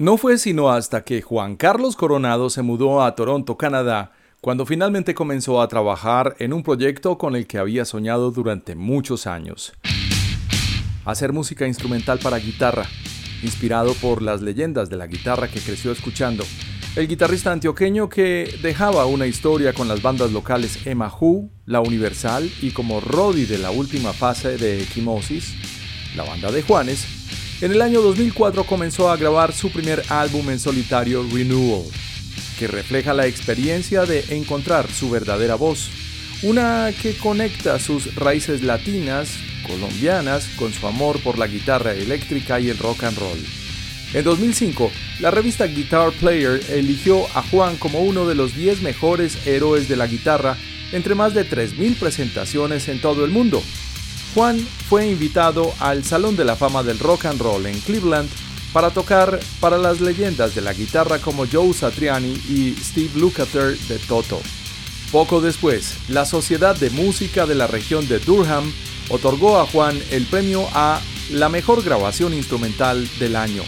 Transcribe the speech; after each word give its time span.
No 0.00 0.16
fue 0.16 0.38
sino 0.38 0.70
hasta 0.70 1.04
que 1.04 1.22
Juan 1.22 1.54
Carlos 1.54 1.94
Coronado 1.94 2.50
se 2.50 2.62
mudó 2.62 3.04
a 3.04 3.14
Toronto, 3.14 3.56
Canadá, 3.56 4.10
cuando 4.40 4.66
finalmente 4.66 5.14
comenzó 5.14 5.62
a 5.62 5.68
trabajar 5.68 6.34
en 6.40 6.52
un 6.52 6.64
proyecto 6.64 7.16
con 7.16 7.36
el 7.36 7.46
que 7.46 7.58
había 7.58 7.84
soñado 7.84 8.32
durante 8.32 8.74
muchos 8.74 9.28
años. 9.28 9.72
Hacer 11.04 11.32
música 11.32 11.68
instrumental 11.68 12.18
para 12.18 12.38
guitarra, 12.38 12.86
inspirado 13.44 13.94
por 13.94 14.20
las 14.20 14.42
leyendas 14.42 14.90
de 14.90 14.96
la 14.96 15.06
guitarra 15.06 15.46
que 15.46 15.60
creció 15.60 15.92
escuchando. 15.92 16.42
El 16.96 17.06
guitarrista 17.06 17.52
antioqueño 17.52 18.08
que 18.08 18.52
dejaba 18.62 19.06
una 19.06 19.28
historia 19.28 19.72
con 19.74 19.86
las 19.86 20.02
bandas 20.02 20.32
locales 20.32 20.88
Emma 20.88 21.08
Who, 21.08 21.50
La 21.66 21.80
Universal 21.80 22.50
y 22.60 22.72
como 22.72 23.00
Roddy 23.00 23.44
de 23.44 23.58
la 23.58 23.70
última 23.70 24.12
fase 24.12 24.56
de 24.56 24.82
Equimosis, 24.82 25.54
la 26.16 26.24
banda 26.24 26.50
de 26.50 26.62
Juanes, 26.62 27.23
en 27.64 27.72
el 27.72 27.80
año 27.80 28.02
2004 28.02 28.64
comenzó 28.64 29.08
a 29.08 29.16
grabar 29.16 29.54
su 29.54 29.70
primer 29.70 30.02
álbum 30.10 30.50
en 30.50 30.60
solitario 30.60 31.26
Renewal, 31.32 31.84
que 32.58 32.66
refleja 32.66 33.14
la 33.14 33.26
experiencia 33.26 34.04
de 34.04 34.22
encontrar 34.36 34.86
su 34.90 35.08
verdadera 35.08 35.54
voz, 35.54 35.88
una 36.42 36.90
que 37.00 37.16
conecta 37.16 37.78
sus 37.78 38.16
raíces 38.16 38.62
latinas 38.62 39.30
colombianas 39.66 40.46
con 40.58 40.74
su 40.74 40.86
amor 40.86 41.18
por 41.20 41.38
la 41.38 41.46
guitarra 41.46 41.94
eléctrica 41.94 42.60
y 42.60 42.68
el 42.68 42.76
rock 42.76 43.04
and 43.04 43.16
roll. 43.16 43.38
En 44.12 44.24
2005, 44.24 44.92
la 45.20 45.30
revista 45.30 45.64
Guitar 45.64 46.12
Player 46.12 46.60
eligió 46.68 47.24
a 47.34 47.42
Juan 47.44 47.76
como 47.76 48.00
uno 48.00 48.26
de 48.26 48.34
los 48.34 48.54
10 48.54 48.82
mejores 48.82 49.46
héroes 49.46 49.88
de 49.88 49.96
la 49.96 50.06
guitarra 50.06 50.58
entre 50.92 51.14
más 51.14 51.32
de 51.32 51.48
3.000 51.48 51.96
presentaciones 51.96 52.88
en 52.88 53.00
todo 53.00 53.24
el 53.24 53.30
mundo. 53.30 53.62
Juan 54.34 54.58
fue 54.88 55.06
invitado 55.06 55.72
al 55.78 56.02
Salón 56.02 56.34
de 56.34 56.44
la 56.44 56.56
Fama 56.56 56.82
del 56.82 56.98
Rock 56.98 57.26
and 57.26 57.40
Roll 57.40 57.66
en 57.66 57.78
Cleveland 57.80 58.28
para 58.72 58.90
tocar 58.90 59.38
para 59.60 59.78
las 59.78 60.00
leyendas 60.00 60.56
de 60.56 60.60
la 60.60 60.72
guitarra 60.72 61.20
como 61.20 61.46
Joe 61.46 61.72
Satriani 61.72 62.32
y 62.48 62.74
Steve 62.82 63.12
Lukather 63.14 63.78
de 63.78 63.98
Toto. 64.00 64.40
Poco 65.12 65.40
después, 65.40 65.98
la 66.08 66.24
Sociedad 66.24 66.74
de 66.74 66.90
Música 66.90 67.46
de 67.46 67.54
la 67.54 67.68
región 67.68 68.08
de 68.08 68.18
Durham 68.18 68.72
otorgó 69.08 69.60
a 69.60 69.66
Juan 69.66 69.96
el 70.10 70.26
premio 70.26 70.66
a 70.74 71.00
la 71.30 71.48
mejor 71.48 71.84
grabación 71.84 72.34
instrumental 72.34 73.08
del 73.20 73.36
año. 73.36 73.62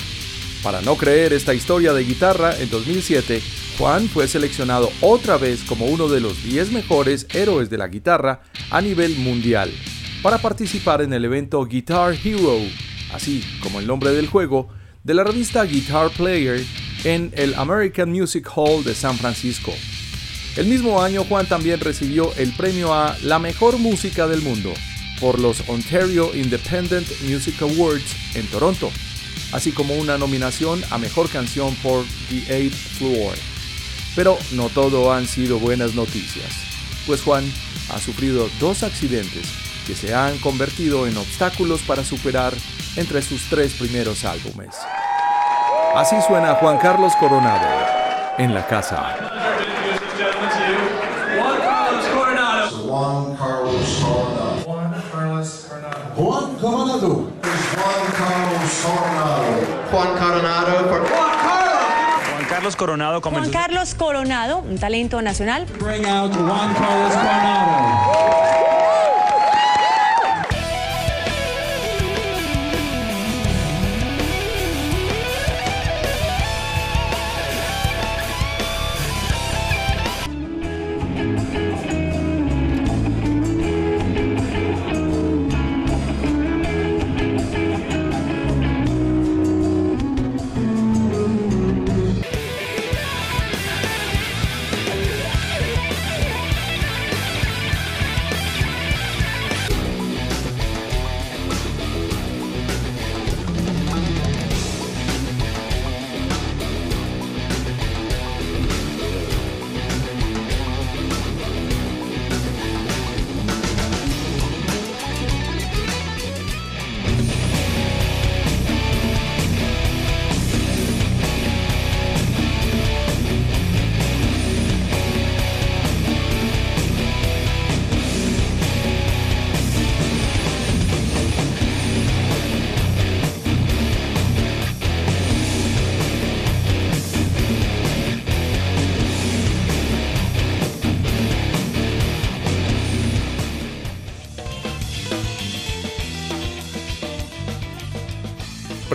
Para 0.64 0.82
no 0.82 0.96
creer 0.96 1.32
esta 1.32 1.54
historia 1.54 1.92
de 1.92 2.02
guitarra, 2.02 2.58
en 2.58 2.68
2007, 2.70 3.40
Juan 3.78 4.08
fue 4.08 4.26
seleccionado 4.26 4.90
otra 5.00 5.36
vez 5.36 5.62
como 5.62 5.86
uno 5.86 6.08
de 6.08 6.20
los 6.20 6.42
10 6.42 6.72
mejores 6.72 7.28
héroes 7.32 7.70
de 7.70 7.78
la 7.78 7.86
guitarra 7.86 8.40
a 8.70 8.80
nivel 8.80 9.16
mundial, 9.16 9.70
para 10.22 10.38
participar 10.38 11.02
en 11.02 11.12
el 11.12 11.24
evento 11.24 11.64
Guitar 11.64 12.14
Hero, 12.14 12.58
así 13.12 13.42
como 13.62 13.80
el 13.80 13.86
nombre 13.86 14.10
del 14.10 14.26
juego, 14.26 14.68
de 15.04 15.14
la 15.14 15.24
revista 15.24 15.64
Guitar 15.64 16.10
Player 16.10 16.64
en 17.04 17.32
el 17.36 17.54
American 17.54 18.10
Music 18.10 18.48
Hall 18.54 18.82
de 18.82 18.94
San 18.94 19.16
Francisco. 19.16 19.72
El 20.56 20.66
mismo 20.66 21.02
año 21.02 21.24
Juan 21.24 21.46
también 21.46 21.80
recibió 21.80 22.32
el 22.36 22.52
premio 22.52 22.94
a 22.94 23.16
la 23.22 23.38
mejor 23.38 23.78
música 23.78 24.26
del 24.26 24.42
mundo 24.42 24.72
por 25.20 25.38
los 25.38 25.68
Ontario 25.68 26.34
Independent 26.34 27.06
Music 27.22 27.60
Awards 27.62 28.16
en 28.34 28.46
Toronto, 28.46 28.90
así 29.52 29.72
como 29.72 29.94
una 29.94 30.18
nominación 30.18 30.82
a 30.90 30.98
Mejor 30.98 31.28
Canción 31.28 31.74
por 31.76 32.04
The 32.30 32.56
Eighth 32.56 32.74
Floor. 32.98 33.34
Pero 34.14 34.38
no 34.52 34.68
todo 34.70 35.12
han 35.12 35.26
sido 35.26 35.58
buenas 35.58 35.94
noticias, 35.94 36.50
pues 37.06 37.20
Juan 37.20 37.44
ha 37.90 38.00
sufrido 38.00 38.48
dos 38.58 38.82
accidentes 38.82 39.65
que 39.86 39.94
se 39.94 40.14
han 40.14 40.38
convertido 40.38 41.06
en 41.06 41.16
obstáculos 41.16 41.82
para 41.82 42.02
superar 42.02 42.52
entre 42.96 43.22
sus 43.22 43.48
tres 43.48 43.74
primeros 43.74 44.24
álbumes. 44.24 44.74
Así 45.94 46.16
suena 46.26 46.56
Juan 46.56 46.78
Carlos 46.78 47.14
Coronado 47.16 47.66
en 48.36 48.52
la 48.52 48.66
casa. 48.66 49.14
Juan 51.38 51.60
Carlos 51.60 52.04
Coronado. 52.12 52.82
Juan 56.16 56.54
Coronado. 56.56 57.30
Juan 57.76 58.06
Carlos 58.18 58.82
Coronado. 58.82 59.44
Juan 59.90 60.08
Coronado 60.18 60.88
for 60.88 61.08
Juan 61.08 61.30
Carlos. 61.42 61.84
Juan 62.30 62.44
Carlos 62.48 62.76
Coronado 62.76 63.20
Juan 63.20 63.34
comenzó. 63.34 63.52
Carlos 63.52 63.94
Coronado, 63.94 64.58
un 64.58 64.78
talento 64.78 65.22
nacional. 65.22 65.66
Bring 65.78 66.06
out 66.06 66.34
Juan 66.34 66.74
Carlos 66.74 67.12
Coronado. 67.12 68.85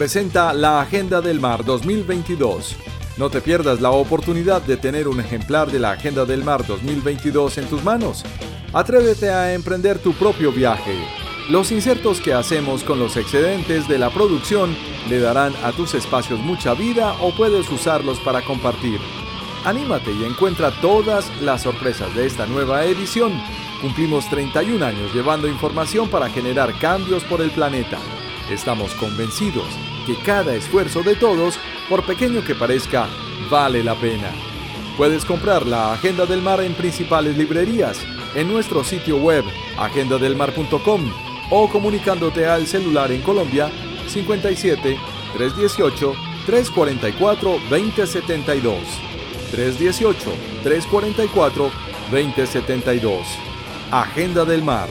Presenta 0.01 0.51
la 0.51 0.81
Agenda 0.81 1.21
del 1.21 1.39
Mar 1.39 1.63
2022. 1.63 2.75
No 3.18 3.30
te 3.30 3.39
pierdas 3.39 3.81
la 3.81 3.92
oportunidad 3.92 4.63
de 4.63 4.75
tener 4.75 5.07
un 5.07 5.19
ejemplar 5.19 5.71
de 5.71 5.77
la 5.77 5.92
Agenda 5.92 6.25
del 6.25 6.44
Mar 6.44 6.65
2022 6.65 7.59
en 7.59 7.65
tus 7.68 7.83
manos. 7.83 8.24
Atrévete 8.74 9.30
a 9.30 9.53
emprender 9.53 10.00
tu 10.00 10.13
propio 10.13 10.51
viaje. 10.51 10.95
Los 11.51 11.71
insertos 11.71 12.19
que 12.19 12.33
hacemos 12.33 12.83
con 12.83 12.98
los 12.98 13.15
excedentes 13.15 13.88
de 13.88 14.00
la 14.00 14.09
producción 14.09 14.75
le 15.07 15.19
darán 15.19 15.53
a 15.63 15.71
tus 15.71 15.94
espacios 15.94 16.39
mucha 16.39 16.74
vida 16.74 17.13
o 17.21 17.30
puedes 17.38 17.69
usarlos 17.69 18.19
para 18.21 18.42
compartir. 18.42 19.00
Anímate 19.65 20.12
y 20.13 20.24
encuentra 20.24 20.71
todas 20.81 21.30
las 21.44 21.62
sorpresas 21.62 22.15
de 22.15 22.25
esta 22.25 22.47
nueva 22.47 22.86
edición. 22.86 23.33
Cumplimos 23.81 24.27
31 24.31 24.83
años 24.83 25.13
llevando 25.13 25.47
información 25.47 26.09
para 26.09 26.27
generar 26.27 26.74
cambios 26.80 27.24
por 27.25 27.39
el 27.39 27.51
planeta. 27.51 28.00
Estamos 28.50 28.95
convencidos 28.95 29.90
que 30.06 30.15
cada 30.25 30.56
esfuerzo 30.56 31.03
de 31.03 31.15
todos, 31.15 31.59
por 31.89 32.06
pequeño 32.06 32.44
que 32.44 32.56
parezca, 32.56 33.07
vale 33.50 33.83
la 33.83 33.95
pena. 33.95 34.31
Puedes 34.98 35.25
comprar 35.25 35.65
la 35.65 35.94
Agenda 35.94 36.25
del 36.25 36.42
Mar 36.42 36.62
en 36.62 36.74
principales 36.74 37.38
librerías, 37.38 38.00
en 38.36 38.48
nuestro 38.48 38.83
sitio 38.83 39.18
web 39.18 39.44
agendadelmar.com 39.77 41.12
o 41.50 41.69
comunicándote 41.69 42.45
al 42.45 42.68
celular 42.68 43.12
en 43.12 43.21
Colombia 43.21 43.69
57 44.07 44.98
318 45.33 46.13
344 46.45 47.59
2072. 47.69 48.77
318 49.51 50.31
344 50.63 51.71
2072. 52.12 53.27
Agenda 53.92 54.45
del 54.45 54.63
Mar. 54.63 54.89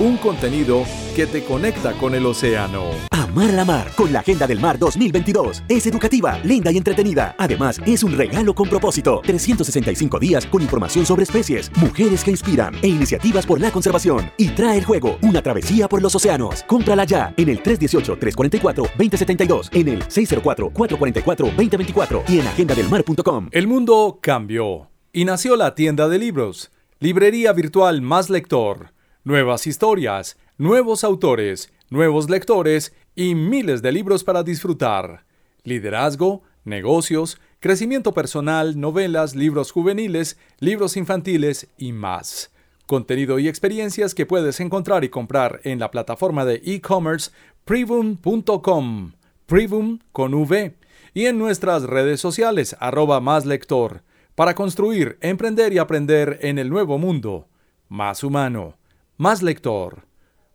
Un 0.00 0.16
contenido 0.16 0.84
que 1.12 1.26
te 1.26 1.44
conecta 1.44 1.92
con 1.92 2.14
el 2.14 2.24
océano. 2.26 2.86
Amar 3.10 3.52
la 3.52 3.64
Mar 3.64 3.90
con 3.96 4.12
la 4.12 4.20
Agenda 4.20 4.46
del 4.46 4.60
Mar 4.60 4.78
2022. 4.78 5.62
Es 5.68 5.86
educativa, 5.86 6.38
linda 6.44 6.70
y 6.70 6.76
entretenida. 6.76 7.34
Además, 7.38 7.80
es 7.86 8.02
un 8.02 8.14
regalo 8.16 8.54
con 8.54 8.68
propósito. 8.68 9.20
365 9.24 10.18
días 10.18 10.44
con 10.46 10.62
información 10.62 11.06
sobre 11.06 11.24
especies, 11.24 11.70
mujeres 11.76 12.24
que 12.24 12.30
inspiran 12.30 12.74
e 12.82 12.88
iniciativas 12.88 13.46
por 13.46 13.60
la 13.60 13.70
conservación. 13.70 14.30
Y 14.36 14.48
trae 14.50 14.78
el 14.78 14.84
juego, 14.84 15.18
una 15.22 15.42
travesía 15.42 15.88
por 15.88 16.02
los 16.02 16.14
océanos. 16.14 16.62
Cómprala 16.64 17.04
ya 17.04 17.32
en 17.36 17.48
el 17.48 17.62
318-344-2072, 17.62 19.68
en 19.72 19.88
el 19.88 20.04
604-444-2024 20.04 22.24
y 22.28 22.40
en 22.40 22.46
agendadelmar.com. 22.48 23.48
El 23.50 23.66
mundo 23.66 24.18
cambió 24.20 24.90
y 25.12 25.24
nació 25.24 25.56
la 25.56 25.74
tienda 25.74 26.08
de 26.08 26.18
libros. 26.18 26.70
Librería 26.98 27.52
virtual 27.52 28.00
más 28.00 28.30
lector. 28.30 28.92
Nuevas 29.24 29.66
historias, 29.66 30.36
nuevos 30.58 31.04
autores, 31.04 31.72
nuevos 31.90 32.28
lectores 32.28 32.94
y 33.14 33.34
miles 33.34 33.82
de 33.82 33.92
libros 33.92 34.24
para 34.24 34.42
disfrutar. 34.42 35.24
Liderazgo, 35.64 36.42
negocios, 36.64 37.40
crecimiento 37.60 38.12
personal, 38.12 38.78
novelas, 38.78 39.34
libros 39.34 39.70
juveniles, 39.70 40.38
libros 40.58 40.96
infantiles 40.96 41.68
y 41.78 41.92
más. 41.92 42.50
Contenido 42.86 43.38
y 43.38 43.48
experiencias 43.48 44.14
que 44.14 44.26
puedes 44.26 44.60
encontrar 44.60 45.04
y 45.04 45.08
comprar 45.08 45.60
en 45.64 45.78
la 45.78 45.90
plataforma 45.90 46.44
de 46.44 46.60
e-commerce 46.64 47.30
privum.com, 47.64 49.12
privum 49.46 49.98
con 50.10 50.34
V, 50.34 50.74
y 51.14 51.26
en 51.26 51.38
nuestras 51.38 51.84
redes 51.84 52.20
sociales 52.20 52.76
arroba 52.80 53.20
más 53.20 53.46
lector, 53.46 54.02
para 54.34 54.54
construir, 54.54 55.18
emprender 55.20 55.72
y 55.72 55.78
aprender 55.78 56.38
en 56.42 56.58
el 56.58 56.70
nuevo 56.70 56.98
mundo, 56.98 57.48
más 57.88 58.24
humano, 58.24 58.76
más 59.18 59.42
lector. 59.42 60.04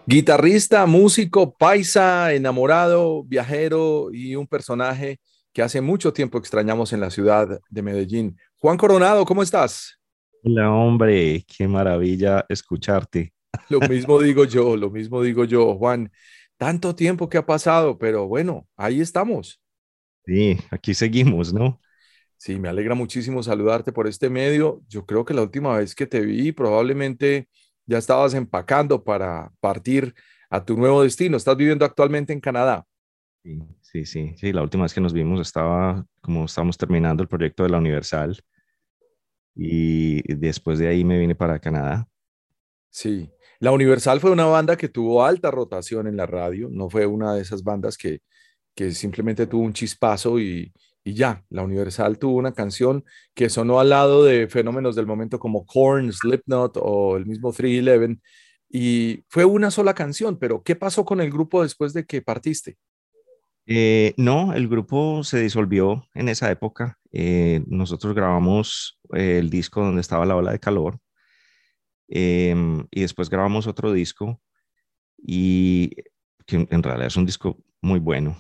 Guitarrista, 0.06 0.86
músico, 0.86 1.56
paisa, 1.56 2.34
enamorado, 2.34 3.24
viajero 3.24 4.10
y 4.12 4.36
un 4.36 4.48
personaje 4.48 5.22
que 5.54 5.62
hace 5.62 5.80
mucho 5.80 6.12
tiempo 6.12 6.38
extrañamos 6.38 6.92
en 6.92 7.00
la 7.00 7.12
ciudad 7.12 7.62
de 7.70 7.82
Medellín. 7.82 8.36
Juan 8.58 8.76
Coronado, 8.76 9.24
¿cómo 9.24 9.42
estás? 9.42 9.98
Hola, 10.44 10.70
hombre, 10.70 11.46
qué 11.48 11.66
maravilla 11.66 12.46
escucharte. 12.50 13.32
Lo 13.80 13.80
mismo 13.82 14.20
digo 14.20 14.46
yo, 14.46 14.76
lo 14.76 14.90
mismo 14.90 15.22
digo 15.22 15.46
yo, 15.46 15.76
Juan. 15.76 16.12
Tanto 16.58 16.96
tiempo 16.96 17.30
que 17.30 17.38
ha 17.38 17.46
pasado, 17.46 17.98
pero 17.98 18.28
bueno, 18.28 18.68
ahí 18.76 19.00
estamos. 19.02 19.62
Sí, 20.26 20.58
aquí 20.72 20.94
seguimos, 20.94 21.54
¿no? 21.54 21.80
Sí, 22.38 22.58
me 22.58 22.70
alegra 22.70 22.96
muchísimo 22.96 23.44
saludarte 23.44 23.92
por 23.92 24.08
este 24.08 24.30
medio. 24.30 24.82
Yo 24.88 25.06
creo 25.06 25.26
que 25.26 25.34
la 25.34 25.42
última 25.42 25.78
vez 25.78 25.94
que 25.94 26.08
te 26.08 26.22
vi 26.22 26.52
probablemente 26.52 27.50
ya 27.86 27.98
estabas 27.98 28.34
empacando 28.34 29.04
para 29.04 29.52
partir 29.60 30.14
a 30.50 30.64
tu 30.64 30.78
nuevo 30.78 31.04
destino. 31.04 31.36
Estás 31.38 31.58
viviendo 31.58 31.86
actualmente 31.86 32.32
en 32.32 32.40
Canadá. 32.40 32.86
Sí, 33.44 33.60
sí, 33.82 34.06
sí, 34.06 34.34
sí. 34.38 34.54
La 34.54 34.62
última 34.62 34.84
vez 34.84 34.94
que 34.94 35.02
nos 35.02 35.14
vimos 35.14 35.42
estaba 35.42 36.06
como 36.22 36.46
estamos 36.46 36.78
terminando 36.78 37.24
el 37.24 37.30
proyecto 37.30 37.64
de 37.64 37.70
la 37.70 37.78
Universal 37.78 38.38
y 39.56 40.22
después 40.36 40.80
de 40.80 40.88
ahí 40.88 41.04
me 41.04 41.20
vine 41.20 41.36
para 41.36 41.60
Canadá. 41.60 42.08
Sí, 42.90 43.30
la 43.60 43.72
Universal 43.72 44.20
fue 44.20 44.32
una 44.32 44.46
banda 44.46 44.78
que 44.78 44.90
tuvo 44.90 45.24
alta 45.24 45.52
rotación 45.52 46.08
en 46.08 46.18
la 46.18 46.26
radio, 46.26 46.70
no 46.72 46.90
fue 46.90 47.06
una 47.06 47.34
de 47.34 47.42
esas 47.42 47.64
bandas 47.64 47.98
que, 47.98 48.22
simplemente 48.92 49.46
tuvo 49.46 49.64
un 49.64 49.74
chispazo 49.74 50.40
y, 50.40 50.72
y 51.04 51.14
ya. 51.14 51.44
La 51.50 51.64
Universal 51.64 52.18
tuvo 52.18 52.38
una 52.38 52.54
canción 52.54 53.04
que 53.34 53.50
sonó 53.50 53.82
al 53.82 53.90
lado 53.90 54.24
de 54.24 54.48
fenómenos 54.48 54.96
del 54.96 55.06
momento 55.06 55.38
como 55.38 55.66
Korn, 55.66 56.14
Slipknot 56.14 56.78
o 56.82 57.18
el 57.18 57.26
mismo 57.26 57.52
311 57.52 58.22
y 58.70 59.24
fue 59.28 59.46
una 59.46 59.72
sola 59.72 59.94
canción, 59.94 60.38
pero 60.38 60.62
¿qué 60.64 60.76
pasó 60.76 61.04
con 61.04 61.22
el 61.22 61.32
grupo 61.32 61.64
después 61.64 61.92
de 61.94 62.06
que 62.06 62.22
partiste? 62.22 62.78
Eh, 63.66 64.14
no, 64.18 64.54
el 64.54 64.68
grupo 64.68 65.24
se 65.24 65.42
disolvió 65.42 66.08
en 66.14 66.30
esa 66.30 66.52
época. 66.52 67.00
Eh, 67.12 67.64
nosotros 67.68 68.16
grabamos 68.16 69.00
eh, 69.14 69.40
el 69.40 69.50
disco 69.50 69.84
donde 69.84 70.02
estaba 70.02 70.26
la 70.26 70.36
ola 70.36 70.52
de 70.52 70.60
calor 70.60 71.00
em, 72.10 72.86
y 72.92 73.02
después 73.02 73.30
grabamos 73.30 73.68
otro 73.68 73.92
disco 73.94 74.42
y 75.18 75.92
que 76.46 76.68
en 76.70 76.84
realidad 76.84 77.08
es 77.08 77.18
un 77.18 77.26
disco 77.26 77.58
muy 77.82 78.00
bueno, 78.00 78.38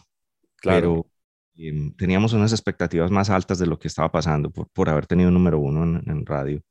Claro. 0.57 0.81
pero 0.81 1.07
em, 1.55 1.93
teníamos 1.95 2.33
unas 2.33 2.51
expectativas 2.53 3.11
más 3.11 3.29
altas 3.29 3.59
de 3.59 3.67
lo 3.67 3.79
que 3.79 3.87
estaba 3.89 4.11
pasando 4.11 4.51
por, 4.51 4.69
por 4.71 4.89
haber 4.89 5.07
tenido 5.07 5.31
número 5.31 5.59
uno 5.59 5.83
en, 5.83 6.03
en 6.09 6.25
radio. 6.25 6.61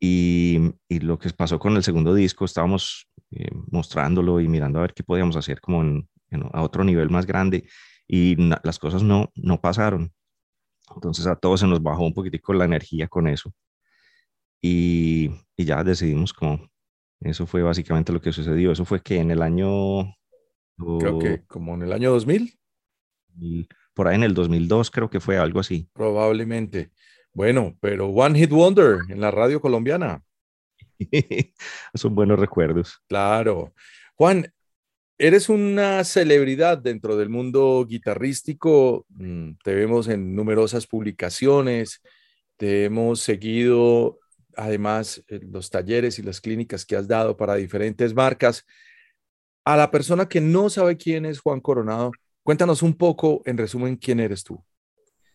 Y, 0.00 0.58
y 0.88 1.00
lo 1.00 1.18
que 1.18 1.30
pasó 1.30 1.58
con 1.58 1.76
el 1.76 1.84
segundo 1.84 2.14
disco, 2.14 2.44
estábamos 2.44 3.08
eh, 3.30 3.50
mostrándolo 3.70 4.40
y 4.40 4.48
mirando 4.48 4.78
a 4.78 4.82
ver 4.82 4.94
qué 4.94 5.04
podíamos 5.04 5.36
hacer 5.36 5.60
como 5.60 5.82
en- 5.82 6.08
en- 6.30 6.44
a 6.52 6.62
otro 6.62 6.82
nivel 6.84 7.08
más 7.10 7.24
grande 7.26 7.68
y 8.08 8.34
na- 8.38 8.60
las 8.64 8.78
cosas 8.78 9.02
no, 9.02 9.30
no 9.36 9.60
pasaron. 9.60 10.12
Entonces 10.94 11.26
a 11.26 11.36
todos 11.36 11.60
se 11.60 11.66
nos 11.66 11.82
bajó 11.82 12.04
un 12.04 12.14
poquitico 12.14 12.52
la 12.54 12.64
energía 12.66 13.08
con 13.08 13.28
eso. 13.28 13.52
Y, 14.62 15.30
y 15.56 15.64
ya 15.64 15.82
decidimos 15.84 16.32
como, 16.32 16.70
eso 17.20 17.46
fue 17.46 17.62
básicamente 17.62 18.12
lo 18.12 18.20
que 18.20 18.32
sucedió. 18.32 18.72
Eso 18.72 18.84
fue 18.84 19.02
que 19.02 19.18
en 19.18 19.30
el 19.30 19.42
año, 19.42 20.14
Creo 20.98 21.18
que 21.18 21.44
como 21.46 21.74
en 21.74 21.82
el 21.82 21.92
año 21.92 22.10
2000, 22.12 22.58
y 23.38 23.68
por 23.94 24.08
ahí 24.08 24.16
en 24.16 24.24
el 24.24 24.34
2002 24.34 24.90
creo 24.90 25.10
que 25.10 25.20
fue 25.20 25.38
algo 25.38 25.60
así. 25.60 25.88
probablemente. 25.92 26.90
Bueno, 27.34 27.76
pero 27.80 28.08
One 28.08 28.38
Hit 28.38 28.50
Wonder 28.50 28.98
en 29.08 29.20
la 29.20 29.30
radio 29.30 29.60
colombiana. 29.60 30.22
Son 31.94 32.14
buenos 32.14 32.38
recuerdos. 32.38 33.02
Claro. 33.08 33.74
Juan, 34.16 34.52
eres 35.18 35.48
una 35.48 36.04
celebridad 36.04 36.78
dentro 36.78 37.16
del 37.16 37.28
mundo 37.28 37.84
guitarrístico. 37.88 39.06
mm, 39.10 39.52
Te 39.64 39.74
vemos 39.74 40.08
en 40.08 40.34
numerosas 40.34 40.86
publicaciones, 40.86 42.02
te 42.56 42.84
hemos 42.84 43.20
seguido, 43.20 44.18
además, 44.56 45.22
en 45.28 45.52
los 45.52 45.70
talleres 45.70 46.18
y 46.18 46.22
las 46.22 46.40
clínicas 46.40 46.84
que 46.84 46.96
has 46.96 47.08
dado 47.08 47.36
para 47.36 47.54
diferentes 47.54 48.14
marcas. 48.14 48.64
A 49.64 49.76
la 49.76 49.90
persona 49.90 50.28
que 50.28 50.40
no 50.40 50.68
sabe 50.70 50.96
quién 50.96 51.24
es 51.24 51.40
Juan 51.40 51.60
Coronado, 51.60 52.10
cuéntanos 52.42 52.82
un 52.82 52.94
poco, 52.94 53.42
en 53.44 53.58
resumen, 53.58 53.96
quién 53.96 54.20
eres 54.20 54.42
tú. 54.42 54.62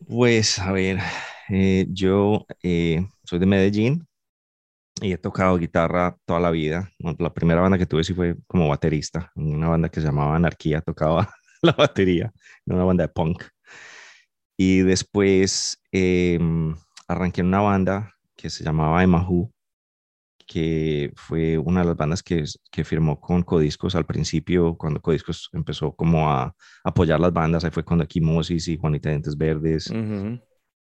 Pues 0.06 0.60
a 0.60 0.72
ver, 0.72 1.00
eh, 1.50 1.88
yo 1.90 2.46
eh, 2.62 3.08
soy 3.24 3.40
de 3.40 3.46
Medellín 3.46 4.08
y 5.02 5.14
he 5.14 5.18
tocado 5.18 5.58
guitarra 5.58 6.18
toda 6.26 6.40
la 6.40 6.52
vida. 6.52 6.92
La 7.20 7.34
primera 7.34 7.62
banda 7.62 7.78
que 7.78 7.86
tuve 7.86 8.04
sí 8.04 8.14
fue 8.14 8.36
como 8.48 8.68
baterista, 8.68 9.32
en 9.36 9.56
una 9.56 9.70
banda 9.70 9.90
que 9.90 10.02
se 10.02 10.08
llamaba 10.08 10.36
Anarquía, 10.36 10.82
tocaba 10.82 11.30
la 11.62 11.72
batería, 11.74 12.32
era 12.66 12.76
una 12.76 12.86
banda 12.86 13.04
de 13.04 13.10
punk. 13.10 13.44
Y 14.58 14.80
después 14.80 15.80
em, 15.92 16.76
arranqué 17.08 17.42
en 17.42 17.48
una 17.48 17.62
banda 17.62 18.17
que 18.38 18.50
se 18.52 18.64
llamaba 18.64 19.04
Emahu, 19.04 19.52
que 20.48 21.12
fue 21.16 21.58
una 21.58 21.82
de 21.82 21.88
las 21.88 21.98
bandas 21.98 22.24
que, 22.24 22.44
que 22.72 22.84
firmó 22.86 23.20
con 23.20 23.44
Codiscos 23.44 23.96
al 23.96 24.06
principio, 24.06 24.78
cuando 24.78 25.02
Codiscos 25.02 25.50
empezó 25.54 25.94
como 25.96 26.32
a 26.32 26.56
apoyar 26.84 27.20
las 27.20 27.34
bandas, 27.34 27.66
ahí 27.66 27.72
fue 27.72 27.84
cuando 27.86 28.06
Equimosis 28.06 28.68
y 28.70 28.78
Juanita 28.78 29.10
de 29.10 29.16
Dientes 29.16 29.38
Verdes 29.38 29.98
Ujú. 29.98 30.40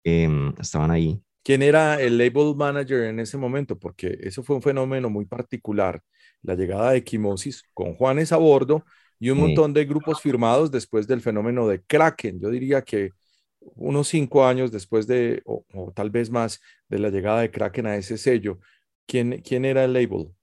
em, 0.03 0.53
estaban 0.59 0.91
ahí. 0.91 1.21
¿Quién 1.43 1.63
era 1.63 1.99
el 2.01 2.17
label 2.17 2.55
manager 2.55 3.03
en 3.05 3.19
ese 3.19 3.37
momento? 3.37 3.77
Porque 3.79 4.17
eso 4.21 4.43
fue 4.43 4.55
un 4.55 4.61
fenómeno 4.61 5.09
muy 5.09 5.25
particular, 5.25 6.01
la 6.43 6.55
llegada 6.55 6.91
de 6.91 6.97
Equimosis 6.99 7.63
con 7.73 7.95
Juanes 7.95 8.31
a 8.31 8.37
bordo 8.37 8.85
y 9.19 9.31
un 9.31 9.37
Sí. 9.37 9.41
montón 9.41 9.73
de 9.73 9.85
grupos 9.85 10.21
firmados 10.21 10.69
después 10.71 11.07
del 11.07 11.21
fenómeno 11.21 11.67
de 11.67 11.81
Kraken. 11.83 12.39
Yo 12.39 12.49
diría 12.49 12.83
que 12.83 13.13
unos 13.75 14.07
cinco 14.07 14.45
años 14.45 14.71
después 14.71 15.07
de, 15.07 15.41
o, 15.45 15.65
o 15.73 15.91
tal 15.93 16.09
vez 16.09 16.29
más, 16.29 16.59
de 16.89 16.99
la 16.99 17.09
llegada 17.09 17.41
de 17.41 17.51
Kraken 17.51 17.87
a 17.87 17.95
ese 17.95 18.17
sello, 18.17 18.59
¿quién, 19.07 19.41
quién 19.41 19.65
era 19.65 19.83
el 19.85 19.93
label? 19.93 20.33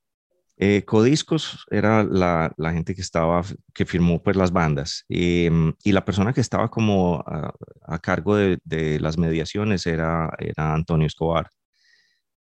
Eh, 0.60 0.84
Codiscos 0.84 1.64
era 1.70 2.02
la, 2.02 2.52
la 2.56 2.72
gente 2.72 2.94
que 2.94 3.00
estaba, 3.00 3.42
que 3.72 3.86
firmó 3.86 4.20
pues 4.20 4.36
las 4.36 4.50
bandas 4.50 5.04
em, 5.08 5.72
y 5.84 5.92
la 5.92 6.04
persona 6.04 6.32
que 6.32 6.40
estaba 6.40 6.68
como 6.68 7.22
a, 7.24 7.54
a 7.86 7.98
cargo 8.00 8.34
de, 8.34 8.58
de 8.64 8.98
las 8.98 9.18
mediaciones 9.18 9.86
era, 9.86 10.28
era 10.40 10.74
Antonio 10.74 11.06
Escobar, 11.06 11.48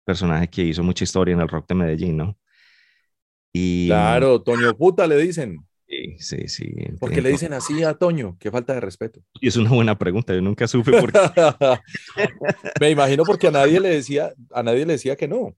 personaje 0.06 0.50
que 0.50 0.64
hizo 0.64 0.82
mucha 0.82 1.04
historia 1.04 1.34
en 1.34 1.42
el 1.42 1.50
rock 1.50 1.68
de 1.68 1.76
Medellín, 1.76 2.18
¿no? 2.18 2.38
Y, 3.52 3.88
Claro, 3.88 4.42
Toño 4.42 4.78
Puta 4.78 5.08
le 5.08 5.18
dicen. 5.18 5.58
Sí, 6.18 6.48
sí. 6.48 6.74
¿Por 7.00 7.12
qué 7.12 7.22
le 7.22 7.30
dicen 7.30 7.54
así 7.54 7.84
a 7.84 7.94
Toño? 7.94 8.38
Qué 8.40 8.52
falta 8.52 8.74
de 8.74 8.80
respeto. 8.80 9.22
Y 9.40 9.48
es 9.48 9.56
una 9.56 9.70
buena 9.70 9.98
pregunta, 9.98 10.34
yo 10.34 10.42
nunca 10.42 10.68
supe 10.68 10.92
por 11.00 11.12
qué. 11.12 11.20
Me 12.82 12.90
imagino 12.90 13.24
porque 13.24 13.48
a 13.48 13.52
nadie 13.52 13.80
le 13.80 13.90
decía, 13.90 14.34
a 14.52 14.64
nadie 14.64 14.86
le 14.86 14.94
decía 14.94 15.16
que 15.16 15.28
no. 15.28 15.56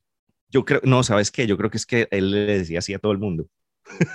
Yo 0.49 0.65
creo, 0.65 0.81
no, 0.83 1.03
¿sabes 1.03 1.31
qué? 1.31 1.47
Yo 1.47 1.57
creo 1.57 1.69
que 1.69 1.77
es 1.77 1.85
que 1.85 2.07
él 2.11 2.31
le 2.31 2.57
decía 2.57 2.79
así 2.79 2.93
a 2.93 2.99
todo 2.99 3.11
el 3.11 3.19
mundo. 3.19 3.47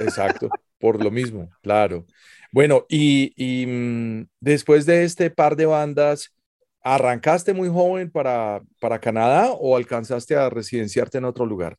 Exacto, 0.00 0.49
por 0.78 1.02
lo 1.02 1.11
mismo, 1.11 1.50
claro. 1.62 2.07
Bueno, 2.52 2.87
y, 2.88 3.33
y, 3.37 3.66
mm, 3.66 4.28
después 4.40 4.87
de 4.87 5.05
este 5.05 5.31
par 5.31 5.57
de 5.57 5.66
bandas, 5.66 6.33
¿arrancaste 6.83 7.52
muy 7.52 7.69
joven 7.69 8.11
para, 8.11 8.62
para 8.81 9.00
Canadá 9.00 9.50
o 9.52 9.76
alcanzaste 9.76 10.37
a 10.37 10.49
residenciarte 10.50 11.19
en 11.19 11.25
otro 11.25 11.47
lugar? 11.47 11.76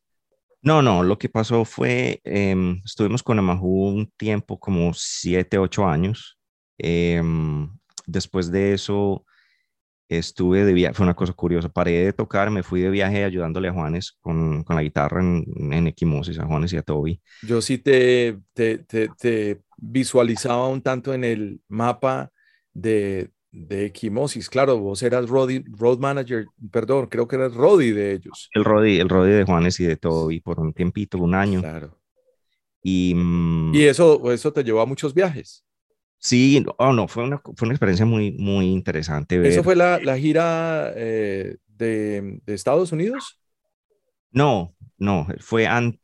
No, 0.61 0.81
no, 0.81 1.03
lo 1.03 1.17
que 1.17 1.29
pasó 1.29 1.65
fue, 1.65 2.19
em, 2.23 2.81
estuvimos 2.83 3.23
con 3.23 3.39
Amahu 3.39 3.87
un 3.87 4.11
tiempo, 4.17 4.59
como 4.59 4.93
siete, 4.93 5.57
ocho 5.57 5.87
años. 5.87 6.37
Em, 6.77 7.69
después 8.05 8.51
de 8.51 8.73
eso, 8.73 9.25
estuve 10.09 10.65
de 10.65 10.73
viaje, 10.73 10.93
fue 10.93 11.05
una 11.05 11.15
cosa 11.15 11.33
curiosa, 11.33 11.69
paré 11.69 12.05
de 12.05 12.13
tocar, 12.13 12.49
me 12.49 12.63
fui 12.63 12.81
de 12.81 12.89
viaje 12.89 13.23
ayudándole 13.23 13.67
a 13.67 13.73
Juanes 13.73 14.17
con, 14.21 14.63
con 14.63 14.75
la 14.75 14.83
guitarra 14.83 15.21
en, 15.21 15.45
en 15.73 15.87
Equimosis, 15.87 16.39
a 16.39 16.45
Juanes 16.45 16.73
y 16.73 16.77
a 16.77 16.81
Toby. 16.81 17.21
Yo 17.43 17.61
sí 17.61 17.77
te, 17.77 18.39
te, 18.53 18.79
te, 18.79 19.09
te 19.09 19.61
visualizaba 19.77 20.67
un 20.67 20.81
tanto 20.81 21.13
en 21.13 21.23
el 21.23 21.61
mapa 21.67 22.31
de, 22.73 23.31
de 23.51 23.85
Equimosis. 23.85 24.49
Claro, 24.49 24.77
vos 24.77 25.01
eras 25.03 25.25
roadie- 25.27 25.63
road 25.77 25.99
manager, 25.99 26.45
perdón, 26.71 27.07
creo 27.07 27.27
que 27.27 27.35
eras 27.37 27.53
Roddy 27.53 27.91
de 27.91 28.13
ellos. 28.13 28.49
El 28.53 28.63
Rodi, 28.65 28.99
el 28.99 29.09
Rodi 29.09 29.31
de 29.31 29.43
Juanes 29.45 29.79
y 29.79 29.85
de 29.85 29.97
Toby 29.97 30.39
por 30.41 30.59
un 30.59 30.73
tiempito, 30.73 31.17
un 31.17 31.35
año. 31.35 31.61
Claro. 31.61 31.97
Y, 32.83 33.13
mm, 33.15 33.73
Y 33.75 33.83
eso, 33.83 34.31
eso 34.31 34.53
te 34.53 34.63
llevó 34.63 34.81
a 34.81 34.85
muchos 34.85 35.13
viajes. 35.13 35.63
sí, 36.19 36.63
oh, 36.77 36.93
no, 36.93 37.07
fue 37.07 37.23
una, 37.23 37.39
fue 37.39 37.67
una 37.67 37.73
experiencia 37.73 38.05
muy, 38.05 38.31
muy 38.33 38.67
interesante 38.67 39.37
ver. 39.37 39.51
¿Eso 39.51 39.63
fue 39.63 39.75
la, 39.75 39.99
la 39.99 40.17
gira 40.17 40.91
eh, 40.95 41.57
de, 41.67 42.39
de 42.45 42.53
Estados 42.53 42.91
Unidos? 42.91 43.39
No, 44.31 44.75
no, 44.97 45.27
fue 45.39 45.67
antes, 45.67 45.99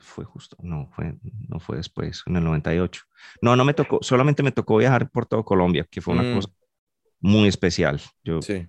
fue 0.00 0.24
justo, 0.24 0.56
no, 0.62 0.88
fue, 0.94 1.14
no 1.48 1.60
fue 1.60 1.76
después, 1.76 2.22
en 2.26 2.36
el 2.36 2.44
98. 2.44 3.02
No, 3.42 3.54
no 3.56 3.64
me 3.64 3.74
tocó, 3.74 3.98
solamente 4.02 4.42
me 4.42 4.52
tocó 4.52 4.76
viajar 4.78 5.10
por 5.10 5.26
todo 5.26 5.44
Colombia, 5.44 5.86
que 5.90 6.00
fue 6.00 6.14
una 6.14 6.22
Mm. 6.22 6.34
cosa 6.36 6.48
muy 7.20 7.48
especial. 7.48 8.00
Yo, 8.24 8.40
Sí. 8.42 8.66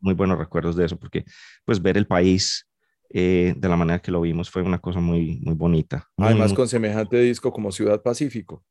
muy 0.00 0.14
buenos 0.14 0.38
recuerdos 0.38 0.76
de 0.76 0.84
eso, 0.84 0.98
porque 0.98 1.24
pues 1.64 1.80
ver 1.80 1.96
el 1.96 2.06
país 2.06 2.68
eh, 3.10 3.54
de 3.56 3.68
la 3.68 3.76
manera 3.76 4.00
que 4.00 4.10
lo 4.10 4.20
vimos 4.20 4.50
fue 4.50 4.62
una 4.62 4.78
cosa 4.78 5.00
muy, 5.00 5.40
muy 5.42 5.54
bonita. 5.54 6.08
Muy, 6.16 6.28
Además, 6.28 6.52
con 6.52 6.68
semejante 6.68 7.18
disco 7.18 7.52
como 7.52 7.70
Ciudad 7.72 8.02
Pacífico. 8.02 8.64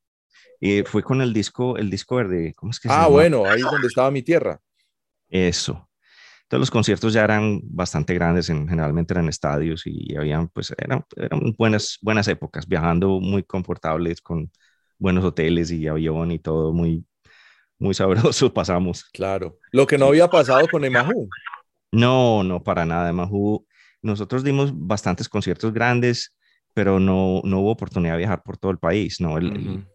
eh, 0.62 0.84
fue 0.86 1.04
con 1.04 1.22
el 1.22 1.34
disco, 1.34 1.78
el 1.78 1.90
disco 1.90 2.16
verde, 2.18 2.54
¿cómo 2.56 2.72
es 2.72 2.80
que 2.80 2.88
se 2.90 2.94
Ah, 2.94 3.00
llama? 3.04 3.10
bueno, 3.12 3.50
ahí 3.50 3.62
donde 3.62 3.88
estaba 3.88 4.12
mi 4.12 4.22
tierra. 4.22 4.60
Eso. 5.30 5.90
Entonces 6.44 6.60
los 6.62 6.72
conciertos 6.72 7.14
ya 7.14 7.24
eran 7.24 7.62
bastante 7.64 8.14
grandes, 8.14 8.50
en, 8.50 8.68
generalmente 8.68 9.14
eran 9.14 9.30
estadios 9.30 9.84
y 9.86 10.16
habían, 10.16 10.50
pues, 10.50 10.74
eran, 10.78 11.04
eran 11.16 11.54
buenas, 11.58 11.98
buenas 12.02 12.28
épocas, 12.28 12.68
viajando 12.68 13.20
muy 13.20 13.44
confortables 13.44 14.22
con 14.22 14.52
buenos 15.00 15.24
hoteles 15.26 15.72
y 15.72 15.88
avión 15.88 16.32
y 16.32 16.40
todo, 16.40 16.74
muy, 16.74 17.06
muy 17.84 17.94
sabroso 17.94 18.52
pasamos. 18.54 19.04
Claro. 19.12 19.60
Lo 19.72 19.86
que 19.86 19.98
no 19.98 20.06
había 20.08 20.30
pasado 20.30 20.68
con 20.70 20.84
Emahu. 20.86 21.28
No, 21.92 22.44
no, 22.44 22.64
para 22.64 22.86
nada. 22.86 23.12
Mahu, 23.12 23.66
nosotros 24.02 24.44
dimos 24.44 24.72
bastantes 24.74 25.28
conciertos 25.30 25.74
grandes, 25.74 26.34
pero 26.74 27.00
no, 27.00 27.42
no 27.44 27.60
hubo 27.60 27.72
oportunidad 27.72 28.14
de 28.14 28.20
viajar 28.20 28.42
por 28.42 28.58
todo 28.58 28.72
el 28.72 28.80
país, 28.80 29.20
¿no? 29.20 29.38
El, 29.38 29.86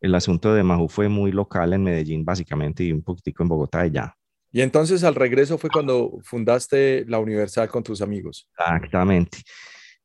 el- 0.00 0.14
asunto 0.14 0.52
de 0.52 0.62
Mahu 0.64 0.88
fue 0.88 1.08
muy 1.08 1.30
local 1.32 1.72
en 1.72 1.84
Medellín, 1.84 2.24
básicamente, 2.24 2.82
y 2.84 2.92
un 2.92 3.02
poquitico 3.02 3.42
en 3.44 3.48
Bogotá 3.48 3.86
y 3.86 3.92
ya. 3.92 4.14
Y 4.50 4.60
entonces 4.60 5.04
al 5.04 5.14
regreso 5.14 5.56
fue 5.56 5.70
cuando 5.70 6.18
fundaste 6.24 7.04
la 7.06 7.18
Universal 7.20 7.68
con 7.68 7.82
tus 7.82 8.02
amigos. 8.02 8.48
Exactamente. 8.58 9.38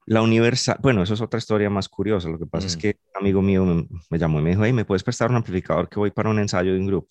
La 0.08 0.22
Universal, 0.22 0.78
bueno, 0.82 1.04
eso 1.04 1.14
es 1.16 1.22
otra 1.22 1.38
historia 1.38 1.70
más 1.70 1.90
curiosa. 1.90 2.30
Lo 2.30 2.40
que 2.40 2.46
pasa 2.46 2.66
es 2.68 2.78
Mm. 2.78 2.80
que 2.80 2.98
un 3.14 3.22
amigo 3.22 3.42
mío 3.42 3.66
me, 3.66 3.88
me 4.10 4.18
llamó 4.18 4.40
y 4.40 4.44
me 4.44 4.50
dijo, 4.52 4.64
hey, 4.64 4.72
¿me 4.74 4.86
puedes 4.86 5.04
prestar 5.04 5.30
un 5.30 5.36
amplificador 5.36 5.90
que 5.90 6.00
voy 6.00 6.12
para 6.12 6.30
un 6.30 6.40
ensayo 6.40 6.74
de 6.74 6.80
un 6.80 6.88
grupo? 6.88 7.10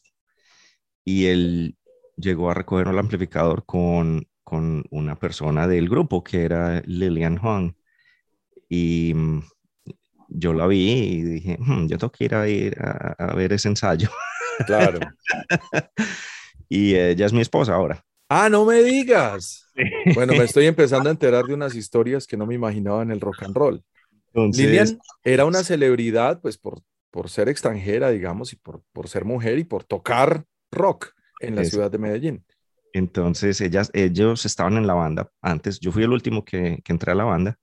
Y 1.04 1.26
él 1.26 1.76
llegó 2.16 2.50
a 2.50 2.54
recoger 2.54 2.88
el 2.88 2.98
amplificador 2.98 3.64
con, 3.66 4.26
con 4.42 4.84
una 4.90 5.14
persona 5.16 5.68
del 5.68 5.88
grupo 5.90 6.24
que 6.24 6.42
era 6.44 6.80
Lilian 6.86 7.38
Huang. 7.38 7.74
Y 8.68 9.12
mm, 9.14 9.42
yo 10.28 10.54
la 10.54 10.66
vi 10.66 10.90
y 10.90 11.22
dije, 11.22 11.58
"Hmm, 11.60 11.86
yo 11.88 11.98
tengo 11.98 12.10
que 12.10 12.24
ir 12.24 12.34
a, 12.34 12.48
ir 12.48 12.80
a, 12.80 13.14
a 13.18 13.34
ver 13.34 13.52
ese 13.52 13.68
ensayo. 13.68 14.08
Claro. 14.66 15.00
y 16.68 16.94
ella 16.94 17.26
es 17.26 17.32
mi 17.34 17.42
esposa 17.42 17.74
ahora. 17.74 18.02
Ah, 18.28 18.48
no 18.48 18.64
me 18.64 18.82
digas. 18.82 19.64
Bueno, 20.14 20.34
me 20.34 20.44
estoy 20.44 20.66
empezando 20.66 21.08
a 21.08 21.12
enterar 21.12 21.46
de 21.46 21.54
unas 21.54 21.74
historias 21.74 22.26
que 22.26 22.36
no 22.36 22.46
me 22.46 22.54
imaginaba 22.54 23.02
en 23.02 23.10
el 23.10 23.20
rock 23.20 23.42
and 23.44 23.56
roll. 23.56 23.84
Entonces, 24.34 24.66
Lilian 24.66 24.98
era 25.24 25.44
una 25.44 25.62
celebridad, 25.64 26.40
pues 26.40 26.58
por, 26.58 26.82
por 27.10 27.28
ser 27.28 27.48
extranjera, 27.48 28.10
digamos, 28.10 28.52
y 28.52 28.56
por, 28.56 28.82
por 28.92 29.08
ser 29.08 29.24
mujer 29.24 29.58
y 29.58 29.64
por 29.64 29.84
tocar 29.84 30.44
rock 30.70 31.08
en 31.40 31.56
la 31.56 31.64
ciudad 31.64 31.90
de 31.90 31.98
Medellín. 31.98 32.44
Entonces 32.92 33.60
ellas, 33.60 33.90
ellos 33.92 34.46
estaban 34.46 34.76
en 34.76 34.86
la 34.86 34.94
banda 34.94 35.30
antes. 35.42 35.80
Yo 35.80 35.92
fui 35.92 36.02
el 36.04 36.12
último 36.12 36.44
que, 36.44 36.80
que 36.84 36.92
entré 36.92 37.12
a 37.12 37.14
la 37.14 37.24
banda. 37.24 37.58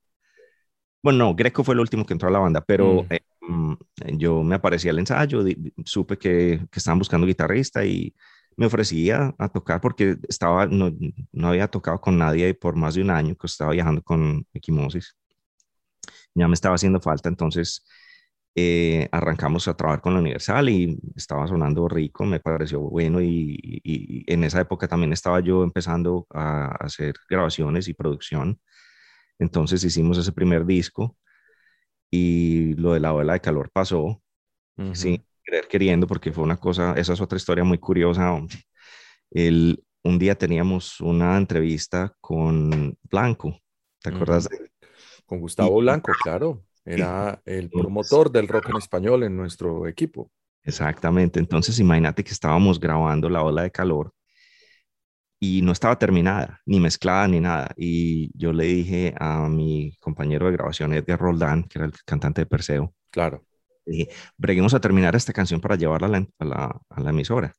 Bueno, 1.02 1.18
no, 1.26 1.34
Greco 1.34 1.64
fue 1.64 1.74
el 1.74 1.80
último 1.80 2.06
que 2.06 2.14
entró 2.14 2.28
a 2.28 2.32
la 2.32 2.38
banda, 2.38 2.62
pero 2.64 3.02
Mm. 3.02 3.06
eh, 3.10 3.20
mm, 3.42 3.74
yo 4.16 4.42
me 4.42 4.54
aparecía 4.54 4.90
al 4.90 4.98
ensayo, 4.98 5.42
di- 5.42 5.72
supe 5.84 6.16
que, 6.16 6.66
que 6.70 6.78
estaban 6.78 6.98
buscando 6.98 7.26
guitarrista 7.26 7.84
y 7.84 8.14
me 8.56 8.66
ofrecía 8.66 9.34
a 9.38 9.48
tocar 9.48 9.80
porque 9.80 10.16
estaba, 10.28 10.66
no, 10.66 10.92
no 11.32 11.48
había 11.48 11.68
tocado 11.68 12.00
con 12.00 12.18
nadie 12.18 12.54
por 12.54 12.76
más 12.76 12.94
de 12.94 13.02
un 13.02 13.10
año, 13.10 13.36
que 13.36 13.46
estaba 13.46 13.72
viajando 13.72 14.02
con 14.02 14.46
Equimosis. 14.52 15.16
Ya 16.34 16.48
me 16.48 16.54
estaba 16.54 16.74
haciendo 16.74 17.00
falta, 17.00 17.28
entonces 17.28 17.84
eh, 18.56 19.08
arrancamos 19.10 19.66
a 19.66 19.76
trabajar 19.76 20.00
con 20.00 20.14
la 20.14 20.20
Universal 20.20 20.68
y 20.68 20.96
estaba 21.16 21.46
sonando 21.48 21.88
rico, 21.88 22.24
me 22.24 22.38
pareció 22.38 22.80
bueno 22.80 23.20
y, 23.20 24.24
en 24.28 24.44
esa 24.44 24.60
época 24.60 24.86
también 24.86 25.12
estaba 25.12 25.40
yo 25.40 25.64
empezando 25.64 26.26
a 26.30 26.66
hacer 26.80 27.14
grabaciones 27.28 27.88
y 27.88 27.94
producción. 27.94 28.60
Entonces 29.38 29.82
hicimos 29.84 30.18
ese 30.18 30.32
primer 30.32 30.66
disco 30.66 31.16
y 32.10 32.74
lo 32.74 32.94
de 32.94 33.00
la 33.00 33.12
ola 33.12 33.34
de 33.34 33.40
calor 33.40 33.70
pasó, 33.72 34.22
sin 34.92 35.24
querer 35.44 35.68
queriendo, 35.68 36.06
porque 36.06 36.32
fue 36.32 36.44
una 36.44 36.56
cosa, 36.56 36.94
esa 36.96 37.12
es 37.14 37.20
otra 37.20 37.36
historia 37.36 37.64
muy 37.64 37.78
curiosa. 37.78 38.40
El, 39.30 39.84
un 40.04 40.18
día 40.18 40.36
teníamos 40.36 41.00
una 41.00 41.36
entrevista 41.36 42.14
con 42.20 42.96
Blanco, 43.04 43.58
¿te 44.02 44.10
acuerdas? 44.10 44.48
él? 44.52 44.70
Con 45.26 45.40
Gustavo 45.40 45.78
Y- 45.78 45.80
Blanco, 45.80 46.16
claro. 46.18 46.64
Era 46.84 47.40
el 47.46 47.70
promotor 47.72 48.30
del 48.30 48.48
rock 48.48 48.70
en 48.70 48.76
español 48.76 49.22
en 49.22 49.36
nuestro 49.36 49.86
equipo. 49.88 50.30
Exactamente. 50.62 51.38
Entonces, 51.40 51.78
imagínate 51.78 52.22
que 52.24 52.32
estábamos 52.32 52.78
grabando 52.80 53.28
la 53.30 53.42
ola 53.42 53.62
de 53.62 53.70
calor 53.70 54.12
y 55.40 55.62
no 55.62 55.72
estaba 55.72 55.98
terminada, 55.98 56.60
ni 56.66 56.80
mezclada, 56.80 57.28
ni 57.28 57.40
nada. 57.40 57.70
Y 57.76 58.30
yo 58.38 58.52
le 58.52 58.64
dije 58.64 59.14
a 59.18 59.48
mi 59.48 59.94
compañero 60.00 60.46
de 60.46 60.52
grabación, 60.52 60.94
Edgar 60.94 61.20
Roldán, 61.20 61.64
que 61.64 61.78
era 61.78 61.86
el 61.86 61.92
cantante 62.06 62.42
de 62.42 62.46
Perseo, 62.46 62.94
Claro. 63.10 63.46
Dije, 63.86 64.08
breguemos 64.36 64.74
a 64.74 64.80
terminar 64.80 65.16
esta 65.16 65.32
canción 65.32 65.60
para 65.60 65.76
llevarla 65.76 66.06
a 66.08 66.10
la, 66.10 66.26
a 66.38 66.44
la, 66.44 66.80
a 66.90 67.00
la 67.00 67.10
emisora. 67.10 67.54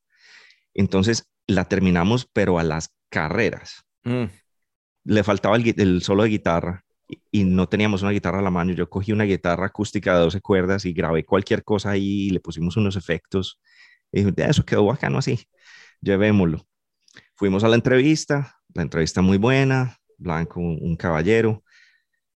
Entonces, 0.73 1.29
la 1.47 1.65
terminamos, 1.65 2.29
pero 2.33 2.59
a 2.59 2.63
las 2.63 2.93
carreras. 3.09 3.83
Mm, 4.03 4.25
Le 5.05 5.23
faltaba 5.23 5.55
el, 5.57 6.01
solo 6.01 6.23
de 6.23 6.29
guitarra 6.29 6.83
y, 7.07 7.21
y 7.31 7.43
no 7.43 7.67
teníamos 7.69 8.01
una 8.01 8.11
guitarra 8.11 8.39
a 8.39 8.41
la 8.41 8.51
mano. 8.51 8.73
Yo 8.73 8.89
cogí 8.89 9.11
una 9.11 9.23
guitarra 9.25 9.67
acústica 9.67 10.15
de 10.15 10.21
12 10.21 10.41
cuerdas 10.41 10.85
y 10.85 10.93
grabé 10.93 11.23
cualquier 11.25 11.63
cosa 11.63 11.91
ahí 11.91 12.27
y 12.27 12.29
le 12.31 12.39
pusimos 12.39 12.77
unos 12.77 12.95
efectos. 12.95 13.59
Y 14.11 14.19
dije, 14.23 14.33
"Ya, 14.37 14.47
eso 14.47 14.65
quedó 14.65 14.85
bacano 14.85 15.17
así, 15.19 15.39
llevémoslo. 16.01 16.65
Fuimos 17.35 17.63
a 17.63 17.69
la 17.69 17.75
entrevista, 17.75 18.57
la 18.73 18.83
entrevista 18.83 19.21
muy 19.21 19.37
buena, 19.37 19.97
Blanco, 20.17 20.59
un 20.61 20.95
caballero, 20.97 21.64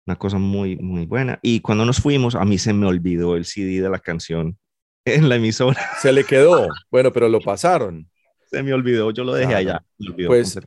una 0.05 0.15
cosa 0.17 0.38
muy, 0.38 0.75
muy 0.77 1.05
buena. 1.05 1.39
Y 1.41 1.62
cuando 1.62 1.85
nos 1.85 2.00
fuimos, 2.00 2.35
a 2.35 2.45
mí 2.45 2.57
se 2.57 2.74
me 2.74 2.85
olvidó 2.85 3.35
el 3.35 3.45
CD 3.45 3.81
de 3.81 3.89
la 3.89 4.00
canción 4.00 4.57
en 5.05 5.29
la 5.29 5.35
emisora. 5.35 5.79
Se 6.01 6.12
le 6.12 6.24
quedó. 6.24 6.67
Bueno, 6.91 7.12
pero 7.12 7.29
lo 7.29 7.39
pasaron. 7.41 8.09
Se 8.50 8.62
me 8.63 8.74
olvidó, 8.74 9.12
yo 9.12 9.24
lo 9.24 9.33
dejé 9.33 9.55
allá. 9.55 9.83
Pues 10.27 10.59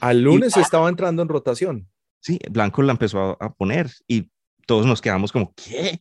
al 0.00 0.22
lunes 0.22 0.56
estaba 0.56 0.88
entrando 0.88 1.22
en 1.22 1.28
rotación. 1.28 1.88
Sí, 2.20 2.38
Blanco 2.50 2.82
la 2.82 2.92
empezó 2.92 3.36
a, 3.40 3.46
a 3.46 3.52
poner 3.52 3.90
y 4.06 4.30
todos 4.66 4.86
nos 4.86 5.00
quedamos 5.00 5.32
como, 5.32 5.52
¿qué? 5.54 6.00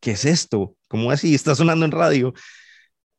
¿Qué 0.00 0.12
es 0.12 0.24
esto? 0.24 0.74
¿Cómo 0.88 1.10
así? 1.10 1.34
Está 1.34 1.54
sonando 1.54 1.84
en 1.84 1.90
radio. 1.92 2.32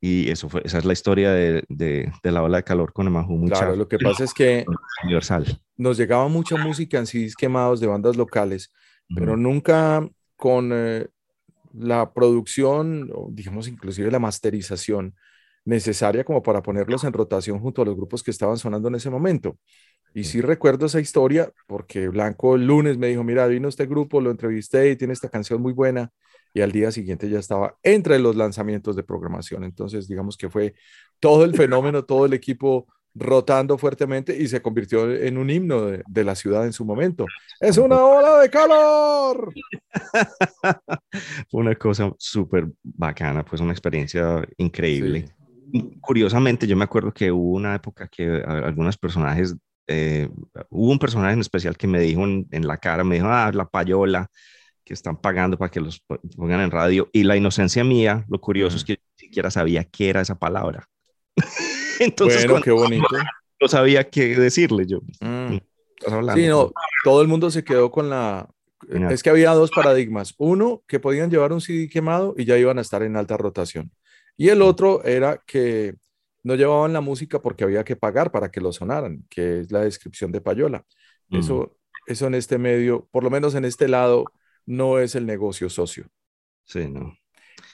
Y 0.00 0.28
eso 0.30 0.48
fue, 0.48 0.62
esa 0.64 0.78
es 0.78 0.84
la 0.84 0.92
historia 0.92 1.30
de, 1.30 1.62
de, 1.68 2.12
de 2.22 2.32
la 2.32 2.42
ola 2.42 2.58
de 2.58 2.64
calor 2.64 2.92
con 2.92 3.06
Emahu 3.06 3.46
Claro, 3.46 3.76
lo 3.76 3.86
que 3.86 3.98
pasa 3.98 4.24
es 4.24 4.34
que 4.34 4.64
universal. 5.04 5.60
nos 5.76 5.96
llegaba 5.96 6.26
mucha 6.26 6.56
música 6.56 6.98
en 6.98 7.06
CDs 7.06 7.36
quemados 7.36 7.78
de 7.78 7.86
bandas 7.86 8.16
locales, 8.16 8.72
pero 9.14 9.36
nunca 9.36 10.08
con 10.36 10.70
eh, 10.72 11.08
la 11.72 12.12
producción, 12.12 13.10
o 13.14 13.28
digamos 13.30 13.68
inclusive 13.68 14.10
la 14.10 14.18
masterización 14.18 15.14
necesaria 15.64 16.24
como 16.24 16.42
para 16.42 16.62
ponerlos 16.62 17.04
en 17.04 17.12
rotación 17.12 17.60
junto 17.60 17.82
a 17.82 17.84
los 17.84 17.96
grupos 17.96 18.22
que 18.22 18.30
estaban 18.30 18.58
sonando 18.58 18.88
en 18.88 18.96
ese 18.96 19.10
momento. 19.10 19.56
Y 20.14 20.24
sí 20.24 20.40
recuerdo 20.40 20.86
esa 20.86 21.00
historia 21.00 21.50
porque 21.66 22.08
Blanco 22.08 22.56
el 22.56 22.66
lunes 22.66 22.98
me 22.98 23.08
dijo, 23.08 23.24
mira, 23.24 23.46
vino 23.46 23.68
este 23.68 23.86
grupo, 23.86 24.20
lo 24.20 24.30
entrevisté 24.30 24.90
y 24.90 24.96
tiene 24.96 25.14
esta 25.14 25.28
canción 25.28 25.62
muy 25.62 25.72
buena. 25.72 26.10
Y 26.54 26.60
al 26.60 26.70
día 26.70 26.92
siguiente 26.92 27.30
ya 27.30 27.38
estaba 27.38 27.78
entre 27.82 28.18
los 28.18 28.36
lanzamientos 28.36 28.94
de 28.94 29.02
programación. 29.02 29.64
Entonces, 29.64 30.06
digamos 30.06 30.36
que 30.36 30.50
fue 30.50 30.74
todo 31.18 31.44
el 31.44 31.54
fenómeno, 31.54 32.04
todo 32.04 32.26
el 32.26 32.34
equipo 32.34 32.86
rotando 33.14 33.76
fuertemente 33.78 34.36
y 34.36 34.48
se 34.48 34.62
convirtió 34.62 35.10
en 35.12 35.36
un 35.38 35.50
himno 35.50 35.82
de, 35.86 36.02
de 36.08 36.24
la 36.24 36.34
ciudad 36.34 36.64
en 36.66 36.72
su 36.72 36.84
momento. 36.84 37.26
Es 37.60 37.76
una 37.78 38.02
ola 38.02 38.38
de 38.40 38.50
calor. 38.50 39.52
Una 41.52 41.74
cosa 41.74 42.12
súper 42.18 42.68
bacana, 42.82 43.44
pues 43.44 43.60
una 43.60 43.72
experiencia 43.72 44.46
increíble. 44.56 45.26
Sí. 45.72 45.98
Curiosamente, 46.00 46.66
yo 46.66 46.76
me 46.76 46.84
acuerdo 46.84 47.12
que 47.12 47.30
hubo 47.32 47.52
una 47.56 47.74
época 47.74 48.08
que 48.08 48.42
a- 48.46 48.66
algunos 48.66 48.96
personajes, 48.98 49.54
eh, 49.86 50.28
hubo 50.70 50.90
un 50.92 50.98
personaje 50.98 51.34
en 51.34 51.40
especial 51.40 51.76
que 51.76 51.86
me 51.86 52.00
dijo 52.00 52.24
en, 52.24 52.46
en 52.50 52.66
la 52.66 52.76
cara, 52.78 53.04
me 53.04 53.16
dijo, 53.16 53.28
ah, 53.28 53.50
la 53.52 53.66
payola, 53.68 54.28
que 54.84 54.94
están 54.94 55.16
pagando 55.16 55.56
para 55.58 55.70
que 55.70 55.80
los 55.80 56.00
po- 56.00 56.20
pongan 56.36 56.60
en 56.60 56.70
radio. 56.70 57.08
Y 57.12 57.22
la 57.24 57.36
inocencia 57.36 57.84
mía, 57.84 58.24
lo 58.28 58.40
curioso 58.40 58.76
es 58.76 58.84
que 58.84 58.94
yo 58.94 59.02
ni 59.20 59.26
siquiera 59.28 59.50
sabía 59.50 59.84
qué 59.84 60.10
era 60.10 60.20
esa 60.20 60.38
palabra. 60.38 60.86
Entonces, 62.00 62.46
bueno, 62.46 62.62
qué 62.62 62.70
bonito. 62.70 63.06
no 63.60 63.68
sabía 63.68 64.08
qué 64.08 64.36
decirle, 64.36 64.86
yo, 64.86 65.00
Mm. 65.20 65.58
Sí, 66.34 66.48
no, 66.48 66.72
todo 67.04 67.22
el 67.22 67.28
mundo 67.28 67.48
se 67.52 67.62
quedó 67.62 67.92
con 67.92 68.10
la... 68.10 68.48
Mira. 68.88 69.12
Es 69.12 69.22
que 69.22 69.30
había 69.30 69.52
dos 69.52 69.70
paradigmas. 69.70 70.34
Uno, 70.36 70.82
que 70.88 70.98
podían 70.98 71.30
llevar 71.30 71.52
un 71.52 71.60
CD 71.60 71.88
quemado 71.88 72.34
y 72.36 72.44
ya 72.44 72.58
iban 72.58 72.78
a 72.78 72.80
estar 72.80 73.04
en 73.04 73.16
alta 73.16 73.36
rotación. 73.36 73.92
Y 74.36 74.48
el 74.48 74.62
otro 74.62 75.04
era 75.04 75.40
que 75.46 75.94
no 76.42 76.56
llevaban 76.56 76.92
la 76.92 77.00
música 77.00 77.40
porque 77.40 77.62
había 77.62 77.84
que 77.84 77.94
pagar 77.94 78.32
para 78.32 78.50
que 78.50 78.60
lo 78.60 78.72
sonaran, 78.72 79.24
que 79.30 79.60
es 79.60 79.70
la 79.70 79.82
descripción 79.82 80.32
de 80.32 80.40
Payola. 80.40 80.84
Mm. 81.28 81.38
Eso, 81.38 81.76
eso 82.06 82.26
en 82.26 82.34
este 82.34 82.58
medio, 82.58 83.08
por 83.12 83.22
lo 83.22 83.30
menos 83.30 83.54
en 83.54 83.64
este 83.64 83.86
lado, 83.86 84.24
no 84.66 84.98
es 84.98 85.14
el 85.14 85.24
negocio 85.24 85.70
socio. 85.70 86.08
Sí, 86.64 86.88
no. 86.88 87.16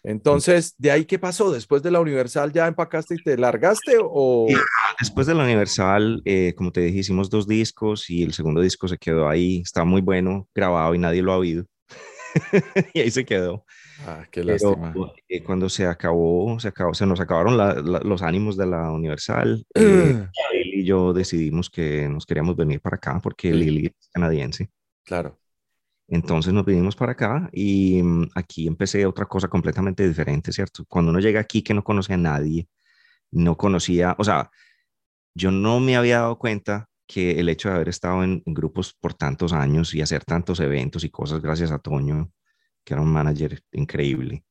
Entonces, 0.02 0.74
¿de 0.78 0.90
ahí 0.90 1.04
qué 1.04 1.18
pasó? 1.18 1.50
Después 1.52 1.82
de 1.82 1.90
la 1.90 2.00
Universal, 2.00 2.52
¿ya 2.52 2.66
empacaste 2.66 3.14
y 3.16 3.22
te 3.22 3.36
largaste 3.36 3.96
o...? 4.00 4.46
Después 5.00 5.26
de 5.26 5.34
la 5.34 5.44
Universal, 5.44 6.22
eh, 6.24 6.54
como 6.56 6.72
te 6.72 6.80
dije, 6.80 6.98
hicimos 6.98 7.30
dos 7.30 7.46
discos 7.46 8.08
y 8.10 8.22
el 8.22 8.32
segundo 8.32 8.60
disco 8.60 8.88
se 8.88 8.98
quedó 8.98 9.28
ahí, 9.28 9.60
está 9.60 9.84
muy 9.84 10.00
bueno, 10.00 10.48
grabado 10.54 10.94
y 10.94 10.98
nadie 10.98 11.22
lo 11.22 11.32
ha 11.32 11.38
oído. 11.38 11.64
y 12.94 13.00
ahí 13.00 13.10
se 13.10 13.24
quedó. 13.24 13.64
Ah, 14.06 14.26
qué 14.30 14.44
Pero 14.44 14.70
lástima. 14.76 14.94
eh, 15.28 15.42
cuando 15.42 15.68
se 15.68 15.86
acabó, 15.86 16.58
se 16.60 16.68
acabó, 16.68 16.94
se 16.94 17.06
nos 17.06 17.20
acabaron 17.20 17.56
la- 17.56 17.74
la- 17.74 18.00
los 18.00 18.22
ánimos 18.22 18.56
de 18.56 18.66
la 18.66 18.90
Universal. 18.90 19.64
eh, 19.74 20.28
Lili 20.52 20.80
y 20.80 20.84
yo 20.84 21.12
decidimos 21.12 21.68
que 21.70 22.08
nos 22.08 22.24
queríamos 22.24 22.56
venir 22.56 22.80
para 22.80 22.96
acá 22.96 23.20
porque. 23.22 23.52
Lili 23.52 23.86
es 23.86 24.08
canadiense. 24.12 24.70
Claro. 25.04 25.38
Entonces 26.08 26.54
nos 26.54 26.64
vinimos 26.64 26.96
para 26.96 27.12
acá 27.12 27.50
y 27.52 28.02
mm, 28.02 28.30
aquí 28.34 28.66
empecé 28.66 29.04
otra 29.06 29.26
cosa 29.26 29.48
completamente 29.48 30.08
diferente, 30.08 30.52
¿cierto? 30.52 30.84
Cuando 30.88 31.10
uno 31.10 31.20
llega 31.20 31.40
aquí 31.40 31.62
que 31.62 31.74
no 31.74 31.84
conoce 31.84 32.14
a 32.14 32.16
nadie, 32.16 32.68
no 33.30 33.56
conocía, 33.56 34.16
o 34.18 34.24
sea, 34.24 34.50
yo 35.34 35.50
no 35.50 35.80
me 35.80 35.96
había 35.96 36.20
dado 36.20 36.38
cuenta 36.38 36.88
que 37.06 37.40
el 37.40 37.48
hecho 37.48 37.68
de 37.68 37.76
haber 37.76 37.90
estado 37.90 38.24
en, 38.24 38.42
grupos 38.46 38.94
por 38.94 39.14
tantos 39.14 39.52
años 39.52 39.94
y 39.94 40.02
hacer 40.02 40.24
tantos 40.24 40.60
eventos 40.60 41.04
y 41.04 41.10
cosas 41.10 41.42
gracias 41.42 41.70
a 41.72 41.78
Toño, 41.78 42.32
que 42.84 42.94
era 42.94 43.02
un 43.02 43.12
manager 43.12 43.62
increíble, 43.72 44.44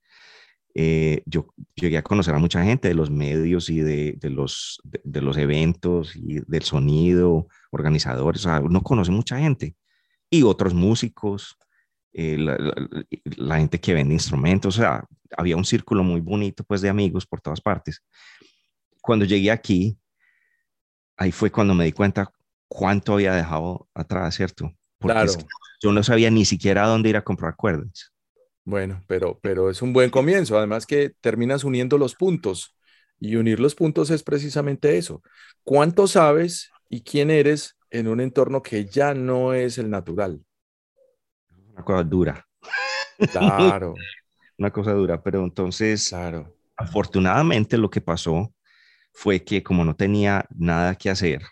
eh, 0.75 1.23
yo 1.25 1.47
llegué 1.75 1.97
a 1.97 2.03
conocer 2.03 2.35
a 2.35 2.39
mucha 2.39 2.63
gente 2.63 2.87
de 2.89 2.93
los 2.93 3.09
medios 3.11 3.69
y 3.69 3.79
de, 3.81 4.13
de 4.19 4.29
los, 4.29 4.79
de 4.83 5.21
los 5.21 5.37
eventos 5.37 6.15
y 6.15 6.39
del 6.47 6.63
sonido, 6.63 7.47
organizadores, 7.71 8.45
o 8.45 8.49
sea, 8.49 8.59
uno 8.59 8.81
conoce 8.83 9.11
mucha 9.11 9.39
gente 9.39 9.75
y 10.29 10.43
otros 10.43 10.73
músicos, 10.73 11.57
eh, 12.13 12.37
la, 12.37 12.57
la- 12.57 12.75
la 13.37 13.57
gente 13.59 13.79
que 13.79 13.93
vende 13.93 14.13
instrumentos, 14.15 14.77
o 14.77 14.81
sea, 14.81 15.05
había 15.37 15.57
un 15.57 15.65
círculo 15.65 16.03
muy 16.03 16.21
bonito 16.21 16.63
pues 16.63 16.81
de 16.81 16.89
amigos 16.89 17.25
por 17.27 17.41
todas 17.41 17.61
partes. 17.61 18.03
Cuando 19.01 19.25
llegué 19.25 19.49
aquí, 19.51 19.97
ahí 21.17 21.31
fue 21.31 21.51
cuando 21.51 21.73
me 21.73 21.85
di 21.85 21.91
cuenta 21.91 22.31
cuánto 22.67 23.13
había 23.13 23.33
dejado 23.33 23.87
atrás, 23.93 24.35
¿cierto? 24.35 24.73
Porque 24.99 25.25
es 25.25 25.37
Claro. 25.37 25.37
que 25.37 25.45
yo 25.81 25.91
no 25.91 26.03
sabía 26.03 26.31
ni 26.31 26.45
siquiera 26.45 26.83
a 26.85 26.87
dónde 26.87 27.09
ir 27.09 27.17
a 27.17 27.23
comprar 27.23 27.55
cuerdas. 27.55 28.13
Bueno, 28.65 29.03
pero, 29.07 29.39
pero 29.41 29.69
es 29.69 29.81
un 29.81 29.93
buen 29.93 30.09
comienzo. 30.09 30.57
Además 30.57 30.85
que 30.85 31.11
terminas 31.21 31.63
uniendo 31.63 31.97
los 31.97 32.15
puntos 32.15 32.75
y 33.19 33.35
unir 33.37 33.59
los 33.59 33.75
puntos 33.75 34.09
es 34.09 34.23
precisamente 34.23 34.97
eso. 34.97 35.21
¿Cuánto 35.63 36.07
sabes 36.07 36.69
y 36.89 37.01
quién 37.03 37.31
eres 37.31 37.76
en 37.91 38.07
un 38.07 38.19
entorno 38.21 38.61
que 38.63 38.85
ya 38.85 39.13
no 39.13 39.53
es 39.53 39.77
el 39.77 39.89
natural? 39.89 40.43
Una 41.73 41.83
cosa 41.83 42.03
dura, 42.03 42.47
Claro, 43.29 43.93
una 44.57 44.71
cosa 44.71 44.93
dura, 44.93 45.21
pero 45.21 45.43
entonces, 45.43 46.09
claro. 46.09 46.55
afortunadamente 46.77 47.77
lo 47.77 47.89
que 47.89 48.01
pasó 48.01 48.53
fue 49.13 49.43
que 49.43 49.63
como 49.63 49.85
no 49.85 49.95
tenía 49.95 50.45
nada 50.55 50.95
que 50.95 51.09
hacer, 51.09 51.43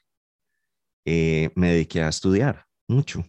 eh, 1.05 1.49
me 1.55 1.71
dediqué 1.73 2.01
a 2.01 2.09
estudiar 2.09 2.65
mucho, 2.87 3.23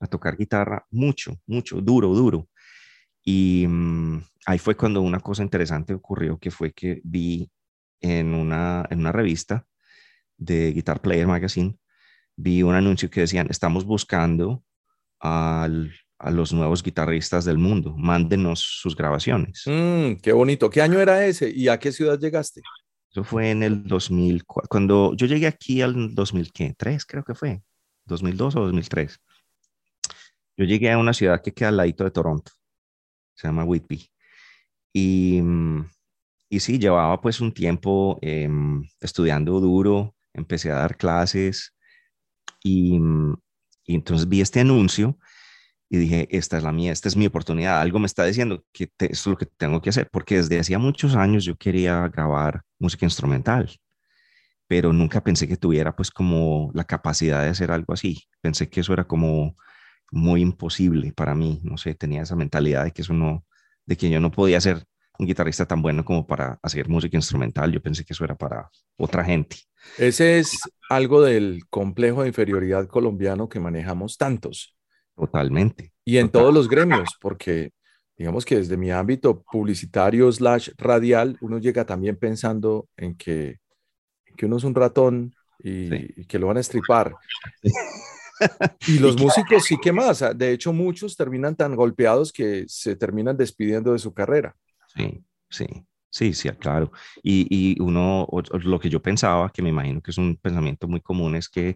a 0.00 0.06
tocar 0.06 0.36
guitarra 0.36 0.86
mucho, 0.90 1.38
mucho, 1.46 1.80
duro, 1.80 2.08
duro. 2.08 2.48
Y 3.24 3.66
mm, 3.68 4.22
ahí 4.46 4.58
fue 4.58 4.76
cuando 4.76 5.02
una 5.02 5.20
cosa 5.20 5.42
interesante 5.42 5.94
ocurrió, 5.94 6.38
que 6.38 6.50
fue 6.50 6.72
que 6.72 7.00
vi 7.04 7.50
en 8.00 8.34
una, 8.34 8.86
en 8.90 9.00
una 9.00 9.12
revista 9.12 9.66
de 10.38 10.72
Guitar 10.72 11.02
Player 11.02 11.26
Magazine, 11.26 11.78
vi 12.36 12.62
un 12.62 12.74
anuncio 12.74 13.10
que 13.10 13.20
decían, 13.22 13.48
estamos 13.50 13.84
buscando 13.84 14.62
al- 15.20 15.92
a 16.18 16.30
los 16.30 16.52
nuevos 16.52 16.82
guitarristas 16.82 17.44
del 17.44 17.58
mundo, 17.58 17.94
mándenos 17.96 18.60
sus 18.60 18.94
grabaciones. 18.96 19.64
Mm, 19.66 20.14
qué 20.22 20.32
bonito. 20.32 20.70
¿Qué 20.70 20.80
año 20.80 21.00
era 21.00 21.26
ese 21.26 21.50
y 21.50 21.68
a 21.68 21.78
qué 21.78 21.90
ciudad 21.90 22.18
llegaste? 22.18 22.60
Eso 23.10 23.24
fue 23.24 23.50
en 23.50 23.62
el 23.62 23.84
2004, 23.84 24.68
cuando 24.68 25.14
yo 25.16 25.26
llegué 25.26 25.46
aquí 25.46 25.82
al 25.82 26.14
2003, 26.14 27.04
creo 27.04 27.24
que 27.24 27.34
fue, 27.34 27.60
2002 28.06 28.56
o 28.56 28.60
2003. 28.60 29.18
Yo 30.56 30.64
llegué 30.64 30.90
a 30.92 30.98
una 30.98 31.12
ciudad 31.12 31.42
que 31.42 31.52
queda 31.52 31.68
al 31.70 31.76
ladito 31.76 32.04
de 32.04 32.10
Toronto, 32.10 32.52
se 33.34 33.48
llama 33.48 33.64
Whitby. 33.64 34.08
Y, 34.94 35.40
y 36.48 36.60
sí, 36.60 36.78
llevaba 36.78 37.20
pues 37.20 37.40
un 37.40 37.52
tiempo 37.52 38.18
em, 38.22 38.82
estudiando 39.00 39.58
duro, 39.60 40.14
empecé 40.34 40.70
a 40.70 40.76
dar 40.76 40.96
clases 40.96 41.74
y, 42.62 42.98
mm, 42.98 43.36
y 43.86 43.94
entonces 43.94 44.28
vi 44.28 44.40
este 44.40 44.60
anuncio 44.60 45.18
y 45.90 45.98
dije, 45.98 46.28
esta 46.36 46.56
es 46.58 46.64
la 46.64 46.72
mía, 46.72 46.92
esta 46.92 47.08
es 47.08 47.16
mi 47.16 47.26
oportunidad, 47.26 47.80
algo 47.80 47.98
me 47.98 48.06
está 48.06 48.24
diciendo 48.24 48.64
que 48.72 48.88
te- 48.88 49.06
esto 49.12 49.30
es 49.30 49.32
lo 49.32 49.38
que 49.38 49.46
tengo 49.46 49.80
que 49.82 49.90
hacer, 49.90 50.08
porque 50.12 50.36
desde 50.36 50.60
hacía 50.60 50.78
muchos 50.78 51.16
años 51.16 51.44
yo 51.44 51.56
quería 51.56 52.08
grabar 52.08 52.62
música 52.78 53.06
instrumental, 53.06 53.70
pero 54.66 54.92
nunca 54.92 55.22
pensé 55.22 55.46
que 55.48 55.56
tuviera 55.56 55.94
pues 55.94 56.10
como 56.10 56.70
la 56.74 56.84
capacidad 56.84 57.42
de 57.42 57.50
hacer 57.50 57.70
algo 57.72 57.92
así. 57.92 58.24
Pensé 58.40 58.68
que 58.68 58.80
eso 58.80 58.92
era 58.92 59.04
como 59.04 59.56
muy 60.12 60.42
imposible 60.42 61.12
para 61.14 61.34
mí, 61.34 61.60
no 61.64 61.78
sé, 61.78 61.94
tenía 61.96 62.22
esa 62.22 62.36
mentalidad 62.36 62.84
de 62.84 62.92
que 62.92 63.02
eso 63.02 63.14
no, 63.14 63.46
de 63.86 63.96
que 63.96 64.10
yo 64.10 64.20
no 64.20 64.30
podía 64.32 64.60
ser 64.62 64.84
un 65.18 65.26
guitarrista 65.26 65.66
tan 65.66 65.82
bueno 65.82 66.04
como 66.04 66.26
para 66.26 66.58
hacer 66.62 66.88
música 66.88 67.16
instrumental, 67.16 67.70
yo 67.72 67.80
pensé 67.82 68.04
que 68.04 68.12
eso 68.12 68.24
era 68.24 68.34
para 68.34 68.68
otra 68.96 69.24
gente. 69.24 69.56
Ese 69.98 70.38
es 70.38 70.58
algo 70.88 71.22
del 71.22 71.62
complejo 71.70 72.22
de 72.22 72.28
inferioridad 72.28 72.86
colombiano 72.88 73.48
que 73.48 73.60
manejamos 73.60 74.16
tantos 74.16 74.74
Totalmente. 75.16 75.92
y 76.04 76.18
en 76.18 76.28
Total. 76.28 76.42
todos 76.42 76.54
los 76.54 76.68
gremios, 76.68 77.10
porque 77.20 77.70
digamos 78.16 78.44
que 78.44 78.56
desde 78.56 78.76
mi 78.76 78.90
ámbito 78.90 79.42
publicitario 79.42 80.30
slash 80.32 80.70
radial, 80.78 81.36
uno 81.40 81.58
llega 81.58 81.84
también 81.84 82.16
pensando 82.16 82.88
en 82.96 83.14
que, 83.16 83.58
que 84.36 84.46
uno 84.46 84.56
es 84.56 84.64
un 84.64 84.74
ratón 84.74 85.34
y, 85.58 85.88
Sí. 85.88 86.08
y 86.16 86.24
que 86.26 86.38
lo 86.38 86.46
van 86.48 86.56
a 86.56 86.60
estripar. 86.60 87.14
Y 88.88 88.98
los 88.98 89.16
músicos 89.20 89.64
sí 89.64 89.76
que 89.80 89.92
más. 89.92 90.24
De 90.36 90.52
hecho, 90.52 90.72
muchos 90.72 91.16
terminan 91.16 91.54
tan 91.54 91.76
golpeados 91.76 92.32
que 92.32 92.64
se 92.66 92.96
terminan 92.96 93.36
despidiendo 93.36 93.92
de 93.92 93.98
su 93.98 94.12
carrera. 94.12 94.56
Sí, 94.96 95.24
sí. 95.50 95.66
Sí, 96.14 96.34
sí, 96.34 96.50
claro. 96.50 96.92
Y, 97.22 97.46
y 97.48 97.80
uno, 97.80 98.28
lo 98.64 98.78
que 98.78 98.90
yo 98.90 99.00
pensaba, 99.00 99.50
que 99.50 99.62
me 99.62 99.70
imagino 99.70 100.02
que 100.02 100.10
es 100.10 100.18
un 100.18 100.36
pensamiento 100.36 100.86
muy 100.86 101.00
común, 101.00 101.34
es 101.36 101.48
que, 101.48 101.74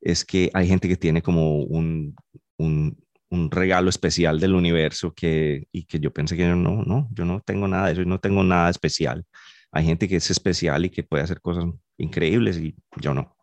es 0.00 0.24
que 0.24 0.50
hay 0.54 0.66
gente 0.68 0.88
que 0.88 0.96
tiene 0.96 1.20
como 1.22 1.58
un, 1.64 2.16
un, 2.58 2.96
un 3.30 3.50
regalo 3.50 3.90
especial 3.90 4.40
del 4.40 4.54
universo 4.54 5.12
que, 5.14 5.68
y 5.70 5.84
que 5.84 6.00
yo 6.00 6.12
pensé 6.12 6.34
que 6.36 6.44
yo 6.48 6.56
no, 6.56 6.82
no, 6.84 7.08
yo 7.12 7.26
no 7.26 7.40
tengo 7.42 7.68
nada 7.68 7.86
de 7.88 7.92
eso, 7.92 8.02
yo 8.02 8.08
no 8.08 8.20
tengo 8.20 8.42
nada 8.42 8.70
especial. 8.70 9.26
Hay 9.72 9.84
gente 9.84 10.08
que 10.08 10.16
es 10.16 10.30
especial 10.30 10.86
y 10.86 10.90
que 10.90 11.02
puede 11.02 11.24
hacer 11.24 11.40
cosas 11.42 11.66
increíbles 11.98 12.56
y 12.58 12.74
yo 13.00 13.12
no. 13.14 13.36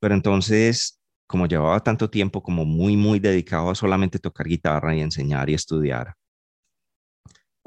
Pero 0.00 0.14
entonces, 0.14 1.00
como 1.26 1.46
llevaba 1.46 1.80
tanto 1.82 2.10
tiempo 2.10 2.42
como 2.42 2.64
muy, 2.64 2.96
muy 2.96 3.20
dedicado 3.20 3.70
a 3.70 3.74
solamente 3.74 4.18
tocar 4.18 4.46
guitarra 4.46 4.94
y 4.96 5.00
enseñar 5.00 5.50
y 5.50 5.54
estudiar, 5.54 6.14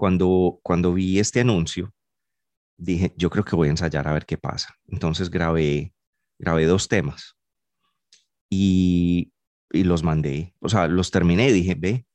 cuando, 0.04 0.60
cuando 0.63 0.94
vi 0.94 1.18
este 1.18 1.39
anuncio, 1.39 1.94
dije, 2.78 3.13
yo 3.16 3.30
creo 3.30 3.46
que 3.46 3.56
voy 3.56 3.70
a 3.70 3.72
ensayar 3.72 4.06
a 4.06 4.12
ver 4.12 4.26
qué 4.26 4.38
pasa. 4.38 4.76
Entonces 4.86 5.30
grabé, 5.30 5.94
grabé 6.38 6.66
dos 6.66 6.89
temas 6.89 7.38
y, 8.50 9.32
y 9.72 9.86
los 9.86 10.04
mandé, 10.04 10.56
o 10.60 10.68
sea, 10.68 10.89
los 10.89 11.10
terminé 11.10 11.48
y 11.48 11.54
dije, 11.54 11.76
ve, 11.76 12.06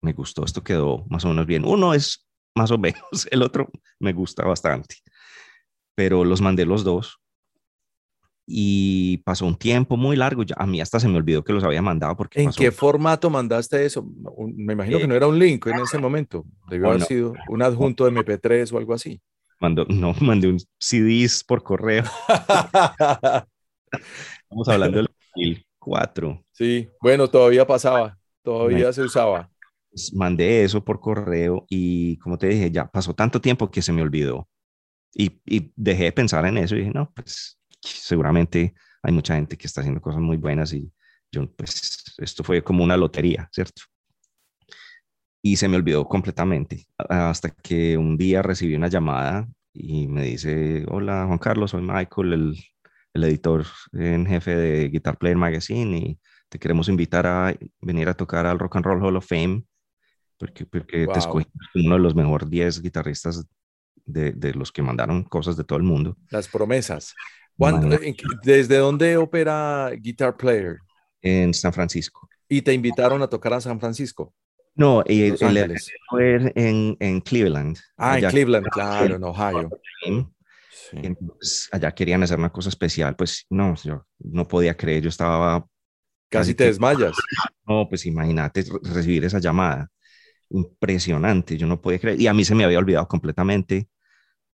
me 0.00 0.14
gustó, 0.14 0.42
esto 0.42 0.64
quedó 0.64 1.04
más 1.10 1.26
o 1.26 1.28
menos 1.28 1.44
bien. 1.44 1.66
Uno 1.66 1.92
es 1.92 2.26
más 2.56 2.70
o 2.70 2.78
menos, 2.78 3.02
el 3.30 3.42
otro 3.42 3.68
me 4.00 4.14
gusta 4.14 4.46
bastante, 4.46 4.96
pero 5.94 6.24
los 6.24 6.40
mandé 6.40 6.64
los 6.64 6.82
dos 6.82 7.20
y 8.50 9.18
pasó 9.18 9.44
un 9.46 9.56
tiempo 9.56 9.96
muy 9.98 10.16
largo, 10.16 10.42
ya, 10.42 10.54
a 10.58 10.66
mí 10.66 10.80
hasta 10.80 10.98
se 11.00 11.08
me 11.08 11.18
olvidó 11.18 11.44
que 11.44 11.52
los 11.52 11.62
había 11.64 11.82
mandado 11.82 12.16
porque 12.16 12.40
¿En 12.40 12.46
pasó- 12.46 12.62
qué 12.62 12.72
formato 12.72 13.28
mandaste 13.30 13.84
eso? 13.84 14.06
Me 14.56 14.72
imagino 14.72 14.98
que 14.98 15.04
Eh, 15.04 15.08
no 15.08 15.14
era 15.14 15.26
un 15.26 15.38
link 15.38 15.66
en 15.66 15.80
ese 15.80 15.98
momento. 15.98 16.44
Debió 16.70 16.88
haber 16.88 17.00
no. 17.00 17.06
sido 17.06 17.34
un 17.48 17.62
adjunto 17.62 18.04
de 18.04 18.10
MP3 18.10 18.72
o 18.72 18.78
algo 18.78 18.94
así. 18.94 19.20
mandó, 19.60 19.84
no, 19.88 20.14
mandé 20.20 20.48
un 20.48 20.58
CDs 20.78 21.44
por 21.44 21.62
correo, 21.62 22.04
estamos 24.42 24.68
hablando 24.68 24.98
del 24.98 25.06
2004. 25.06 26.44
Sí, 26.52 26.88
bueno, 27.00 27.28
todavía 27.28 27.66
pasaba, 27.66 28.18
todavía 28.42 28.92
se 28.92 29.02
usaba. 29.02 29.50
Pues, 29.90 30.12
mandé 30.14 30.64
eso 30.64 30.84
por 30.84 31.00
correo 31.00 31.64
y 31.68 32.18
como 32.18 32.36
te 32.38 32.48
dije, 32.48 32.70
ya 32.70 32.86
pasó 32.90 33.14
tanto 33.14 33.40
tiempo 33.40 33.70
que 33.70 33.82
se 33.82 33.92
me 33.92 34.02
olvidó. 34.02 34.48
Y, 35.14 35.40
y 35.46 35.72
dejé 35.76 36.04
de 36.04 36.12
pensar 36.12 36.46
en 36.46 36.58
eso 36.58 36.76
y 36.76 36.80
dije, 36.80 36.92
no, 36.94 37.12
pues 37.14 37.58
seguramente 37.82 38.74
hay 39.02 39.12
mucha 39.12 39.34
gente 39.34 39.56
que 39.56 39.66
está 39.66 39.80
haciendo 39.80 40.00
cosas 40.00 40.20
muy 40.20 40.36
buenas 40.36 40.72
y 40.72 40.92
yo, 41.30 41.50
pues 41.54 42.14
esto 42.18 42.42
fue 42.42 42.62
como 42.62 42.82
una 42.84 42.96
lotería, 42.96 43.48
¿cierto? 43.52 43.82
Y 45.42 45.56
se 45.56 45.68
me 45.68 45.76
olvidó 45.76 46.06
completamente 46.06 46.86
hasta 46.96 47.50
que 47.50 47.96
un 47.96 48.16
día 48.16 48.42
recibí 48.42 48.74
una 48.74 48.88
llamada 48.88 49.48
y 49.72 50.08
me 50.08 50.24
dice, 50.24 50.84
hola 50.88 51.24
Juan 51.26 51.38
Carlos, 51.38 51.70
soy 51.70 51.82
Michael, 51.82 52.32
el, 52.32 52.58
el 53.14 53.24
editor 53.24 53.64
en 53.92 54.26
jefe 54.26 54.56
de 54.56 54.88
Guitar 54.88 55.16
Player 55.16 55.36
Magazine 55.36 55.96
y 55.96 56.20
te 56.48 56.58
queremos 56.58 56.88
invitar 56.88 57.26
a 57.26 57.54
venir 57.80 58.08
a 58.08 58.14
tocar 58.14 58.46
al 58.46 58.58
Rock 58.58 58.76
and 58.76 58.84
Roll 58.86 59.04
Hall 59.04 59.16
of 59.16 59.26
Fame 59.26 59.64
porque, 60.38 60.66
porque 60.66 61.04
Wow. 61.06 61.14
te 61.14 61.20
como 61.20 61.44
uno 61.74 61.94
de 61.94 62.00
los 62.00 62.14
mejores 62.14 62.48
10 62.48 62.80
guitarristas 62.82 63.46
de, 64.04 64.32
de 64.32 64.54
los 64.54 64.72
que 64.72 64.82
mandaron 64.82 65.22
cosas 65.24 65.56
de 65.56 65.64
todo 65.64 65.78
el 65.78 65.84
mundo. 65.84 66.16
Las 66.30 66.48
promesas. 66.48 67.14
¿Cuándo- 67.58 67.86
Imagínate. 67.88 68.08
en 68.08 68.14
qué- 68.14 68.24
¿Desde 68.44 68.76
dónde 68.78 69.16
opera 69.16 69.90
Guitar 69.98 70.36
Player? 70.36 70.78
en 71.20 71.52
San 71.52 71.72
Francisco. 71.72 72.28
Y 72.48 72.62
te 72.62 72.72
invitaron 72.72 73.20
a 73.22 73.28
tocar 73.28 73.52
a 73.54 73.60
San 73.60 73.80
Francisco. 73.80 74.32
No, 74.76 75.02
el, 75.04 75.36
el 75.40 75.42
Ángeles. 75.42 75.90
fue 76.08 76.52
en, 76.54 76.96
en 77.00 77.20
Cleveland. 77.20 77.76
Ah, 77.96 78.18
en 78.20 78.30
Cleveland, 78.30 78.66
claro, 78.68 79.16
en 79.16 79.24
Ohio. 79.24 79.68
Sí. 80.70 80.96
Entonces, 81.02 81.68
allá 81.72 81.90
querían 81.92 82.22
hacer 82.22 82.38
una 82.38 82.50
cosa 82.52 82.68
especial, 82.68 83.16
pues 83.16 83.44
no, 83.50 83.74
yo 83.82 84.06
no 84.20 84.46
podía 84.46 84.76
creer, 84.76 85.02
yo 85.02 85.08
estaba, 85.08 85.66
Casi 86.30 86.50
Así 86.50 86.54
te 86.54 86.64
desmayas. 86.64 87.12
no, 87.66 87.88
pues 87.88 88.06
imagínate 88.06 88.62
re- 88.62 88.94
recibir 88.94 89.24
esa 89.24 89.38
llamada, 89.40 89.90
impresionante, 90.50 91.56
yo 91.56 91.66
no 91.66 91.80
podía 91.80 91.98
creer, 91.98 92.20
y 92.20 92.26
a 92.26 92.34
mí 92.34 92.44
se 92.44 92.54
me 92.54 92.64
había 92.64 92.78
olvidado 92.78 93.08
completamente 93.08 93.88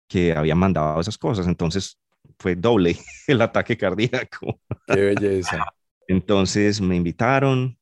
que 0.07 0.33
habían 0.33 0.57
mandado 0.57 0.99
esas 1.01 1.17
cosas, 1.17 1.47
entonces 1.47 1.97
fue 2.39 2.55
doble 2.55 2.97
el 3.27 3.41
ataque 3.41 3.77
cardíaco. 3.77 4.59
Qué 4.87 5.01
belleza. 5.01 5.65
Entonces 6.07 6.81
me 6.81 6.95
invitaron, 6.95 7.77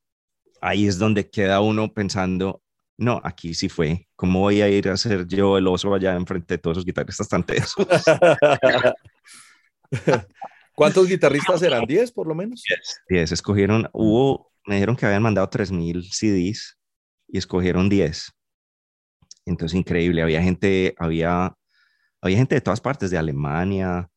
ahí 0.59 0.87
es 0.87 0.97
donde 0.97 1.29
queda 1.29 1.61
uno 1.61 1.93
pensando, 1.93 2.61
no, 2.97 3.21
aquí 3.23 3.53
sí 3.53 3.69
fue, 3.69 4.07
¿cómo 4.15 4.41
voy 4.41 4.61
a 4.61 4.69
ir 4.69 4.89
a 4.89 4.97
ser 4.97 5.25
yo 5.27 5.57
el 5.57 5.67
oso 5.67 5.93
allá 5.93 6.15
enfrente 6.15 6.55
de 6.55 6.57
todos 6.57 6.77
esos 6.77 6.85
guitarristas 6.85 7.29
tan 7.29 7.45
tesos? 7.45 7.87
¿Cuántos 10.75 11.07
guitarristas 11.07 11.61
eran? 11.61 11.83
¿10 11.83 12.13
por 12.13 12.27
lo 12.27 12.35
menos? 12.35 12.63
Diez, 13.07 13.31
escogieron, 13.31 13.89
hubo, 13.93 14.51
me 14.65 14.75
dijeron 14.75 14.95
que 14.95 15.05
habían 15.05 15.23
mandado 15.23 15.49
3.000 15.49 16.03
CDs 16.11 16.77
y 17.27 17.37
escogieron 17.37 17.87
10. 17.87 18.31
Entonces, 19.45 19.77
increíble, 19.77 20.21
había 20.21 20.41
gente, 20.43 20.93
había, 20.99 21.55
había 22.21 22.37
gente 22.37 22.55
de 22.55 22.61
todas 22.61 22.81
partes, 22.81 23.09
de 23.09 23.17
Alemania, 23.17 24.09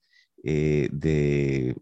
eh, 0.44 0.88
de, 0.92 1.76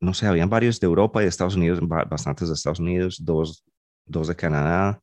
no 0.00 0.14
sé, 0.14 0.26
habían 0.26 0.48
varios 0.50 0.80
de 0.80 0.86
Europa 0.86 1.20
y 1.20 1.24
de 1.24 1.28
Estados 1.28 1.56
Unidos, 1.56 1.80
ba- 1.82 2.04
bastantes 2.04 2.48
de 2.48 2.54
Estados 2.54 2.80
Unidos, 2.80 3.18
dos, 3.22 3.64
dos 4.06 4.28
de 4.28 4.36
Canadá. 4.36 5.00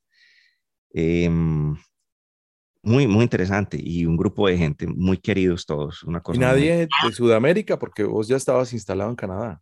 Em, 0.93 1.75
muy, 2.81 3.07
muy 3.07 3.23
interesante 3.23 3.77
y 3.79 4.05
un 4.05 4.15
grupo 4.17 4.47
de 4.47 4.57
gente 4.57 4.87
muy 4.87 5.17
queridos 5.17 5.65
todos, 5.65 6.03
una 6.03 6.19
Y 6.19 6.21
cosa 6.21 6.39
muy- 6.39 6.45
nadie 6.47 6.87
de 7.03 7.11
Sudamérica, 7.11 7.77
porque 7.77 8.03
vos 8.03 8.27
ya 8.27 8.37
estabas 8.37 8.71
instalado 8.73 9.09
en 9.09 9.15
Canadá. 9.15 9.61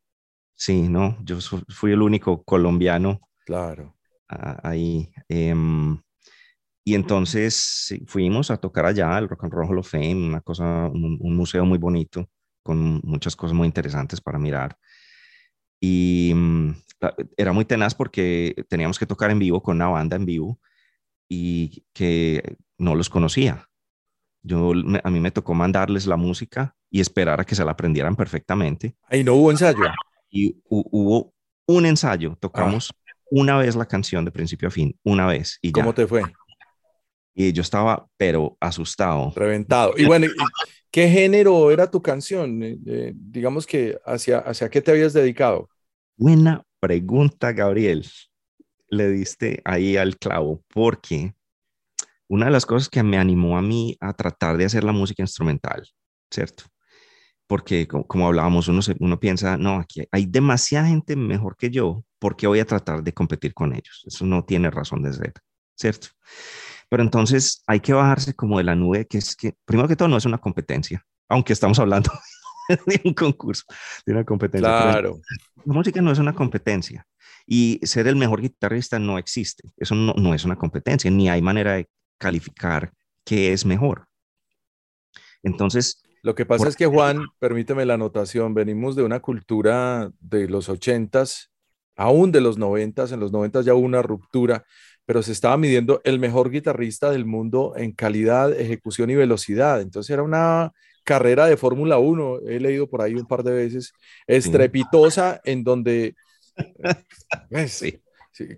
Sí, 0.57 0.87
no, 0.87 1.17
yo 1.23 1.37
fui 1.69 1.91
el 1.91 2.01
único 2.01 2.43
colombiano 2.43 3.19
Claro. 3.45 3.95
ahí. 4.27 5.11
em, 5.27 5.99
y 6.85 6.93
entonces 6.95 7.93
fuimos 8.07 8.51
a 8.51 8.57
tocar 8.57 8.85
allá 8.85 9.17
el 9.17 9.27
Rock 9.27 9.43
and 9.45 9.53
Roll 9.53 9.67
Hall 9.69 9.79
of 9.79 9.89
Fame, 9.89 10.27
una 10.27 10.41
cosa, 10.41 10.87
un, 10.87 11.17
un 11.19 11.35
museo 11.35 11.65
muy 11.65 11.77
bonito, 11.79 12.29
con 12.65 12.99
muchas 13.03 13.35
cosas 13.35 13.55
muy 13.55 13.67
interesantes 13.67 14.19
para 14.19 14.39
mirar. 14.39 14.77
Y 15.79 16.31
mm, 16.35 16.71
era 17.37 17.53
muy 17.53 17.65
tenaz 17.65 17.93
porque 17.93 18.65
teníamos 18.69 18.97
que 18.97 19.05
tocar 19.05 19.29
en 19.31 19.39
vivo 19.39 19.61
con 19.61 19.75
una 19.75 19.87
banda 19.87 20.15
en 20.15 20.25
vivo 20.25 20.59
y 21.29 21.85
que 21.93 22.57
no 22.77 22.95
los 22.95 23.09
conocía. 23.09 23.69
Yo, 24.43 24.71
a 25.03 25.09
mí 25.11 25.19
me 25.19 25.31
tocó 25.31 25.53
mandarles 25.53 26.07
la 26.07 26.17
música 26.17 26.75
y 26.89 27.01
esperar 27.01 27.39
a 27.41 27.45
que 27.45 27.55
se 27.55 27.65
la 27.65 27.71
aprendieran 27.71 28.15
perfectamente 28.15 28.95
Ahí 29.09 29.23
no 29.23 29.35
hubo 29.35 29.51
ensayo. 29.51 29.83
y 30.29 30.53
hu- 30.69 30.87
hubo 30.91 31.33
un 31.67 31.85
ensayo, 31.85 32.37
tocamos 32.39 32.91
una 33.31 33.57
vez 33.57 33.75
la 33.75 33.87
canción 33.87 34.25
de 34.25 34.31
principio 34.31 34.67
a 34.67 34.71
fin, 34.71 34.97
una 35.03 35.25
vez 35.27 35.57
y 35.61 35.69
ya. 35.69 35.73
¿Cómo 35.81 35.93
te 35.93 36.07
fue? 36.07 36.23
Y 37.33 37.51
yo 37.53 37.61
estaba, 37.61 38.07
pero 38.17 38.55
asustado. 38.61 39.33
Reventado. 39.35 39.93
Y 39.97 40.05
bueno, 40.05 40.25
¿y 40.27 40.29
¿qué 40.95 41.09
género 41.09 41.71
era 41.71 41.91
tu 41.91 42.01
canción? 42.01 42.63
Eh, 42.63 42.77
eh, 42.87 43.11
digamos 43.15 43.67
que 43.67 43.99
hacia, 44.05 44.39
hacia 44.39 44.69
qué 44.69 44.81
te 44.81 44.91
habías 44.91 45.11
dedicado. 45.13 45.69
Buena 46.17 46.63
pregunta, 46.79 47.51
Gabriel. 47.51 48.05
Le 48.89 49.09
diste 49.09 49.61
ahí 49.65 49.97
al 49.97 50.17
clavo, 50.17 50.63
porque 50.69 51.35
una 52.27 52.47
de 52.47 52.51
las 52.51 52.65
cosas 52.65 52.89
que 52.89 53.03
me 53.03 53.17
animó 53.17 53.57
a 53.57 53.61
mí 53.61 53.97
a 54.01 54.13
tratar 54.13 54.57
de 54.57 54.65
hacer 54.65 54.83
la 54.83 54.93
música 54.93 55.23
instrumental, 55.23 55.87
¿cierto? 56.31 56.65
Porque 57.47 57.87
co- 57.87 58.07
como, 58.07 58.27
hablábamos, 58.27 58.67
uno, 58.69 58.81
uno 58.99 59.19
piensa, 59.19 59.57
no, 59.57 59.77
aquí 59.79 60.03
hay 60.11 60.25
demasiada 60.27 60.87
gente 60.87 61.15
mejor 61.15 61.57
que 61.57 61.69
yo, 61.71 62.03
¿por 62.19 62.35
qué 62.37 62.47
voy 62.47 62.59
a 62.59 62.65
tratar 62.65 63.03
de 63.03 63.13
competir 63.13 63.53
con 63.53 63.73
ellos? 63.73 64.03
Eso 64.07 64.25
no 64.25 64.45
tiene 64.45 64.71
razón 64.71 65.03
de 65.03 65.13
ser, 65.13 65.33
¿cierto? 65.75 66.09
Pero 66.89 67.03
entonces 67.03 67.63
hay 67.67 67.79
que 67.79 67.93
bajarse 67.93 68.33
como 68.35 68.57
de 68.57 68.63
la 68.63 68.75
nube, 68.75 69.07
que 69.07 69.17
es 69.17 69.35
que, 69.35 69.53
primero 69.65 69.87
que 69.87 69.95
todo, 69.95 70.07
no 70.07 70.17
es 70.17 70.25
una 70.25 70.37
competencia, 70.37 71.05
aunque 71.29 71.53
estamos 71.53 71.79
hablando 71.79 72.11
de 72.85 73.01
un 73.03 73.13
concurso, 73.13 73.63
de 74.05 74.13
una 74.13 74.23
competencia. 74.23 74.69
Claro. 74.69 75.19
la 75.65 75.73
música 75.73 76.01
no 76.01 76.11
es 76.11 76.19
una 76.19 76.33
competencia 76.33 77.05
y 77.47 77.79
ser 77.83 78.07
el 78.07 78.15
mejor 78.15 78.41
guitarrista 78.41 78.99
no 78.99 79.17
existe. 79.17 79.69
Eso 79.77 79.95
no, 79.95 80.13
no 80.13 80.33
es 80.33 80.45
una 80.45 80.55
competencia, 80.55 81.11
ni 81.11 81.29
hay 81.29 81.41
manera 81.41 81.73
de 81.73 81.87
calificar 82.17 82.91
qué 83.23 83.53
es 83.53 83.65
mejor. 83.65 84.07
Entonces, 85.43 86.01
Lo 86.23 86.35
que 86.35 86.45
pasa 86.45 86.59
Por- 86.59 86.67
es 86.69 86.75
que, 86.75 86.85
Juan, 86.87 87.25
permíteme 87.39 87.85
la 87.85 87.95
anotación, 87.95 88.53
venimos 88.53 88.95
de 88.95 89.03
una 89.03 89.19
cultura 89.19 90.11
de 90.19 90.47
los 90.47 90.69
ochentas, 90.69 91.51
aún 91.95 92.31
de 92.31 92.41
los 92.41 92.57
noventas, 92.57 93.11
en 93.11 93.19
los 93.19 93.31
noventas 93.31 93.65
ya 93.65 93.75
hubo 93.75 93.85
una 93.85 94.01
ruptura, 94.01 94.65
pero 95.05 95.21
se 95.23 95.31
estaba 95.31 95.57
midiendo 95.57 96.01
el 96.03 96.19
mejor 96.19 96.49
guitarrista 96.51 97.11
del 97.11 97.25
mundo 97.25 97.73
en 97.77 97.91
calidad, 97.91 98.51
ejecución 98.59 99.09
y 99.09 99.15
velocidad. 99.15 99.81
Entonces 99.81 100.09
era 100.11 100.23
una 100.23 100.71
carrera 101.03 101.45
de 101.45 101.57
Fórmula 101.57 101.97
1, 101.99 102.39
he 102.47 102.59
leído 102.59 102.89
por 102.89 103.01
ahí 103.01 103.13
un 103.13 103.27
par 103.27 103.43
de 103.43 103.51
veces, 103.51 103.93
estrepitosa, 104.25 105.39
en 105.43 105.63
donde 105.63 106.15
pues, 107.49 107.71
Sí. 107.71 107.99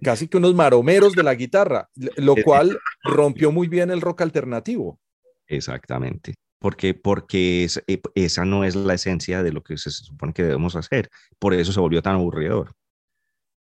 casi 0.02 0.28
que 0.28 0.38
unos 0.38 0.56
maromeros 0.56 1.14
de 1.14 1.24
la 1.24 1.36
guitarra, 1.36 1.90
lo 2.16 2.36
cual 2.44 2.80
rompió 3.04 3.52
muy 3.52 3.68
bien 3.68 3.92
el 3.92 4.02
rock 4.02 4.22
alternativo. 4.22 5.00
Exactamente. 5.48 6.34
Porque, 6.60 6.94
porque 6.96 7.64
es- 7.66 7.84
eh, 7.86 8.02
esa 8.16 8.44
no 8.44 8.64
es 8.64 8.76
la 8.76 8.96
esencia 8.96 9.44
de 9.44 9.52
lo 9.52 9.62
que 9.62 9.78
se 9.78 9.92
supone 9.92 10.34
que 10.34 10.44
debemos 10.44 10.76
hacer. 10.76 11.10
Por 11.38 11.54
eso 11.54 11.72
se 11.72 11.80
volvió 11.80 12.02
tan 12.02 12.16
aburridor. 12.16 12.74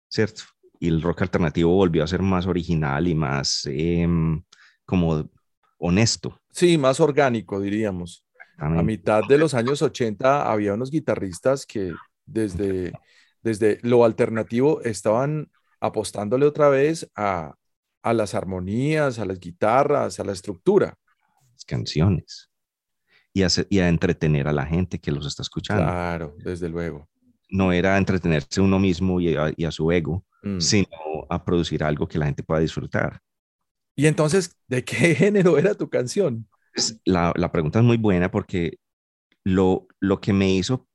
¿Cierto? 0.08 0.44
Y 0.80 0.88
el 0.88 1.02
rock 1.02 1.24
alternativo 1.24 1.74
volvió 1.74 2.04
a 2.04 2.08
ser 2.08 2.22
más 2.22 2.46
original 2.48 3.08
y 3.08 3.16
más 3.16 3.66
em, 3.66 4.44
como 4.86 5.30
honesto. 5.78 6.40
Sí, 6.52 6.78
más 6.78 7.00
orgánico, 7.00 7.60
diríamos. 7.60 8.26
A 8.58 8.70
mitad 8.70 9.22
de 9.28 9.38
los 9.38 9.54
años 9.54 9.82
80 9.82 10.50
había 10.50 10.74
unos 10.74 10.90
guitarristas 10.90 11.66
que 11.66 11.94
desde, 12.26 12.94
desde 13.42 13.80
lo 13.82 14.06
alternativo 14.06 14.82
estaban 14.82 15.52
apostándole 15.82 16.46
otra 16.46 16.70
vez 16.70 17.10
a, 17.16 17.56
a 18.02 18.14
las 18.14 18.34
armonías, 18.34 19.20
a 19.20 19.26
las 19.26 19.40
guitarras, 19.40 20.20
a 20.20 20.24
la 20.24 20.32
estructura. 20.32 20.98
Las 21.52 21.66
canciones. 21.66 22.50
Y 23.34 23.44
a, 23.44 23.48
y 23.70 23.80
a 23.80 23.90
entretener 23.90 24.48
a 24.48 24.54
la 24.54 24.66
gente 24.66 25.00
que 25.00 25.12
los 25.12 25.26
está 25.26 25.42
escuchando. 25.42 25.84
Claro, 25.84 26.36
desde 26.38 26.70
luego. 26.70 27.10
No 27.50 27.74
era 27.74 27.98
entretenerse 27.98 28.62
uno 28.62 28.80
mismo 28.80 29.20
y 29.20 29.36
a, 29.36 29.52
y 29.56 29.66
a 29.66 29.72
su 29.72 29.92
ego, 29.92 30.24
Mm. 30.46 30.60
sino 30.60 30.88
a 31.30 31.44
producir 31.44 31.84
algo 31.84 32.08
que 32.08 32.18
la 32.20 32.26
gente 32.28 32.44
pueda 32.44 32.62
disfrutar. 32.62 33.22
Y 33.96 34.08
entonces, 34.08 34.56
¿de 34.68 34.84
qué 34.84 34.96
género 35.16 35.58
era 35.58 35.76
tu 35.76 35.90
canción? 35.90 36.48
La, 37.06 37.32
la 37.36 37.52
pregunta 37.52 37.80
es 37.80 37.86
muy 37.86 37.98
buena 37.98 38.30
porque 38.32 38.80
lo, 39.46 39.88
lo 40.00 40.22
que 40.22 40.34
me 40.34 40.52
hizo, 40.54 40.88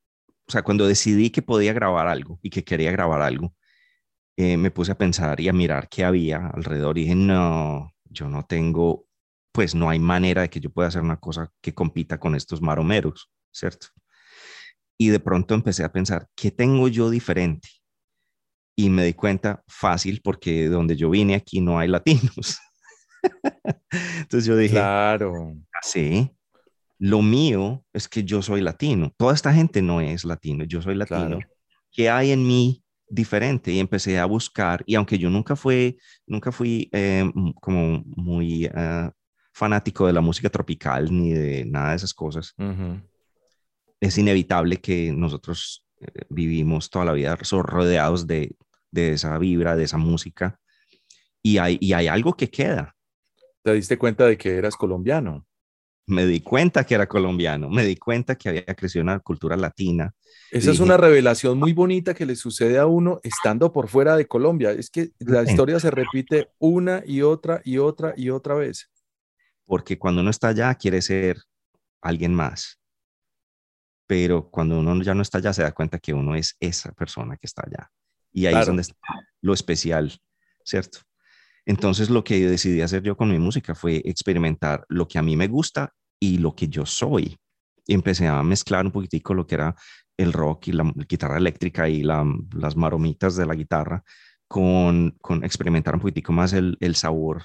o 0.49 0.53
sea, 0.53 0.63
cuando 0.63 0.87
decidí 0.87 1.31
que 1.31 1.43
podía 1.43 1.73
grabar 1.73 2.09
algo 2.09 2.39
y 2.43 2.51
que 2.51 2.65
quería 2.65 2.93
grabar 2.93 3.23
algo, 3.23 3.55
eh, 4.37 4.57
me 4.57 4.71
puse 4.71 4.93
a 4.93 4.99
pensar 4.99 5.41
y 5.41 5.49
a 5.49 5.53
mirar 5.53 5.89
qué 5.89 6.05
había 6.05 6.49
alrededor 6.49 6.99
y 6.99 7.03
dije, 7.03 7.15
no, 7.17 7.93
yo 8.07 8.29
no 8.29 8.45
tengo, 8.47 9.07
pues 9.53 9.75
no 9.75 9.91
hay 9.91 9.99
manera 10.01 10.43
de 10.43 10.51
que 10.51 10.61
yo 10.61 10.71
pueda 10.71 10.89
hacer 10.89 11.03
una 11.03 11.19
cosa 11.21 11.53
que 11.63 11.75
compita 11.75 12.19
con 12.21 12.35
estos 12.37 12.63
maromeros, 12.63 13.31
¿cierto? 13.53 13.89
Y 14.99 15.09
de 15.09 15.21
pronto 15.21 15.55
empecé 15.55 15.85
a 15.85 15.93
pensar, 15.93 16.29
¿qué 16.37 16.51
tengo 16.51 16.87
yo 16.89 17.11
diferente? 17.11 17.69
Y 18.81 18.89
me 18.89 19.05
di 19.05 19.13
cuenta 19.13 19.63
fácil 19.69 20.21
porque 20.23 20.69
donde 20.69 20.97
yo 20.97 21.11
vine 21.11 21.35
aquí 21.35 21.61
no 21.61 21.79
hay 21.79 21.89
latinos. 21.89 22.59
Entonces 24.21 24.47
yo 24.47 24.57
dije, 24.57 24.75
Claro. 24.75 25.55
Sí, 25.83 26.31
lo 26.99 27.23
mío 27.23 27.85
es 27.93 28.09
que 28.09 28.25
yo 28.25 28.43
soy 28.43 28.61
latino. 28.61 29.13
Toda 29.17 29.35
esta 29.35 29.53
gente 29.53 29.83
no 29.83 30.01
es 30.01 30.25
latino, 30.25 30.65
yo 30.65 30.81
soy 30.81 30.95
latino. 30.95 31.39
Claro. 31.39 31.41
¿Qué 31.91 32.09
hay 32.09 32.31
en 32.31 32.47
mí 32.47 32.83
diferente? 33.09 33.73
Y 33.73 33.81
empecé 33.81 34.19
a 34.19 34.27
buscar, 34.27 34.83
y 34.87 34.95
aunque 34.95 35.19
yo 35.19 35.29
nunca 35.29 35.57
fui, 35.57 35.99
nunca 36.27 36.53
fui 36.53 36.89
eh, 36.93 37.25
como 37.61 38.03
muy 38.05 38.67
eh, 38.67 39.11
fanático 39.53 40.07
de 40.07 40.13
la 40.13 40.21
música 40.21 40.49
tropical 40.49 41.09
ni 41.11 41.33
de 41.33 41.65
nada 41.65 41.91
de 41.91 41.97
esas 41.97 42.15
cosas, 42.15 42.55
es 44.01 44.17
inevitable 44.17 44.77
que 44.79 45.13
nosotros 45.13 45.85
eh, 46.01 46.25
vivimos 46.31 46.89
toda 46.89 47.05
la 47.05 47.13
vida 47.13 47.37
rodeados 47.37 48.27
de, 48.27 48.57
de 48.91 49.13
esa 49.13 49.37
vibra, 49.39 49.77
de 49.77 49.85
esa 49.85 49.99
música, 49.99 50.59
y 51.43 51.59
hay, 51.59 51.79
y 51.81 51.93
hay 51.93 52.09
algo 52.09 52.35
que 52.35 52.51
queda. 52.51 52.95
Te 53.63 53.73
diste 53.75 53.99
cuenta 53.99 54.27
de 54.27 54.37
que 54.37 54.57
eras 54.57 54.77
colombiano. 54.77 55.47
Me 56.07 56.27
di 56.27 56.41
cuenta 56.41 56.85
que 56.85 56.95
era 56.97 57.07
colombiano, 57.07 57.71
me 57.71 57.85
di 57.85 57.95
cuenta 57.95 58.35
que 58.35 58.49
había 58.49 58.65
crecido 58.65 59.03
una 59.05 59.21
cultura 59.21 59.57
latina. 59.57 60.13
Esa 60.51 60.73
es 60.73 60.81
una 60.81 60.97
revelación 60.97 61.57
muy 61.59 61.73
bonita 61.73 62.15
que 62.15 62.27
le 62.27 62.35
sucede 62.35 62.79
a 62.79 62.87
uno 62.87 63.21
estando 63.23 63.73
por 63.73 63.89
fuera 63.89 64.17
de 64.17 64.27
Colombia. 64.27 64.73
Es 64.73 64.91
que 64.91 65.11
la 65.21 65.45
historia 65.45 65.79
se 65.79 65.91
repite 65.91 66.49
una 66.59 67.03
y 67.07 67.23
otra 67.23 67.61
y 67.65 67.79
otra 67.79 68.13
y 68.17 68.31
otra 68.31 68.55
vez. 68.55 68.91
porque 69.65 69.99
cuando 69.99 70.21
uno 70.23 70.31
está 70.31 70.49
allá 70.49 70.75
quiere 70.75 71.01
ser 71.01 71.43
alguien 72.03 72.35
más, 72.35 72.81
pero 74.09 74.51
cuando 74.51 74.81
uno 74.81 75.01
ya 75.03 75.15
no 75.15 75.23
está 75.23 75.39
allá 75.39 75.53
se 75.53 75.63
da 75.63 75.71
cuenta 75.73 76.01
que 76.01 76.13
uno 76.13 76.35
es 76.35 76.57
esa 76.59 76.91
persona 76.93 77.37
que 77.37 77.47
está 77.47 77.63
allá. 77.65 77.89
Y 78.33 78.47
ahí 78.47 78.53
es 78.55 78.59
Claro. 78.59 78.67
donde 78.69 78.83
está 78.83 78.97
lo 79.43 79.53
especial, 79.55 80.13
¿cierto? 80.65 81.01
Entonces 81.67 82.11
lo 82.11 82.25
que 82.25 82.47
decidí 82.49 82.81
hacer 82.81 83.03
yo 83.03 83.17
con 83.17 83.31
mi 83.31 83.39
música 83.39 83.75
fue 83.75 84.03
experimentar 84.05 84.85
lo 84.89 85.07
que 85.09 85.19
a 85.19 85.23
mí 85.23 85.37
me 85.37 85.47
gusta 85.49 85.93
y 86.19 86.39
lo 86.39 86.55
que 86.55 86.69
yo 86.69 86.87
soy. 86.87 87.37
Y 87.87 87.95
empecé 87.95 88.27
a 88.27 88.43
mezclar 88.43 88.85
un 88.87 88.93
poquitico 88.93 89.35
lo 89.35 89.47
que 89.47 89.57
era 89.57 89.75
el 90.17 90.33
rock 90.33 90.69
y 90.69 90.73
la 90.73 90.85
guitarra 91.09 91.39
eléctrica 91.39 91.89
y 91.89 92.03
la- 92.03 92.25
las 92.55 92.77
maromitas 92.77 93.37
de 93.37 93.47
la 93.47 93.55
guitarra 93.55 94.03
con, 94.49 95.17
con 95.21 95.45
experimentar 95.45 95.95
un 95.95 96.01
poquitico 96.01 96.33
más 96.33 96.53
el, 96.53 96.77
el 96.81 96.95
sabor 96.95 97.45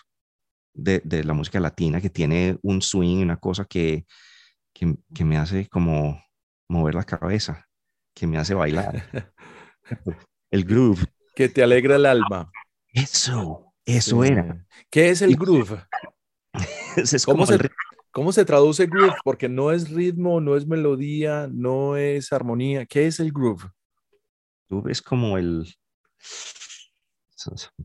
de, 0.74 1.02
de 1.06 1.24
la 1.24 1.34
música 1.34 1.60
latina 1.60 2.02
que 2.02 2.10
tiene 2.10 2.58
un 2.64 2.82
swing, 2.82 3.18
una 3.24 3.38
cosa 3.38 3.66
que, 3.66 4.06
que, 4.74 4.96
que 5.14 5.24
me 5.24 5.38
hace 5.38 5.68
como 5.70 6.22
mover 6.70 6.96
la 6.96 7.04
cabeza, 7.04 7.66
que 8.14 8.28
me 8.28 8.38
hace 8.38 8.54
bailar. 8.54 9.04
El 10.56 10.64
groove. 10.64 11.06
Que 11.36 11.50
te 11.50 11.62
alegra 11.62 11.98
el 11.98 12.06
alma. 12.06 12.50
Eso, 12.94 13.74
eso 13.86 14.24
Sí. 14.24 14.30
era. 14.30 14.66
¿Qué 14.90 15.10
es 15.10 15.22
el 15.22 15.36
groove? 15.36 15.84
Es 16.96 17.26
¿Cómo 17.26 17.46
se, 17.46 17.56
el. 17.56 17.70
¿Cómo 18.12 18.32
se 18.32 18.46
traduce 18.46 18.86
groove? 18.86 19.16
Porque 19.26 19.50
no 19.50 19.74
es 19.74 19.90
ritmo, 19.90 20.40
no 20.40 20.56
es 20.56 20.66
melodía, 20.66 21.50
no 21.52 21.98
es 21.98 22.32
armonía. 22.32 22.86
¿Qué 22.86 23.08
es 23.08 23.20
el 23.20 23.34
groove? 23.34 23.64
Groove 24.70 24.90
es 24.94 25.02
como 25.02 25.38
el... 25.38 25.66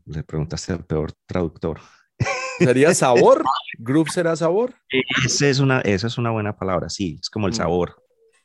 Le 0.05 0.23
preguntaste 0.23 0.71
al 0.71 0.85
peor 0.85 1.11
traductor. 1.25 1.81
¿Sería 2.57 2.93
sabor? 2.93 3.43
¿Groove 3.79 4.09
será 4.09 4.37
sabor? 4.37 4.73
Esa 5.25 5.49
es 5.49 5.59
una, 5.59 5.81
esa 5.81 6.07
es 6.07 6.17
una 6.17 6.31
buena 6.31 6.55
palabra, 6.55 6.87
sí, 6.89 7.17
es 7.19 7.29
como 7.29 7.47
el 7.47 7.53
Mm. 7.53 7.57
sabor. 7.57 8.01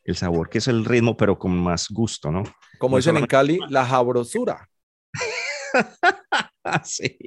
El 0.07 0.17
sabor, 0.17 0.49
que 0.49 0.59
es 0.59 0.69
el 0.69 0.85
ritmo, 0.85 1.17
pero 1.17 1.37
con 1.37 1.51
más 1.59 1.89
gusto, 1.91 2.31
¿no? 2.31 2.45
Como 2.79 2.95
No 2.95 2.99
dicen 2.99 3.17
en 3.17 3.27
Cali, 3.27 3.59
la 3.69 3.85
jabrosura. 3.85 4.69
sí. 6.85 7.19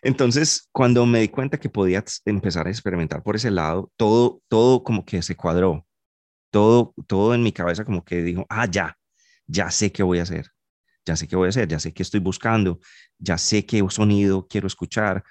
Entonces, 0.00 0.70
cuando 0.72 1.04
me 1.04 1.20
di 1.20 1.28
cuenta 1.28 1.60
que 1.60 1.68
podía 1.68 2.02
empezar 2.24 2.66
a 2.66 2.70
experimentar 2.70 3.22
por 3.22 3.36
ese 3.36 3.50
lado, 3.50 3.92
todo, 3.96 4.40
todo 4.48 4.82
como 4.82 5.04
que 5.04 5.20
se 5.20 5.36
cuadró. 5.36 5.86
Todo, 6.50 6.94
todo 7.06 7.34
en 7.34 7.42
mi 7.42 7.52
cabeza 7.52 7.84
como 7.84 8.02
que 8.02 8.22
dijo, 8.22 8.46
ah, 8.48 8.66
ya, 8.66 8.96
ya 9.46 9.70
sé 9.70 9.92
qué 9.92 10.02
voy 10.02 10.18
a 10.18 10.22
hacer. 10.22 10.50
Ya 11.04 11.14
sé 11.14 11.28
qué 11.28 11.36
voy 11.36 11.46
a 11.46 11.50
hacer, 11.50 11.68
ya 11.68 11.78
sé 11.78 11.92
qué 11.92 12.02
estoy 12.02 12.20
buscando, 12.20 12.80
ya 13.18 13.36
sé 13.36 13.66
qué 13.66 13.84
sonido 13.90 14.46
quiero 14.48 14.66
escuchar. 14.66 15.22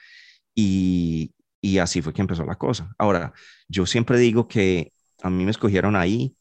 Y, 0.53 1.33
y 1.59 1.79
así 1.79 2.03
fue 2.03 2.13
que 2.13 2.21
empezó 2.21 2.45
la 2.45 2.55
cosa. 2.55 2.93
Ahora, 2.99 3.33
yo 3.67 3.87
siempre 3.87 4.19
digo 4.19 4.47
que 4.47 4.91
a 5.23 5.31
mí 5.31 5.43
me 5.43 5.51
escogieron 5.51 5.95
ahí 5.95 6.36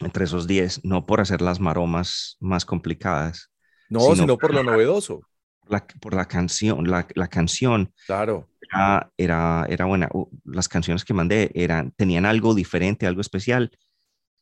entre 0.00 0.24
esos 0.24 0.46
10, 0.46 0.84
no 0.84 1.06
por 1.06 1.20
hacer 1.20 1.40
las 1.40 1.60
maromas 1.60 2.36
más 2.40 2.64
complicadas, 2.64 3.50
No, 3.88 4.00
Sino- 4.00 4.14
sino 4.16 4.38
por 4.38 4.52
lo 4.54 4.62
novedoso. 4.62 5.20
la- 5.68 5.86
por 6.00 6.14
la 6.14 6.26
canción, 6.26 6.88
la, 6.90 7.06
la 7.14 7.28
canción 7.28 7.92
Claro. 8.06 8.48
era, 8.60 9.10
era, 9.16 9.66
era 9.68 9.84
buena. 9.84 10.08
Uh, 10.12 10.26
Las 10.44 10.68
canciones 10.68 11.04
que 11.04 11.14
mandé 11.14 11.50
eran, 11.54 11.92
tenían 11.92 12.26
algo 12.26 12.54
diferente, 12.54 13.06
algo 13.06 13.20
especial, 13.20 13.70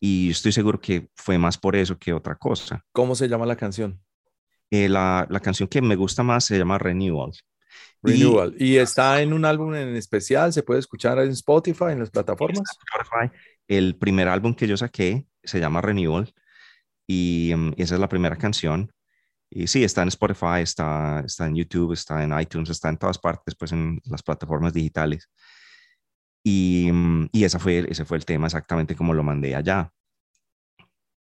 y 0.01 0.31
estoy 0.31 0.53
seguro 0.53 0.81
que 0.81 1.09
fue 1.15 1.39
más 1.39 1.59
por 1.59 1.77
eso 1.77 1.99
que 1.99 2.13
otra 2.13 2.35
cosa. 2.37 2.85
¿Cómo 2.93 3.15
se 3.15 3.29
llama 3.29 3.47
la 3.47 3.57
canción? 3.57 4.01
Eh, 4.71 4.89
la, 4.89 5.27
la 5.29 5.41
canción 5.41 5.69
que 5.69 5.83
me 5.83 5.97
gusta 5.97 6.23
más 6.23 6.45
se 6.45 6.57
llama 6.59 6.79
Renewal. 6.79 7.33
Y- 8.05 8.13
Renewal. 8.13 8.55
Y, 8.59 8.77
está 8.79 9.21
en 9.23 9.33
un 9.33 9.45
álbum 9.45 9.75
en 9.75 9.95
especial, 9.97 10.53
se 10.53 10.63
puede 10.63 10.81
escuchar 10.81 11.19
en 11.19 11.31
Spotify, 11.31 11.87
en 11.91 12.01
las 12.01 12.11
plataformas. 12.11 12.63
Spotify. 12.71 13.37
El 13.69 13.97
primer 13.97 14.29
álbum 14.29 14.55
que 14.55 14.67
yo 14.67 14.77
saqué 14.77 15.27
se 15.45 15.61
llama 15.61 15.81
Renewal 15.81 16.33
y 17.07 17.53
mm, 17.57 17.75
esa 17.77 17.95
es 17.95 18.01
la 18.01 18.09
primera 18.09 18.37
canción. 18.37 18.93
Y 19.51 19.67
sí, 19.67 19.85
está 19.85 20.03
en 20.03 20.09
Spotify, 20.09 20.63
está, 20.63 21.21
está 21.27 21.47
en 21.47 21.57
YouTube, 21.57 21.93
está 21.93 22.25
en 22.25 22.39
iTunes, 22.39 22.71
está 22.71 22.89
en 22.89 22.97
todas 22.97 23.19
partes, 23.19 23.55
pues 23.55 23.73
en 23.73 24.01
las 24.07 24.23
plataformas 24.23 24.73
digitales. 24.73 25.29
Y, 26.45 26.91
mm, 26.93 27.29
y 27.33 27.45
esa 27.45 27.59
fue, 27.59 27.87
ese 27.89 28.05
fue 28.05 28.17
el 28.17 28.25
tema 28.25 28.47
exactamente 28.47 28.97
como 28.97 29.15
lo 29.15 29.23
mandé 29.23 29.55
allá. 29.55 29.93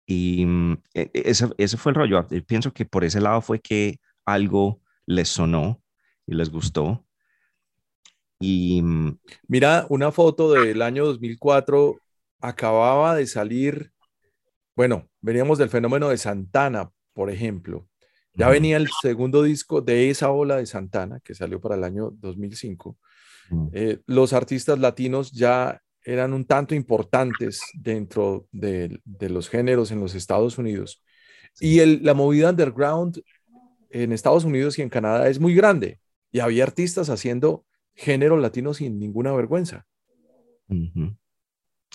Y 0.08 0.46
mm, 0.46 0.74
e- 0.94 1.12
e- 1.14 1.30
ese, 1.30 1.50
ese 1.58 1.78
fue 1.78 1.92
el 1.92 1.96
rollo. 1.96 2.28
Yo 2.30 2.46
Pienso 2.46 2.74
que 2.74 2.86
por 2.86 3.04
ese 3.04 3.20
lado 3.22 3.42
fue 3.42 3.60
que 3.60 4.00
algo 4.26 4.82
les 5.06 5.30
sonó 5.30 5.82
y 6.26 6.36
les 6.36 6.50
gustó. 6.50 7.06
Y 8.40 8.82
Mira, 9.48 9.86
una 9.90 10.12
foto 10.12 10.52
del 10.52 10.82
año 10.82 11.06
2004 11.06 12.00
acababa 12.40 13.16
de 13.16 13.28
salir, 13.28 13.92
bueno, 14.76 15.10
veníamos 15.22 15.58
del 15.58 15.70
fenómeno 15.70 16.10
de 16.10 16.18
Santana, 16.18 16.92
por 17.14 17.30
ejemplo. 17.30 17.88
Ya 18.38 18.50
venía 18.50 18.76
el 18.78 18.90
segundo 19.02 19.44
disco 19.44 19.80
de 19.82 20.10
esa 20.10 20.30
ola 20.30 20.58
de 20.58 20.66
Santana, 20.66 21.22
que 21.22 21.34
salió 21.34 21.62
para 21.62 21.76
el 21.76 21.84
año 21.84 22.12
2005. 22.12 22.98
mm, 23.50 23.68
Eh, 23.72 24.00
los 24.08 24.34
artistas 24.34 24.78
latinos 24.80 25.32
ya 25.32 25.82
eran 26.04 26.34
un 26.34 26.46
tanto 26.46 26.76
importantes 26.76 27.62
dentro 27.74 28.48
de, 28.52 29.00
de 29.06 29.30
los 29.30 29.50
géneros 29.50 29.92
en 29.92 30.00
los 30.02 30.14
Estados 30.16 30.58
Unidos. 30.58 31.02
Y 31.60 31.80
el- 31.80 32.04
la 32.04 32.14
movida 32.14 32.50
underground 32.50 33.22
en 33.90 34.12
Estados 34.12 34.44
Unidos 34.44 34.78
y 34.78 34.82
en 34.82 34.90
Canadá 34.90 35.30
es 35.30 35.40
muy 35.40 35.56
grande. 35.56 36.00
Y 36.32 36.40
había 36.42 36.64
artistas 36.66 37.10
haciendo 37.10 37.66
género 37.94 38.36
latino 38.38 38.74
sin 38.74 39.00
ninguna 39.00 39.32
vergüenza. 39.32 39.86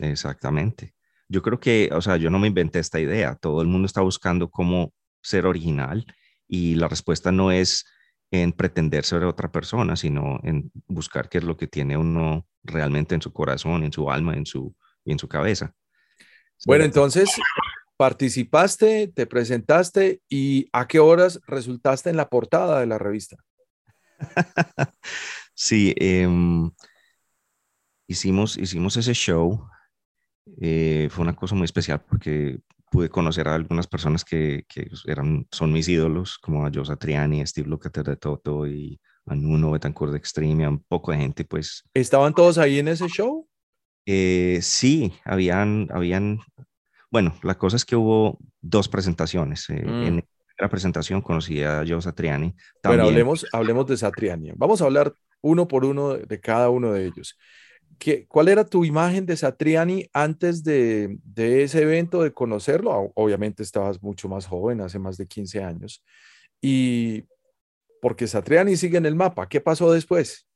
Exactamente. 0.00 0.94
Yo 1.30 1.42
creo 1.42 1.60
que, 1.60 1.88
o 1.92 2.02
sea, 2.02 2.16
yo 2.16 2.28
no 2.28 2.40
me 2.40 2.48
inventé 2.48 2.80
esta 2.80 2.98
idea. 2.98 3.36
Todo 3.36 3.62
el 3.62 3.68
mundo 3.68 3.86
está 3.86 4.00
buscando 4.00 4.50
cómo 4.50 4.92
ser 5.22 5.46
original 5.46 6.04
y 6.48 6.74
la 6.74 6.88
respuesta 6.88 7.30
no 7.30 7.52
es 7.52 7.86
en 8.32 8.52
pretender 8.52 9.04
ser 9.04 9.22
otra 9.22 9.52
persona, 9.52 9.94
sino 9.94 10.40
en 10.42 10.72
buscar 10.88 11.28
qué 11.28 11.38
es 11.38 11.44
lo 11.44 11.56
que 11.56 11.68
tiene 11.68 11.96
uno 11.96 12.48
realmente 12.64 13.14
en 13.14 13.22
su 13.22 13.32
corazón, 13.32 13.84
en 13.84 13.92
su 13.92 14.10
alma, 14.10 14.34
en 14.34 14.44
su, 14.44 14.74
en 15.04 15.20
su 15.20 15.28
cabeza. 15.28 15.72
Bueno, 16.66 16.84
entonces 16.84 17.30
participaste, 17.96 19.08
te 19.14 19.26
presentaste 19.26 20.22
y 20.28 20.68
a 20.72 20.88
qué 20.88 20.98
horas 20.98 21.40
resultaste 21.46 22.10
en 22.10 22.16
la 22.16 22.28
portada 22.28 22.80
de 22.80 22.86
la 22.86 22.98
revista. 22.98 23.36
Sí, 25.62 25.92
em, 25.98 26.70
hicimos, 28.06 28.56
hicimos 28.56 28.96
ese 28.96 29.12
show. 29.12 29.68
Eh, 30.60 31.08
fue 31.10 31.22
una 31.22 31.36
cosa 31.36 31.54
muy 31.54 31.64
especial 31.64 32.00
porque 32.08 32.58
pude 32.90 33.08
conocer 33.08 33.46
a 33.48 33.54
algunas 33.54 33.86
personas 33.86 34.24
que, 34.24 34.64
que 34.68 34.90
eran, 35.06 35.46
son 35.52 35.72
mis 35.72 35.88
ídolos, 35.88 36.38
como 36.38 36.66
a 36.66 36.70
Joe 36.74 36.84
Satriani, 36.84 37.40
a 37.40 37.46
Steve 37.46 37.68
Lukather 37.68 38.04
de 38.04 38.16
Toto 38.16 38.66
y 38.66 39.00
a 39.26 39.34
Nuno 39.34 39.70
Betancourt 39.70 40.10
de 40.10 40.18
Extreme, 40.18 40.66
un 40.66 40.82
poco 40.82 41.12
de 41.12 41.18
gente, 41.18 41.44
pues 41.44 41.84
¿Estaban 41.94 42.34
todos 42.34 42.58
ahí 42.58 42.78
en 42.80 42.88
ese 42.88 43.06
show? 43.06 43.46
eh, 44.06 44.58
sí, 44.62 45.12
habían, 45.24 45.86
habían, 45.92 46.40
bueno, 47.10 47.36
la 47.42 47.56
cosa 47.56 47.76
es 47.76 47.84
que 47.84 47.94
hubo 47.94 48.38
dos 48.60 48.88
presentaciones. 48.88 49.68
eh, 49.70 49.84
Mm. 49.84 50.02
En 50.04 50.24
la 50.58 50.68
presentación 50.68 51.22
conocí 51.22 51.62
a 51.62 51.84
Joe 51.86 52.02
Satriani. 52.02 52.46
Bueno, 52.48 52.58
También, 52.82 53.00
hablemos, 53.06 53.46
hablemos 53.52 53.86
de 53.86 53.96
Satriani. 53.96 54.52
Vamos 54.56 54.82
a 54.82 54.84
hablar 54.86 55.14
uno 55.42 55.66
por 55.68 55.84
uno 55.84 56.14
de 56.16 56.40
cada 56.40 56.68
uno 56.70 56.92
de 56.92 57.06
ellos. 57.06 57.38
¿Qué, 58.00 58.26
¿Cuál 58.26 58.48
era 58.48 58.64
tu 58.64 58.86
imagen 58.86 59.26
de 59.26 59.36
Satriani 59.36 60.08
antes 60.14 60.64
de, 60.64 61.18
de 61.22 61.62
ese 61.62 61.82
evento, 61.82 62.22
de 62.22 62.32
conocerlo? 62.32 63.12
Obviamente 63.14 63.62
estabas 63.62 64.02
mucho 64.02 64.26
más 64.26 64.46
joven, 64.46 64.80
hace 64.80 64.98
más 64.98 65.18
de 65.18 65.26
15 65.26 65.62
años. 65.62 66.02
Y 66.62 67.24
porque 68.00 68.26
Satriani 68.26 68.74
sigue 68.76 68.96
en 68.96 69.04
el 69.04 69.14
mapa, 69.14 69.46
¿qué 69.46 69.60
pasó 69.60 69.92
después? 69.92 70.48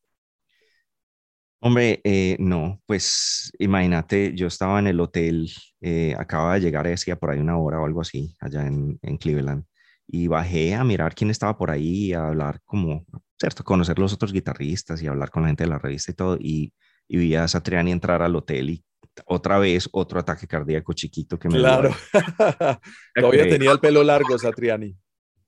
Hombre, 1.61 2.01
eh, 2.03 2.37
no, 2.41 2.81
pues 2.87 3.53
imagínate, 3.59 4.35
yo 4.35 4.47
estaba 4.47 4.79
en 4.79 4.87
el 4.87 4.99
hotel, 5.01 5.51
eh, 5.83 6.15
acababa 6.19 6.55
de 6.55 6.61
llegar, 6.61 6.87
decía 6.87 7.17
por 7.17 7.31
ahí 7.31 7.41
una 7.41 7.59
hora 7.59 7.79
o 7.79 7.85
algo 7.85 8.01
así, 8.01 8.35
allá 8.41 8.67
en, 8.67 8.99
en 9.03 9.19
Cleveland, 9.19 9.65
y 10.07 10.29
bajé 10.29 10.75
a 10.75 10.83
mirar 10.83 11.15
quién 11.15 11.31
estaba 11.31 11.59
por 11.59 11.71
ahí, 11.71 12.15
a 12.15 12.29
hablar 12.29 12.61
como, 12.65 13.05
¿cierto? 13.39 13.65
Conocer 13.65 13.99
los 13.99 14.15
otros 14.15 14.33
guitarristas 14.33 15.03
y 15.03 15.09
hablar 15.09 15.31
con 15.31 15.43
la 15.43 15.49
gente 15.49 15.65
de 15.65 15.71
la 15.71 15.79
revista 15.79 16.11
y 16.11 16.15
todo, 16.15 16.39
y, 16.41 16.73
y 17.09 17.17
vi 17.17 17.35
a 17.35 17.47
Satriani 17.49 17.93
entrar 17.93 18.23
al 18.23 18.35
hotel 18.37 18.71
y 18.71 18.85
otra 19.27 19.59
vez 19.59 19.89
otro 19.93 20.19
ataque 20.19 20.47
cardíaco 20.47 20.93
chiquito 20.93 21.39
que 21.39 21.49
me 21.49 21.59
Claro. 21.59 21.95
Todavía 23.15 23.49
tenía 23.49 23.71
el 23.71 23.81
pelo 23.81 24.03
largo, 24.03 24.39
Satriani. 24.39 24.97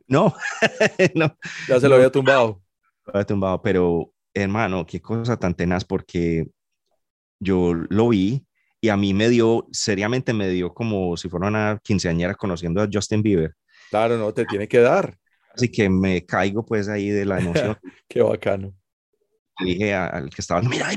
No, 0.08 0.34
no, 1.14 1.36
Ya 1.68 1.80
se 1.80 1.88
lo 1.88 1.96
había 1.96 2.10
tumbado. 2.10 2.62
lo 3.06 3.14
había 3.14 3.26
tumbado, 3.26 3.60
pero 3.60 4.12
hermano, 4.32 4.86
qué 4.86 5.00
cosa 5.00 5.36
tan 5.36 5.54
tenaz 5.54 5.84
porque 5.84 6.46
yo 7.40 7.74
lo 7.74 8.08
vi 8.10 8.46
y 8.80 8.88
a 8.88 8.96
mí 8.96 9.14
me 9.14 9.28
dio, 9.28 9.66
seriamente 9.72 10.32
me 10.32 10.48
dio 10.48 10.72
como 10.72 11.16
si 11.16 11.28
fuera 11.28 11.48
una 11.48 11.80
quinceañera 11.82 12.34
conociendo 12.34 12.82
a 12.82 12.88
Justin 12.92 13.22
Bieber. 13.22 13.54
Claro, 13.90 14.16
no, 14.16 14.32
te 14.32 14.44
tiene 14.44 14.68
que 14.68 14.78
dar. 14.78 15.16
Así 15.54 15.70
que 15.70 15.88
me 15.88 16.24
caigo 16.24 16.64
pues 16.64 16.88
ahí 16.88 17.08
de 17.08 17.24
la 17.24 17.38
emoción. 17.38 17.76
Qué 18.08 18.20
bacano. 18.22 18.74
Le 19.58 19.66
dije 19.66 19.94
al 19.94 20.28
que 20.28 20.42
estaba, 20.42 20.60
mira, 20.60 20.90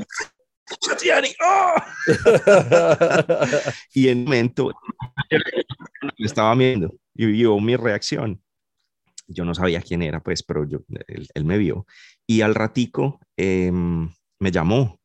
ay, 0.70 0.76
Satriani, 0.80 1.28
¡ah!". 1.40 1.86
y 3.94 4.08
en 4.08 4.18
un 4.18 4.24
momento 4.24 4.72
me 6.18 6.26
estaba 6.26 6.54
viendo 6.54 6.94
y 7.14 7.26
vio 7.26 7.58
mi 7.60 7.76
reacción. 7.76 8.42
Yo 9.26 9.44
no 9.44 9.54
sabía 9.54 9.80
quién 9.82 10.02
era, 10.02 10.20
pues, 10.20 10.42
pero 10.42 10.64
yo, 10.64 10.80
él, 11.06 11.28
él 11.34 11.44
me 11.44 11.56
vio. 11.58 11.86
Y 12.26 12.40
al 12.40 12.54
ratico 12.54 13.20
em, 13.36 14.10
me 14.40 14.50
llamó 14.50 15.00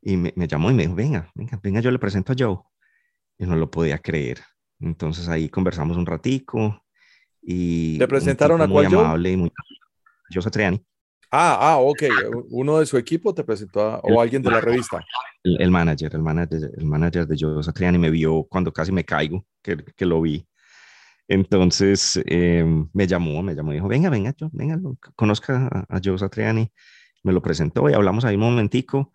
y 0.00 0.16
me, 0.16 0.32
me 0.36 0.46
llamó 0.46 0.70
y 0.70 0.74
me 0.74 0.82
dijo, 0.82 0.94
venga, 0.94 1.30
venga, 1.34 1.58
venga, 1.62 1.80
yo 1.80 1.90
le 1.90 1.98
presento 1.98 2.32
a 2.32 2.36
Joe. 2.38 2.58
Y 3.38 3.46
no 3.46 3.56
lo 3.56 3.70
podía 3.70 3.98
creer. 3.98 4.40
Entonces 4.80 5.28
ahí 5.28 5.48
conversamos 5.48 5.96
un 5.96 6.06
ratico 6.06 6.84
y... 7.40 7.98
¿Te 7.98 8.04
un 8.04 8.10
presentaron 8.10 8.60
a 8.62 8.68
cuál 8.68 8.86
muy 8.86 8.94
Joe? 8.94 9.04
amable 9.04 9.32
y 9.32 9.36
muy... 9.36 9.52
Joe 10.32 10.42
Satriani, 10.42 10.84
Ah, 11.32 11.56
ah, 11.72 11.78
ok. 11.78 12.02
Uno 12.50 12.78
de 12.78 12.86
su 12.86 12.96
equipo 12.98 13.34
te 13.34 13.44
presentó 13.44 13.80
a- 13.80 14.00
o 14.00 14.20
alguien 14.20 14.42
de 14.42 14.50
la 14.50 14.60
revista. 14.60 15.08
el, 15.44 15.60
el 15.60 15.70
manager, 15.70 16.14
el 16.14 16.22
manager, 16.22 16.70
el 16.76 16.84
manager 16.84 17.26
de 17.26 17.36
Joe 17.38 17.62
Satriani 17.62 17.98
me 17.98 18.10
vio 18.10 18.44
cuando 18.44 18.72
casi 18.72 18.92
me 18.92 19.04
caigo, 19.04 19.44
que, 19.62 19.76
que 19.96 20.06
lo 20.06 20.20
vi. 20.22 20.46
Entonces 21.28 22.20
eh, 22.26 22.64
me 22.92 23.06
llamó, 23.06 23.42
me 23.42 23.54
llamó 23.54 23.72
y 23.72 23.76
dijo, 23.76 23.88
venga, 23.88 24.10
venga, 24.10 24.34
yo, 24.36 24.50
venga, 24.52 24.78
conozca 25.16 25.68
a, 25.72 25.96
a 25.96 26.00
Joe 26.04 26.18
Satriani. 26.18 26.70
Me 27.24 27.32
lo 27.32 27.42
presentó 27.42 27.88
y 27.90 27.94
hablamos 27.94 28.24
ahí 28.24 28.36
un 28.36 28.42
momentico. 28.42 29.12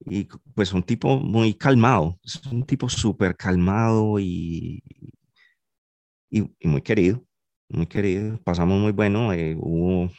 Y 0.00 0.28
pues 0.54 0.72
un 0.74 0.82
tipo 0.84 1.18
muy 1.18 1.54
calmado, 1.54 2.18
es 2.24 2.40
un 2.52 2.64
tipo 2.66 2.88
súper 2.88 3.36
calmado 3.36 4.18
y, 4.20 4.82
y, 6.30 6.42
y 6.58 6.68
muy 6.68 6.82
querido, 6.82 7.24
muy 7.68 7.86
querido. 7.86 8.38
Pasamos 8.44 8.80
muy 8.80 8.92
bueno, 8.92 9.32
eh, 9.32 9.56
hubo, 9.58 10.10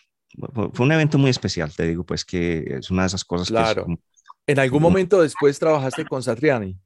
fue- 0.54 0.86
un 0.86 0.92
evento 0.92 1.18
muy 1.18 1.30
especial, 1.30 1.74
te 1.76 1.88
digo, 1.88 2.06
pues 2.06 2.26
que 2.26 2.78
es 2.80 2.92
una 2.92 3.04
de 3.04 3.08
esas 3.08 3.24
cosas 3.26 3.48
que 3.48 3.54
Claro. 3.54 3.84
como- 3.84 4.00
¿En 4.48 4.60
algún 4.60 4.82
momento 4.82 5.22
después 5.22 5.58
trabajaste 5.58 6.06
con 6.08 6.22
Satriani? 6.22 6.78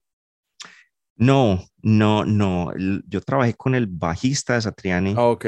No, 1.18 1.60
no, 1.82 2.24
no. 2.24 2.72
Yo 3.08 3.22
trabajé 3.22 3.54
con 3.56 3.76
el 3.76 3.88
bajista 3.88 4.54
de 4.54 4.62
Satriani, 4.62 5.14
Ah, 5.18 5.26
ok. 5.28 5.46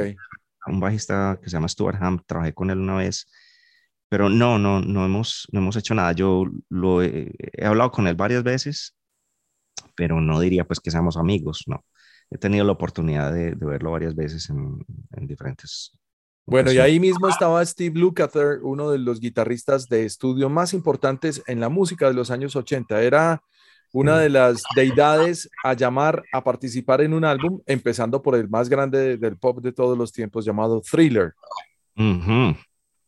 un 0.67 0.79
bajista 0.79 1.39
que 1.41 1.49
se 1.49 1.53
llama 1.55 1.69
Stuart 1.69 1.97
Ham, 2.01 2.21
trabajé 2.25 2.53
con 2.53 2.69
él 2.69 2.79
una 2.79 2.95
vez, 2.97 3.27
pero 4.09 4.29
no, 4.29 4.59
no, 4.59 4.81
no 4.81 5.05
hemos, 5.05 5.47
no 5.53 5.59
hemos 5.61 5.75
hecho 5.77 5.95
nada. 5.95 6.11
Yo 6.11 6.45
lo 6.69 7.01
he, 7.01 7.33
he 7.53 7.65
hablado 7.65 7.91
con 7.91 8.07
él 8.07 8.15
varias 8.15 8.43
veces, 8.43 8.95
pero 9.95 10.19
no 10.21 10.39
diría 10.39 10.65
pues 10.65 10.79
que 10.79 10.91
seamos 10.91 11.17
amigos, 11.17 11.63
no. 11.67 11.85
He 12.29 12.37
tenido 12.37 12.65
la 12.65 12.71
oportunidad 12.73 13.33
de, 13.33 13.55
de 13.55 13.65
verlo 13.65 13.91
varias 13.91 14.15
veces 14.15 14.49
en, 14.49 14.85
en 15.11 15.27
diferentes. 15.27 15.97
Bueno, 16.51 16.71
y 16.71 16.79
ahí 16.79 16.99
mismo 16.99 17.29
estaba 17.29 17.65
Steve 17.65 17.97
Lukather, 17.99 18.59
uno 18.61 18.91
de 18.91 18.99
los 18.99 19.19
guitarristas 19.19 19.87
de 19.87 20.05
estudio 20.05 20.49
más 20.49 20.73
importantes 20.73 21.41
en 21.47 21.59
la 21.59 21.69
música 21.69 22.07
de 22.07 22.13
los 22.13 22.29
años 22.29 22.55
80. 22.55 23.01
Era 23.01 23.41
una 23.93 24.17
de 24.17 24.29
las 24.29 24.63
deidades 24.75 25.49
a 25.63 25.73
llamar 25.73 26.23
a 26.33 26.43
participar 26.43 27.01
en 27.01 27.13
un 27.13 27.23
álbum, 27.25 27.61
empezando 27.65 28.21
por 28.21 28.35
el 28.35 28.49
más 28.49 28.67
grande 28.69 28.97
de- 28.99 29.17
del 29.17 29.37
pop 29.37 29.61
de 29.61 29.71
todos 29.71 29.97
los 29.97 30.11
tiempos, 30.11 30.43
llamado 30.45 30.81
Thriller. 30.81 31.33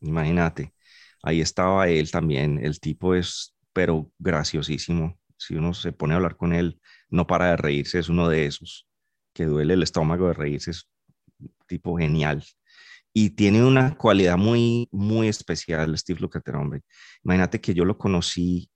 Imagínate, 0.02 0.74
ahí 1.22 1.42
estaba 1.42 1.88
él 1.90 2.12
también. 2.12 2.60
El 2.64 2.80
tipo 2.80 3.14
es, 3.16 3.56
pero 3.72 4.10
graciosísimo. 4.20 5.18
Si 5.38 5.56
uno 5.56 5.74
se 5.74 5.92
pone 5.92 6.14
a 6.14 6.18
hablar 6.18 6.36
con 6.38 6.54
él, 6.54 6.80
no 7.10 7.28
para 7.28 7.48
de 7.52 7.58
reírse, 7.58 8.00
es 8.00 8.10
uno 8.10 8.30
de 8.30 8.46
esos 8.46 8.88
que 9.34 9.46
duele 9.46 9.74
el 9.74 9.84
estómago 9.84 10.28
de 10.28 10.34
reírse, 10.34 10.72
es 10.72 10.88
un 11.40 11.52
tipo 11.68 11.98
genial. 11.98 12.44
Y 13.14 13.32
tiene 13.32 13.64
una 13.64 13.96
cualidad 13.96 14.38
muy, 14.38 14.88
muy 14.92 15.28
especial, 15.28 15.96
Steve 15.98 16.20
Lukather, 16.20 16.56
hombre. 16.56 16.82
Imagínate 17.24 17.62
que 17.62 17.74
yo 17.74 17.86
lo 17.86 17.98
conocí, 17.98 18.70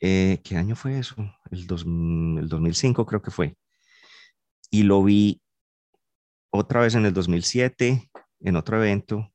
eh, 0.00 0.40
¿qué 0.44 0.56
año 0.56 0.76
fue 0.76 0.98
eso? 0.98 1.16
El, 1.50 1.66
dos- 1.66 1.84
el 1.86 2.48
2005 2.48 3.06
creo 3.06 3.22
que 3.22 3.30
fue. 3.30 3.56
Y 4.70 4.82
lo 4.82 5.02
vi 5.02 5.40
otra 6.50 6.80
vez 6.80 6.94
en 6.94 7.06
el 7.06 7.12
2007, 7.14 8.10
en 8.40 8.56
otro 8.56 8.76
evento, 8.78 9.32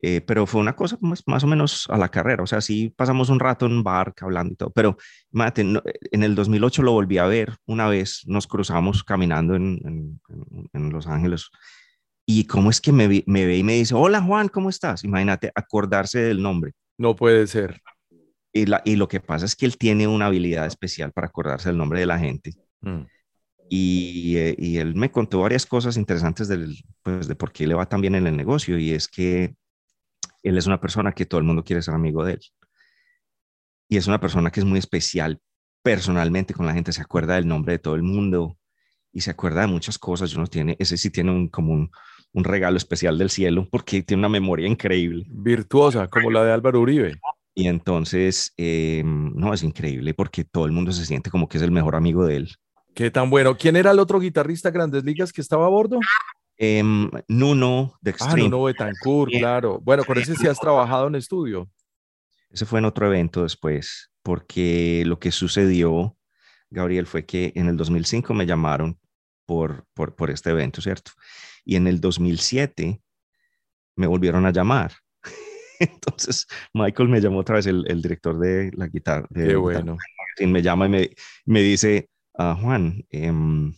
eh, 0.00 0.20
pero 0.20 0.46
fue 0.46 0.60
una 0.60 0.74
cosa 0.74 0.98
más, 1.00 1.22
más 1.26 1.44
o 1.44 1.46
menos 1.46 1.86
a 1.88 1.96
la 1.96 2.08
carrera, 2.08 2.42
o 2.42 2.46
sea, 2.46 2.60
sí 2.60 2.92
pasamos 2.96 3.28
un 3.30 3.38
rato 3.38 3.66
en 3.66 3.72
un 3.72 3.84
bar 3.84 4.12
hablando 4.20 4.52
y 4.52 4.56
todo, 4.56 4.70
pero 4.72 4.96
imagínate, 5.32 5.62
no- 5.64 5.82
en 6.10 6.22
el 6.24 6.34
2008 6.34 6.82
lo 6.82 6.92
volví 6.92 7.18
a 7.18 7.26
ver 7.26 7.54
una 7.66 7.88
vez, 7.88 8.22
nos 8.26 8.46
cruzamos 8.48 9.04
caminando 9.04 9.54
en- 9.54 9.78
en- 9.84 10.20
en 10.72 10.90
Los 10.90 11.06
Ángeles 11.06 11.50
y 12.26 12.44
cómo 12.44 12.70
es 12.70 12.80
que 12.80 12.92
me, 12.92 13.08
vi- 13.08 13.24
me 13.26 13.46
ve 13.46 13.58
y 13.58 13.62
me 13.64 13.74
dice, 13.74 13.94
hola 13.94 14.22
Juan, 14.22 14.48
¿cómo 14.48 14.68
estás? 14.70 15.04
Imagínate 15.04 15.50
acordarse 15.54 16.20
del 16.20 16.40
nombre. 16.42 16.72
No 16.98 17.16
puede 17.16 17.46
ser. 17.46 17.80
Y, 18.52 18.66
la, 18.66 18.82
y 18.84 18.96
lo 18.96 19.08
que 19.08 19.20
pasa 19.20 19.46
es 19.46 19.56
que 19.56 19.66
él 19.66 19.78
tiene 19.78 20.06
una 20.06 20.26
habilidad 20.26 20.66
especial 20.66 21.10
para 21.12 21.26
acordarse 21.28 21.70
del 21.70 21.78
nombre 21.78 22.00
de 22.00 22.06
la 22.06 22.18
gente. 22.18 22.52
Mm. 22.80 23.02
Y, 23.70 24.36
eh, 24.36 24.54
y 24.58 24.76
él 24.76 24.94
me 24.94 25.10
contó 25.10 25.40
varias 25.40 25.64
cosas 25.64 25.96
interesantes 25.96 26.48
del, 26.48 26.76
pues, 27.02 27.26
de 27.26 27.34
por 27.34 27.52
qué 27.52 27.66
le 27.66 27.74
va 27.74 27.88
tan 27.88 28.02
bien 28.02 28.14
en 28.14 28.26
el 28.26 28.36
negocio. 28.36 28.78
Y 28.78 28.92
es 28.92 29.08
que 29.08 29.54
él 30.42 30.58
es 30.58 30.66
una 30.66 30.80
persona 30.80 31.12
que 31.12 31.24
todo 31.24 31.38
el 31.38 31.46
mundo 31.46 31.64
quiere 31.64 31.80
ser 31.80 31.94
amigo 31.94 32.24
de 32.24 32.34
él. 32.34 32.40
Y 33.88 33.96
es 33.96 34.06
una 34.06 34.20
persona 34.20 34.50
que 34.50 34.60
es 34.60 34.66
muy 34.66 34.78
especial 34.78 35.40
personalmente 35.82 36.52
con 36.52 36.66
la 36.66 36.74
gente. 36.74 36.92
Se 36.92 37.00
acuerda 37.00 37.36
del 37.36 37.48
nombre 37.48 37.72
de 37.72 37.78
todo 37.78 37.94
el 37.94 38.02
mundo 38.02 38.58
y 39.12 39.22
se 39.22 39.30
acuerda 39.30 39.62
de 39.62 39.68
muchas 39.68 39.98
cosas. 39.98 40.30
Yo 40.30 40.38
no 40.40 40.46
tiene, 40.46 40.76
ese 40.78 40.98
sí 40.98 41.08
tiene 41.10 41.30
un, 41.30 41.48
como 41.48 41.72
un, 41.72 41.90
un 42.32 42.44
regalo 42.44 42.76
especial 42.76 43.18
del 43.18 43.30
cielo 43.30 43.68
porque 43.70 44.02
tiene 44.02 44.20
una 44.20 44.28
memoria 44.28 44.66
increíble. 44.66 45.24
Virtuosa, 45.28 46.08
como 46.08 46.30
la 46.30 46.44
de 46.44 46.52
Álvaro 46.52 46.80
Uribe. 46.80 47.20
Y 47.54 47.68
entonces, 47.68 48.54
eh, 48.56 49.02
no, 49.04 49.52
es 49.52 49.62
increíble 49.62 50.14
porque 50.14 50.44
todo 50.44 50.64
el 50.64 50.72
mundo 50.72 50.92
se 50.92 51.04
siente 51.04 51.30
como 51.30 51.48
que 51.48 51.58
es 51.58 51.62
el 51.62 51.70
mejor 51.70 51.94
amigo 51.94 52.24
de 52.24 52.36
él. 52.36 52.54
Qué 52.94 53.10
tan 53.10 53.30
bueno. 53.30 53.56
¿Quién 53.56 53.76
era 53.76 53.90
el 53.90 53.98
otro 53.98 54.20
guitarrista 54.20 54.70
Grandes 54.70 55.04
Ligas 55.04 55.32
que 55.32 55.40
estaba 55.40 55.66
a 55.66 55.70
bordo? 55.70 55.98
Em, 56.56 57.10
Nuno 57.28 57.94
de 58.00 58.10
Ah, 58.10 58.14
Extreme. 58.14 58.48
Nuno 58.48 58.64
Betancourt, 58.64 59.32
claro. 59.32 59.80
Bueno, 59.82 60.04
con 60.04 60.18
ese 60.18 60.34
sí 60.34 60.46
has 60.46 60.58
trabajado 60.58 61.08
en 61.08 61.14
estudio. 61.14 61.68
Ese 62.50 62.66
fue 62.66 62.78
en 62.78 62.84
otro 62.84 63.06
evento 63.06 63.42
después, 63.42 64.10
porque 64.22 65.02
lo 65.06 65.18
que 65.18 65.32
sucedió, 65.32 66.16
Gabriel, 66.70 67.06
fue 67.06 67.24
que 67.24 67.52
en 67.54 67.66
el 67.68 67.76
2005 67.76 68.34
me 68.34 68.46
llamaron 68.46 68.98
por, 69.52 69.84
por, 69.94 70.14
por 70.16 70.30
este 70.30 70.50
evento, 70.50 70.80
¿cierto? 70.80 71.12
Y 71.64 71.76
en 71.76 71.86
el 71.86 72.00
2007 72.00 73.00
me 73.96 74.06
volvieron 74.06 74.46
a 74.46 74.50
llamar. 74.50 74.92
Entonces, 75.78 76.46
Michael 76.72 77.08
me 77.08 77.20
llamó 77.20 77.40
otra 77.40 77.56
vez, 77.56 77.66
el, 77.66 77.84
el 77.88 78.00
director 78.00 78.38
de 78.38 78.70
la 78.74 78.86
guitarra. 78.86 79.26
de 79.30 79.40
Qué 79.42 79.46
Guitar 79.48 79.60
bueno. 79.60 79.96
Magazine, 79.96 80.52
me 80.52 80.62
llama 80.62 80.86
y 80.86 80.88
me, 80.88 81.10
me 81.44 81.60
dice, 81.60 82.08
"Ah, 82.38 82.56
Juan, 82.60 83.04
em, 83.10 83.74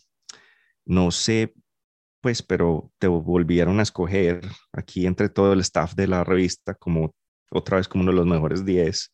no 0.86 1.10
sé, 1.10 1.54
pues, 2.20 2.42
pero 2.42 2.92
te 2.98 3.08
volvieron 3.08 3.80
a 3.80 3.82
escoger 3.82 4.42
aquí 4.72 5.06
entre 5.06 5.28
todo 5.28 5.52
el 5.52 5.60
staff 5.60 5.94
de 5.94 6.06
la 6.06 6.24
revista 6.24 6.74
como 6.74 7.14
otra 7.50 7.78
vez 7.78 7.88
como 7.88 8.02
uno 8.02 8.12
de 8.12 8.18
los 8.18 8.26
mejores 8.26 8.64
10. 8.64 9.12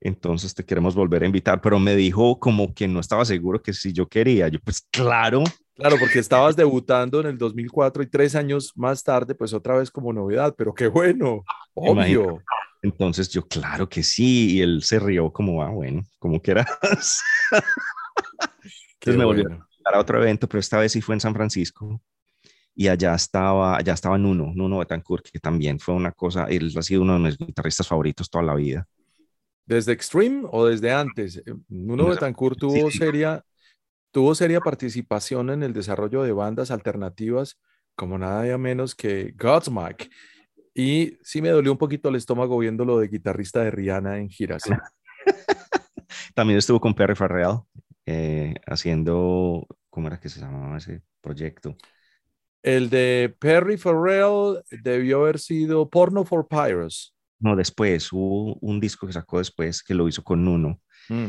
Entonces 0.00 0.54
te 0.54 0.64
queremos 0.64 0.94
volver 0.94 1.22
a 1.22 1.26
invitar, 1.26 1.60
pero 1.60 1.78
me 1.78 1.96
dijo 1.96 2.38
como 2.38 2.74
que 2.74 2.86
no 2.88 3.00
estaba 3.00 3.24
seguro 3.24 3.62
que 3.62 3.72
si 3.72 3.92
yo 3.92 4.08
quería. 4.08 4.48
Yo, 4.48 4.58
pues 4.60 4.86
claro, 4.90 5.42
Claro, 5.74 5.98
porque 5.98 6.20
estabas 6.20 6.56
debutando 6.56 7.20
en 7.20 7.26
el 7.26 7.36
2004 7.36 8.02
y 8.02 8.06
tres 8.06 8.34
años 8.34 8.72
más 8.76 9.02
tarde, 9.04 9.34
pues 9.34 9.52
otra 9.52 9.76
vez 9.76 9.90
como 9.90 10.10
novedad, 10.10 10.54
pero 10.56 10.72
qué 10.74 10.86
bueno, 10.86 11.44
Imagínate. 11.76 12.22
obvio. 12.22 12.42
Entonces 12.82 13.28
yo, 13.28 13.46
claro 13.46 13.86
que 13.88 14.02
sí, 14.02 14.56
y 14.56 14.60
él 14.62 14.82
se 14.82 14.98
rió 14.98 15.30
como, 15.30 15.62
ah, 15.62 15.68
bueno, 15.70 16.02
como 16.18 16.40
que 16.40 16.52
era 16.52 16.64
Qué 18.98 19.12
me 19.12 19.24
volvió- 19.24 19.44
bueno. 19.48 19.66
para 19.82 20.00
otro 20.00 20.20
evento, 20.20 20.48
pero 20.48 20.60
esta 20.60 20.78
vez 20.78 20.92
sí 20.92 21.00
fue 21.00 21.14
en 21.14 21.20
San 21.20 21.34
Francisco. 21.34 22.00
Y 22.74 22.88
allá 22.88 23.14
estaba, 23.14 23.76
allá 23.76 23.94
estaba 23.94 24.18
Nuno, 24.18 24.52
Nuno 24.54 24.78
Betancourt, 24.78 25.26
que 25.32 25.38
también 25.40 25.80
fue 25.80 25.94
una 25.94 26.12
cosa, 26.12 26.44
él 26.46 26.72
ha 26.76 26.82
sido 26.82 27.02
uno 27.02 27.14
de 27.14 27.20
mis 27.20 27.38
guitarristas 27.38 27.88
favoritos 27.88 28.28
toda 28.30 28.44
la 28.44 28.54
vida. 28.54 28.86
¿Desde 29.66 29.92
Extreme 29.92 30.44
o 30.50 30.66
desde 30.66 30.92
antes? 30.92 31.36
Eh, 31.38 31.42
Nuno 31.68 32.04
Desde- 32.04 32.14
Betancourt 32.14 32.54
sí, 32.54 32.60
tuvo 32.60 32.90
sí. 32.90 32.98
seria, 32.98 33.44
tuvo 34.12 34.34
seria 34.34 34.60
participación 34.60 35.50
en 35.50 35.62
el 35.62 35.72
desarrollo 35.72 36.22
de 36.22 36.32
bandas 36.32 36.70
alternativas 36.70 37.58
como 37.96 38.18
nada 38.18 38.56
menos 38.58 38.94
que 38.94 39.34
Godsmack. 39.36 40.10
Y 40.74 41.16
sí 41.22 41.40
me 41.40 41.48
dolió 41.48 41.72
un 41.72 41.78
poquito 41.78 42.10
el 42.10 42.16
estómago 42.16 42.58
viéndolo 42.58 42.98
de 42.98 43.08
guitarrista 43.08 43.62
de 43.62 43.70
Rihanna 43.70 44.18
en 44.18 44.28
giras. 44.28 44.62
También 46.34 46.58
estuvo 46.58 46.78
con 46.80 46.94
Perry 46.94 47.14
Farrell 47.14 47.60
eh, 48.04 48.54
haciendo, 48.66 49.66
¿cómo 49.88 50.08
era 50.08 50.20
que 50.20 50.28
se 50.28 50.40
llamaba 50.40 50.76
ese 50.76 51.00
proyecto? 51.22 51.76
El 52.62 52.90
de 52.90 53.34
Perry 53.38 53.78
Farrell 53.78 54.62
debió 54.70 55.22
haber 55.22 55.38
sido 55.38 55.88
Porno 55.88 56.24
for 56.24 56.46
Pyros. 56.46 57.15
No, 57.38 57.54
después, 57.56 58.12
hubo 58.12 58.54
un 58.60 58.80
disco 58.80 59.06
que 59.06 59.12
sacó 59.12 59.38
después 59.38 59.82
que 59.82 59.94
lo 59.94 60.08
hizo 60.08 60.22
con 60.24 60.44
Nuno. 60.44 60.80
Mm. 61.08 61.26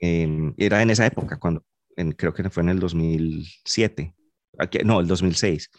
Eh, 0.00 0.52
era 0.56 0.82
en 0.82 0.90
esa 0.90 1.06
época, 1.06 1.38
cuando 1.38 1.64
en- 1.96 2.12
creo 2.12 2.32
que 2.32 2.48
fue 2.50 2.62
en 2.62 2.70
el 2.70 2.80
2007, 2.80 4.14
Aquí- 4.58 4.80
no, 4.84 5.00
el 5.00 5.06
2006. 5.06 5.70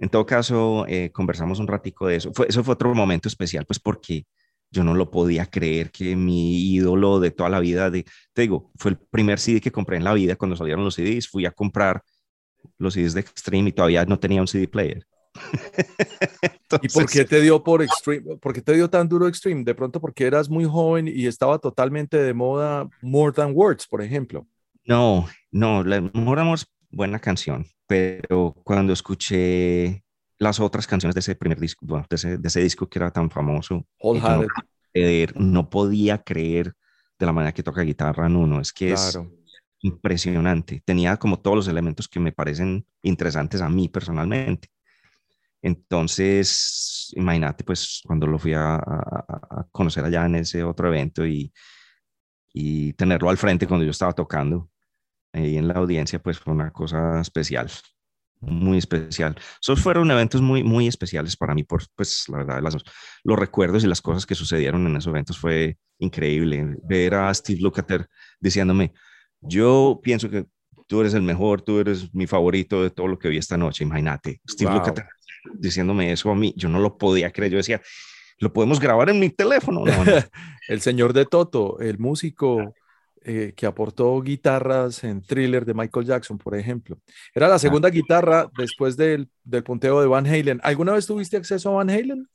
En 0.00 0.08
todo 0.08 0.26
caso, 0.26 0.84
eh, 0.88 1.10
conversamos 1.12 1.60
un 1.60 1.68
ratico 1.68 2.06
de 2.08 2.16
eso. 2.16 2.32
Fue, 2.32 2.46
eso 2.48 2.64
fue 2.64 2.74
otro 2.74 2.92
momento 2.94 3.28
especial, 3.28 3.64
pues 3.64 3.78
porque 3.78 4.26
yo 4.70 4.82
no 4.84 4.94
lo 4.94 5.10
podía 5.10 5.46
creer 5.46 5.90
que 5.90 6.14
mi 6.16 6.72
ídolo 6.74 7.20
de 7.20 7.30
toda 7.30 7.48
la 7.48 7.60
vida, 7.60 7.90
de, 7.90 8.04
te 8.32 8.42
digo, 8.42 8.70
fue 8.76 8.92
el 8.92 8.98
primer 8.98 9.38
CD 9.38 9.60
que 9.60 9.70
compré 9.72 9.96
en 9.96 10.04
la 10.04 10.12
vida 10.14 10.36
cuando 10.36 10.56
salieron 10.56 10.84
los 10.84 10.94
CDs. 10.94 11.28
Fui 11.28 11.46
a 11.46 11.52
comprar 11.52 12.02
los 12.76 12.94
CDs 12.94 13.14
de 13.14 13.20
Extreme 13.20 13.70
y 13.70 13.72
todavía 13.72 14.04
no 14.04 14.18
tenía 14.18 14.40
un 14.40 14.48
CD 14.48 14.68
player. 14.68 15.04
¿Y 16.82 16.88
por 16.88 17.08
qué 17.08 17.24
te 17.24 17.40
dio 17.40 17.62
por 17.62 17.82
Extreme? 17.82 18.36
¿Por 18.36 18.52
qué 18.52 18.60
te 18.60 18.74
dio 18.74 18.88
tan 18.90 19.08
duro 19.08 19.26
Extreme? 19.26 19.64
De 19.64 19.74
pronto 19.74 20.00
porque 20.00 20.26
eras 20.26 20.48
muy 20.48 20.64
joven 20.64 21.08
y 21.08 21.26
estaba 21.26 21.58
totalmente 21.58 22.16
de 22.18 22.34
moda 22.34 22.88
More 23.02 23.32
Than 23.32 23.52
Words, 23.54 23.86
por 23.86 24.02
ejemplo. 24.02 24.46
No, 24.84 25.26
no, 25.50 25.84
More 26.14 26.40
Amor 26.40 26.54
es 26.54 26.66
buena 26.90 27.18
canción, 27.18 27.66
pero 27.86 28.54
cuando 28.64 28.92
escuché 28.92 30.04
las 30.38 30.60
otras 30.60 30.86
canciones 30.86 31.14
de 31.14 31.20
ese 31.20 31.34
primer 31.34 31.58
disco, 31.58 31.84
bueno, 31.86 32.06
de 32.08 32.16
ese, 32.16 32.38
de 32.38 32.48
ese 32.48 32.60
disco 32.60 32.88
que 32.88 32.98
era 32.98 33.10
tan 33.10 33.30
famoso, 33.30 33.86
yo 34.02 34.46
no, 35.34 35.68
podía 35.68 36.22
creer 36.22 36.74
de 37.18 37.26
la 37.26 37.32
manera 37.32 37.52
que 37.52 37.62
toca 37.62 37.82
guitarra 37.82 38.28
Nuno, 38.28 38.60
es 38.60 38.72
que 38.72 38.92
es 38.92 39.18
impresionante. 39.80 40.82
Tenía 40.84 41.16
como 41.16 41.38
todos 41.38 41.56
los 41.56 41.68
elementos 41.68 42.08
que 42.08 42.20
me 42.20 42.32
parecen 42.32 42.86
interesantes 43.02 43.60
a 43.60 43.68
mí 43.68 43.88
personalmente. 43.88 44.68
Entonces, 45.62 47.12
imagínate, 47.16 47.64
pues 47.64 48.00
cuando 48.06 48.26
lo 48.26 48.38
fui 48.38 48.54
a, 48.54 48.76
a- 48.76 49.26
a 49.50 49.66
conocer 49.72 50.04
allá 50.04 50.26
en 50.26 50.36
ese 50.36 50.62
otro 50.64 50.88
evento 50.88 51.26
y, 51.26 51.52
y 52.52 52.92
tenerlo 52.94 53.30
al 53.30 53.38
frente 53.38 53.66
cuando 53.66 53.84
yo 53.84 53.90
estaba 53.90 54.12
tocando 54.12 54.70
ahí 55.32 55.56
en 55.58 55.68
la 55.68 55.74
audiencia, 55.74 56.18
pues 56.20 56.38
fue 56.38 56.54
una 56.54 56.70
cosa 56.72 57.20
especial, 57.20 57.70
muy 58.40 58.78
especial. 58.78 59.36
Esos 59.62 59.80
fueron 59.80 60.10
eventos 60.10 60.40
muy, 60.42 60.64
muy 60.64 60.86
especiales 60.88 61.36
para 61.36 61.54
mí, 61.54 61.64
por, 61.64 61.82
pues 61.96 62.28
la 62.28 62.38
verdad, 62.38 62.62
las- 62.62 62.76
los 63.24 63.38
recuerdos 63.38 63.84
y 63.84 63.88
las 63.88 64.02
cosas 64.02 64.26
que 64.26 64.34
sucedieron 64.36 64.86
en 64.86 64.96
esos 64.96 65.10
eventos 65.12 65.38
fue 65.38 65.78
increíble. 65.98 66.76
Ver 66.84 67.14
a 67.16 67.34
Steve 67.34 67.60
Lukather 67.62 68.08
diciéndome, 68.40 68.92
yo 69.40 70.00
pienso 70.02 70.30
que 70.30 70.46
tú 70.86 71.00
eres 71.00 71.14
el 71.14 71.22
mejor, 71.22 71.62
tú 71.62 71.80
eres 71.80 72.12
mi 72.14 72.26
favorito 72.26 72.82
de 72.82 72.90
todo 72.90 73.08
lo 73.08 73.18
que 73.18 73.28
vi 73.28 73.38
esta 73.38 73.56
noche, 73.58 73.84
imagínate. 73.84 74.40
Steve 74.48 74.70
Wow. 74.70 74.78
Lukather 74.80 75.06
diciéndome 75.44 76.12
eso 76.12 76.30
a 76.30 76.34
mí, 76.34 76.54
yo 76.56 76.68
no 76.68 76.80
lo 76.80 76.98
podía 76.98 77.30
creer, 77.32 77.52
yo 77.52 77.58
decía, 77.58 77.80
¿lo 78.38 78.52
podemos 78.52 78.80
grabar 78.80 79.10
en 79.10 79.20
mi 79.20 79.30
teléfono? 79.30 79.86
No, 79.86 80.04
no. 80.04 80.24
El 80.66 80.80
señor 80.80 81.12
de 81.12 81.26
Toto, 81.26 81.78
el 81.80 81.98
músico 81.98 82.76
eh, 83.22 83.52
que 83.56 83.66
aportó 83.66 84.20
guitarras 84.22 85.02
en 85.04 85.22
Thriller 85.22 85.64
de 85.64 85.74
Michael 85.74 86.06
Jackson, 86.06 86.38
por 86.38 86.54
ejemplo. 86.56 86.98
Era 87.34 87.48
la 87.48 87.58
segunda 87.58 87.90
guitarra 87.90 88.50
después 88.56 88.96
del, 88.96 89.30
del 89.44 89.64
punteo 89.64 90.00
de 90.00 90.06
Van 90.06 90.26
Halen. 90.26 90.60
¿Alguna 90.62 90.92
vez 90.92 91.06
tuviste 91.06 91.36
acceso 91.36 91.70
a 91.70 91.74
Van 91.74 91.90
Halen? 91.90 92.28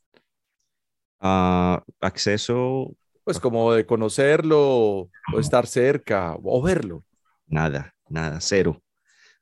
Ah, 1.20 1.84
acceso, 2.02 2.96
Pues 3.24 3.40
como 3.40 3.74
de 3.74 3.86
conocerlo 3.86 5.10
o 5.30 5.40
estar 5.40 5.68
cerca 5.68 6.36
o 6.44 6.62
verlo. 6.62 7.04
nada, 7.48 7.94
nada, 8.10 8.40
cero, 8.42 8.82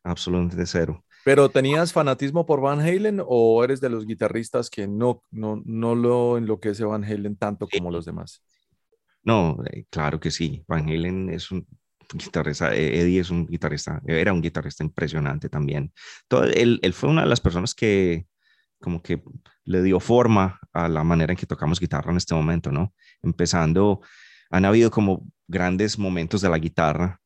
absolutamente 0.04 0.66
cero. 0.66 1.06
¿Pero 1.24 1.50
tenías 1.50 1.94
fanatismo 1.94 2.46
por 2.46 2.62
Van 2.62 2.80
Halen 2.80 3.22
o 3.26 3.64
eres 3.64 3.80
de 3.82 3.90
los 3.90 4.06
guitarristas 4.06 4.70
que 4.70 4.88
no, 4.88 5.24
no, 5.32 5.62
no 5.66 5.96
lo 5.96 6.38
enloquece 6.38 6.84
Van 6.84 7.04
Halen 7.04 7.36
tanto 7.36 7.68
como 7.68 7.92
los 7.92 8.06
demás? 8.06 8.44
No, 9.24 9.58
eh, 9.72 9.86
claro 9.90 10.20
que 10.20 10.32
sí. 10.32 10.64
Van 10.68 10.90
Halen 10.90 11.30
es 11.30 11.52
un 11.52 11.68
guitarrista, 12.14 12.76
eh, 12.76 13.02
Eddie 13.02 13.20
es 13.20 13.30
un 13.30 13.46
guitarrista, 13.46 14.02
era 14.08 14.34
un 14.34 14.42
guitarrista 14.42 14.84
impresionante 14.84 15.50
también. 15.50 15.94
Todo, 16.28 16.46
él, 16.46 16.80
él 16.82 16.94
fue 16.94 17.10
una 17.10 17.22
de 17.22 17.30
las 17.30 17.40
personas 17.40 17.74
que 17.74 18.26
como 18.82 19.02
que 19.02 19.22
le 19.64 19.84
dio 19.84 20.00
forma 20.00 20.60
a 20.74 20.90
la 20.90 21.04
manera 21.04 21.32
en 21.32 21.38
que 21.38 21.46
tocamos 21.46 21.80
guitarra 21.80 22.12
en 22.12 22.18
este 22.18 22.34
momento, 22.36 22.72
¿no? 22.72 22.94
Empezando, 23.22 24.02
han 24.50 24.66
habido 24.66 24.92
como 24.92 25.26
grandes 25.48 25.98
momentos 25.98 26.42
de 26.42 26.50
la 26.50 26.58
guitarra. 26.58 27.22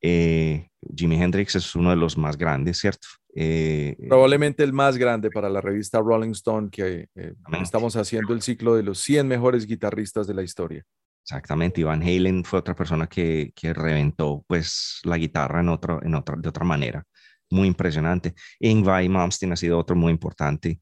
Eh, 0.00 0.70
Jimi 0.96 1.20
Hendrix 1.22 1.56
es 1.56 1.74
uno 1.74 1.90
de 1.90 1.96
los 1.96 2.16
más 2.16 2.36
grandes, 2.36 2.78
¿cierto? 2.78 3.06
Eh, 3.34 3.96
Probablemente 4.08 4.64
el 4.64 4.72
más 4.72 4.96
grande 4.96 5.30
para 5.30 5.48
la 5.48 5.60
revista 5.60 6.00
Rolling 6.00 6.30
Stone, 6.30 6.70
que 6.70 7.08
eh, 7.14 7.34
estamos 7.62 7.94
haciendo 7.96 8.32
el 8.32 8.42
ciclo 8.42 8.74
de 8.74 8.82
los 8.82 8.98
100 9.00 9.28
mejores 9.28 9.66
guitarristas 9.66 10.26
de 10.26 10.34
la 10.34 10.42
historia. 10.42 10.84
Exactamente, 11.22 11.84
Van 11.84 12.02
Halen 12.02 12.42
fue 12.42 12.58
otra 12.58 12.74
persona 12.74 13.06
que, 13.06 13.52
que 13.54 13.74
reventó 13.74 14.44
pues 14.48 15.00
la 15.04 15.18
guitarra 15.18 15.60
en 15.60 15.68
otro, 15.68 16.02
en 16.02 16.14
otra, 16.14 16.36
de 16.36 16.48
otra 16.48 16.64
manera, 16.64 17.04
muy 17.50 17.68
impresionante. 17.68 18.34
Ingvar 18.60 19.06
Malmsteen 19.08 19.52
ha 19.52 19.56
sido 19.56 19.78
otro 19.78 19.94
muy 19.94 20.10
importante 20.10 20.80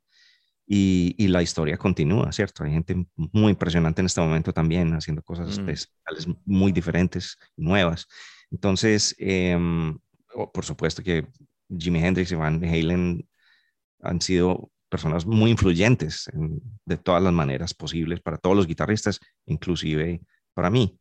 y, 0.64 1.14
y 1.18 1.28
la 1.28 1.42
historia 1.42 1.76
continúa, 1.76 2.30
¿cierto? 2.30 2.62
Hay 2.62 2.70
gente 2.72 3.06
muy 3.16 3.50
impresionante 3.50 4.00
en 4.02 4.06
este 4.06 4.20
momento 4.20 4.52
también 4.52 4.92
haciendo 4.94 5.20
cosas 5.22 5.58
Mm. 5.58 5.68
especiales 5.68 6.28
muy 6.44 6.70
diferentes, 6.70 7.36
nuevas. 7.56 8.06
Entonces, 8.50 9.16
em, 9.18 9.98
por 10.52 10.64
supuesto 10.64 11.02
que 11.02 11.26
Jimi 11.68 12.00
Hendrix 12.04 12.32
y 12.32 12.34
Van 12.34 12.62
Halen 12.64 13.28
han 14.02 14.20
sido 14.20 14.70
personas 14.88 15.26
muy 15.26 15.50
influyentes 15.50 16.28
en- 16.28 16.60
de 16.84 16.96
todas 16.96 17.22
las 17.22 17.32
maneras 17.32 17.74
posibles 17.74 18.20
para 18.20 18.38
todos 18.38 18.56
los 18.56 18.66
guitarristas, 18.66 19.20
inclusive 19.46 20.20
para 20.54 20.70
mí. 20.70 20.98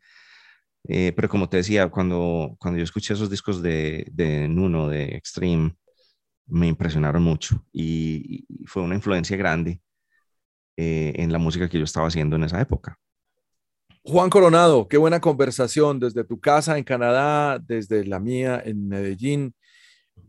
Eh, 0.87 1.13
pero 1.15 1.29
como 1.29 1.49
te 1.49 1.57
decía, 1.57 1.89
cuando, 1.89 2.55
cuando 2.59 2.77
yo 2.77 2.83
escuché 2.83 3.13
esos 3.13 3.29
discos 3.29 3.61
de, 3.61 4.07
de 4.11 4.47
Nuno, 4.47 4.87
de 4.87 5.15
Extreme, 5.15 5.75
me 6.47 6.67
impresionaron 6.67 7.23
mucho 7.23 7.63
y, 7.73 8.45
y 8.47 8.65
fue 8.67 8.83
una 8.83 8.95
influencia 8.95 9.35
grande 9.37 9.81
eh, 10.77 11.13
en 11.15 11.31
la 11.31 11.39
música 11.39 11.69
que 11.69 11.77
yo 11.79 11.83
estaba 11.83 12.07
haciendo 12.07 12.35
en 12.35 12.43
esa 12.43 12.61
época. 12.61 12.97
Juan 14.03 14.29
Coronado, 14.29 14.87
qué 14.87 14.97
buena 14.97 15.19
conversación 15.19 15.99
desde 15.99 16.23
tu 16.23 16.39
casa 16.39 16.77
en 16.77 16.83
Canadá, 16.83 17.57
desde 17.59 18.05
la 18.05 18.19
mía 18.19 18.61
en 18.63 18.87
Medellín. 18.87 19.55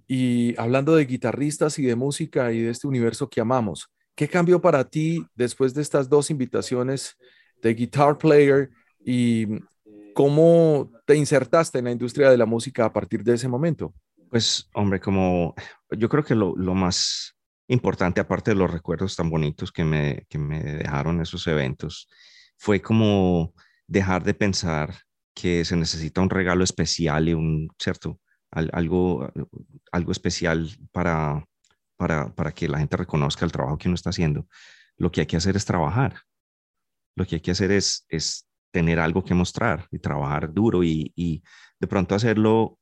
Y 0.07 0.59
hablando 0.59 0.95
de 0.95 1.07
guitarristas 1.07 1.79
y 1.79 1.85
de 1.85 1.97
música 1.97 2.53
y 2.53 2.61
de 2.61 2.71
este 2.71 2.87
universo 2.87 3.29
que 3.29 3.41
amamos, 3.41 3.89
¿qué 4.15 4.29
cambió 4.29 4.61
para 4.61 4.85
ti 4.85 5.25
después 5.35 5.75
de 5.75 5.83
estas 5.83 6.09
dos 6.09 6.31
invitaciones 6.31 7.17
de 7.63 7.75
Guitar 7.75 8.19
Player 8.19 8.71
y 9.05 9.47
cómo 10.15 10.91
te 11.05 11.17
insertaste 11.17 11.79
en 11.79 11.87
la 11.87 11.91
industria 11.93 12.31
de 12.31 12.39
la 12.39 12.47
música 12.47 12.85
a 12.85 12.93
partir 12.93 13.23
de 13.23 13.35
ese 13.35 13.49
momento? 13.49 13.95
Pues, 14.31 14.69
hombre, 14.75 15.01
como 15.01 15.55
yo 15.91 16.09
creo 16.09 16.25
que 16.25 16.35
lo, 16.35 16.55
lo 16.57 16.75
más 16.75 17.37
importante, 17.69 18.21
aparte 18.21 18.53
de 18.53 18.57
los 18.57 18.71
recuerdos 18.71 19.17
tan 19.17 19.31
bonitos 19.31 19.73
que 19.73 19.85
me, 19.85 20.25
que 20.29 20.39
me 20.39 20.63
dejaron 20.63 21.21
esos 21.21 21.47
eventos, 21.47 22.09
fue 22.57 22.81
como 22.81 23.55
dejar 23.87 24.25
de 24.25 24.35
pensar 24.35 24.95
que 25.35 25.65
se 25.65 25.77
necesita 25.77 26.21
un 26.21 26.31
regalo 26.31 26.65
especial 26.65 27.29
y 27.29 27.35
un, 27.35 27.69
¿cierto? 27.79 28.21
Algo, 28.51 29.31
algo 29.93 30.13
especial 30.13 30.69
para, 30.93 31.45
para, 31.97 32.35
para 32.35 32.53
que 32.53 32.69
la 32.69 32.79
gente 32.79 32.97
reconozca 32.97 33.45
el 33.45 33.53
trabajo 33.53 33.79
que 33.79 33.89
uno 33.89 33.95
está 33.95 34.11
haciendo. 34.11 34.47
Lo 34.97 35.11
que 35.11 35.21
hay 35.21 35.27
que 35.27 35.37
hacer 35.37 35.57
es 35.57 35.65
trabajar. 35.65 36.21
Lo 37.17 37.27
que 37.27 37.37
hay 37.37 37.41
que 37.41 37.51
hacer 37.51 37.71
es, 37.71 38.07
es 38.09 38.49
tener 38.71 38.99
algo 38.99 39.25
que 39.25 39.35
mostrar 39.35 39.87
y 39.91 39.99
trabajar 39.99 40.53
duro 40.53 40.85
y, 40.85 41.13
y 41.17 41.43
de 41.81 41.87
pronto 41.87 42.15
hacerlo 42.15 42.79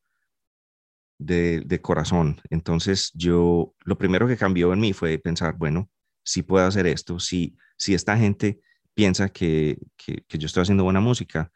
de, 1.19 1.61
de, 1.61 1.81
corazón. 1.81 2.41
Entonces 2.51 3.13
yo, 3.15 3.75
lo 3.85 3.97
primero 3.97 4.27
que 4.27 4.37
cambió 4.37 4.73
en 4.73 4.81
mí 4.81 4.93
fue 4.93 5.19
pensar, 5.19 5.57
bueno, 5.57 5.89
si 6.25 6.43
puedo 6.43 6.67
hacer 6.67 6.87
esto, 6.87 7.21
si, 7.21 7.57
si 7.77 7.95
esta 7.95 8.17
gente 8.17 8.61
piensa 8.95 9.29
que, 9.29 9.79
que 9.97 10.39
yo 10.39 10.47
estoy 10.47 10.63
haciendo 10.63 10.85
buena 10.85 11.01
música, 11.01 11.53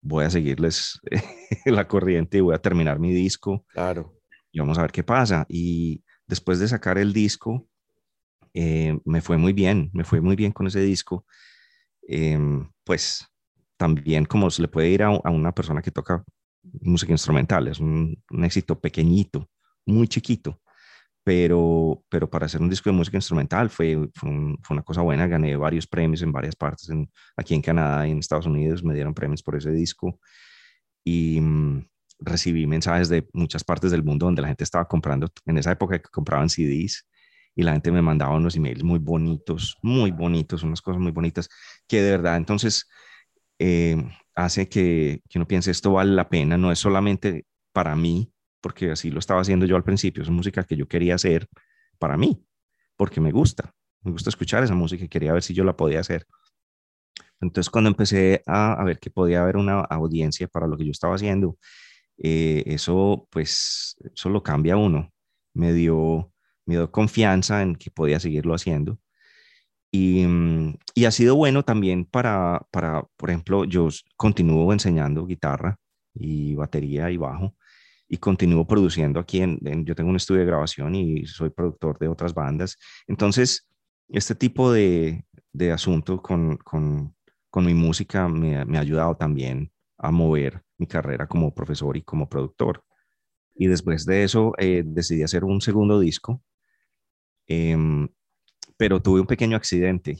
voy 0.00 0.24
a 0.24 0.30
seguirles 0.30 1.00
la 1.64 1.86
corriente 1.86 2.38
y 2.38 2.40
voy 2.40 2.54
a 2.54 2.62
terminar 2.62 2.98
mi 2.98 3.12
disco. 3.12 3.64
Claro. 3.68 4.14
Y 4.52 4.58
vamos 4.58 4.78
a 4.78 4.82
ver 4.82 4.92
qué 4.92 5.02
pasa. 5.02 5.46
Y 5.48 6.02
después 6.26 6.58
de 6.58 6.68
sacar 6.68 6.98
el 6.98 7.12
disco, 7.12 7.66
eh, 8.54 8.98
me 9.04 9.20
fue 9.20 9.36
muy 9.36 9.52
bien, 9.52 9.90
me 9.92 10.04
fue 10.04 10.20
muy 10.20 10.36
bien 10.36 10.52
con 10.52 10.66
ese 10.66 10.80
disco. 10.80 11.24
Eh, 12.08 12.38
pues 12.84 13.26
también 13.76 14.24
como 14.24 14.50
se 14.50 14.62
le 14.62 14.68
puede 14.68 14.90
ir 14.90 15.02
a, 15.02 15.08
a, 15.08 15.30
una 15.30 15.52
persona 15.52 15.80
que 15.80 15.90
toca 15.90 16.24
música 16.82 17.12
instrumental, 17.12 17.68
es 17.68 17.80
un, 17.80 18.22
un 18.30 18.44
éxito 18.44 18.78
pequeñito, 18.78 19.48
muy 19.86 20.08
chiquito, 20.08 20.60
pero, 21.24 22.02
pero 22.08 22.28
para 22.30 22.46
hacer 22.46 22.60
un 22.60 22.70
disco 22.70 22.90
de 22.90 22.96
música 22.96 23.16
instrumental 23.16 23.70
fue, 23.70 24.08
fue, 24.14 24.28
un, 24.30 24.58
fue, 24.62 24.74
una 24.74 24.82
cosa 24.82 25.02
buena. 25.02 25.26
Gané 25.26 25.56
varios 25.56 25.86
premios 25.86 26.22
en 26.22 26.32
varias 26.32 26.56
partes, 26.56 26.88
en, 26.88 27.10
aquí 27.36 27.54
en 27.54 27.62
Canadá 27.62 28.06
y 28.06 28.12
en 28.12 28.18
Estados 28.18 28.46
Unidos 28.46 28.82
me 28.82 28.94
dieron 28.94 29.14
premios 29.14 29.42
por 29.42 29.56
ese 29.56 29.70
disco 29.70 30.18
y 31.04 31.40
mmm, 31.40 31.84
recibí 32.20 32.66
mensajes 32.66 33.08
de 33.08 33.26
muchas 33.32 33.64
partes 33.64 33.90
del 33.90 34.02
mundo 34.04 34.26
donde 34.26 34.42
la 34.42 34.48
gente 34.48 34.64
estaba 34.64 34.86
comprando, 34.86 35.28
en 35.46 35.58
esa 35.58 35.72
época 35.72 35.98
que 35.98 36.08
compraban 36.10 36.48
CDs 36.48 37.06
y 37.54 37.62
la 37.62 37.72
gente 37.72 37.90
me 37.90 38.02
mandaba 38.02 38.36
unos 38.36 38.56
emails 38.56 38.82
muy 38.82 38.98
bonitos, 38.98 39.76
muy 39.82 40.10
bonitos, 40.10 40.62
unas 40.62 40.80
cosas 40.82 41.00
muy 41.00 41.12
bonitas 41.12 41.48
que 41.88 42.02
de 42.02 42.10
verdad 42.12 42.36
entonces 42.36 42.88
eh, 43.58 43.96
hace 44.34 44.68
que, 44.68 45.22
que 45.28 45.38
uno 45.38 45.46
piense 45.46 45.70
esto 45.70 45.92
vale 45.92 46.12
la 46.12 46.28
pena, 46.28 46.56
no 46.56 46.72
es 46.72 46.78
solamente 46.78 47.46
para 47.72 47.96
mí, 47.96 48.32
porque 48.60 48.92
así 48.92 49.10
lo 49.10 49.18
estaba 49.18 49.40
haciendo 49.40 49.66
yo 49.66 49.76
al 49.76 49.84
principio, 49.84 50.22
es 50.22 50.30
música 50.30 50.64
que 50.64 50.76
yo 50.76 50.86
quería 50.88 51.14
hacer 51.14 51.46
para 51.98 52.16
mí, 52.16 52.44
porque 52.96 53.20
me 53.20 53.32
gusta, 53.32 53.72
me 54.02 54.12
gusta 54.12 54.30
escuchar 54.30 54.62
esa 54.64 54.74
música 54.74 55.04
y 55.04 55.08
quería 55.08 55.32
ver 55.32 55.42
si 55.42 55.54
yo 55.54 55.64
la 55.64 55.76
podía 55.76 56.00
hacer. 56.00 56.26
Entonces 57.40 57.70
cuando 57.70 57.88
empecé 57.88 58.42
a, 58.46 58.74
a 58.74 58.84
ver 58.84 58.98
que 58.98 59.10
podía 59.10 59.42
haber 59.42 59.56
una 59.56 59.80
audiencia 59.80 60.46
para 60.48 60.66
lo 60.66 60.76
que 60.76 60.84
yo 60.84 60.90
estaba 60.90 61.14
haciendo, 61.14 61.56
eh, 62.18 62.64
eso 62.66 63.26
pues, 63.30 63.96
eso 64.14 64.28
lo 64.28 64.42
cambia 64.42 64.76
uno, 64.76 65.10
me 65.54 65.72
dio, 65.72 66.32
me 66.66 66.74
dio 66.76 66.90
confianza 66.92 67.62
en 67.62 67.76
que 67.76 67.90
podía 67.90 68.20
seguirlo 68.20 68.54
haciendo. 68.54 68.98
Y, 69.92 70.24
y, 70.94 71.04
ha 71.06 71.10
sido 71.10 71.34
bueno 71.34 71.64
también 71.64 72.04
para, 72.04 72.62
para, 72.70 73.02
por 73.16 73.30
ejemplo, 73.30 73.64
yo 73.64 73.88
continúo 74.16 74.72
enseñando 74.72 75.26
guitarra 75.26 75.78
y 76.14 76.54
batería 76.54 77.10
y 77.10 77.16
bajo 77.16 77.56
y 78.10 78.18
continúo 78.18 78.66
produciendo 78.66 79.20
aquí. 79.20 79.40
En, 79.40 79.58
en, 79.64 79.86
yo 79.86 79.94
tengo 79.94 80.10
un 80.10 80.16
estudio 80.16 80.40
de 80.40 80.46
grabación 80.46 80.94
y 80.96 81.24
soy 81.26 81.50
productor 81.50 81.96
de 81.98 82.08
otras 82.08 82.34
bandas. 82.34 82.76
Entonces, 83.06 83.68
este 84.08 84.34
tipo 84.34 84.72
de, 84.72 85.24
de 85.52 85.70
asunto 85.70 86.20
con, 86.20 86.56
con, 86.56 87.14
con, 87.48 87.64
mi 87.64 87.72
música 87.72 88.28
me, 88.28 88.64
me, 88.64 88.78
ha 88.78 88.80
ayudado 88.80 89.16
también 89.16 89.72
a 89.96 90.10
mover 90.10 90.60
mi 90.76 90.88
carrera 90.88 91.28
como 91.28 91.54
profesor 91.54 91.96
y 91.96 92.02
como 92.02 92.28
productor. 92.28 92.82
Y 93.54 93.68
después 93.68 94.04
de 94.04 94.24
eso 94.24 94.54
eh, 94.58 94.82
decidí 94.84 95.22
hacer 95.22 95.44
un 95.44 95.60
segundo 95.60 96.00
disco, 96.00 96.42
eh, 97.46 97.76
pero 98.76 99.00
tuve 99.00 99.20
un 99.20 99.26
pequeño 99.26 99.56
accidente 99.56 100.18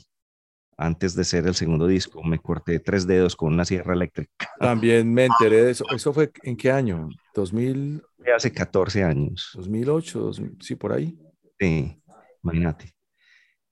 antes 0.81 1.15
de 1.15 1.23
ser 1.23 1.47
el 1.47 1.55
segundo 1.55 1.87
disco. 1.87 2.23
Me 2.23 2.39
corté 2.39 2.79
tres 2.79 3.07
dedos 3.07 3.35
con 3.35 3.53
una 3.53 3.65
sierra 3.65 3.93
eléctrica. 3.93 4.31
También 4.59 5.13
me 5.13 5.25
enteré 5.25 5.63
de 5.63 5.71
eso. 5.71 5.85
¿Eso 5.93 6.13
fue 6.13 6.31
en 6.43 6.57
qué 6.57 6.71
año? 6.71 7.09
¿2000? 7.35 8.03
Hace 8.35 8.51
14 8.51 9.03
años. 9.03 9.51
2008, 9.55 10.19
2000, 10.19 10.57
sí, 10.61 10.75
por 10.75 10.93
ahí. 10.93 11.17
Sí, 11.59 12.01
imagínate. 12.43 12.93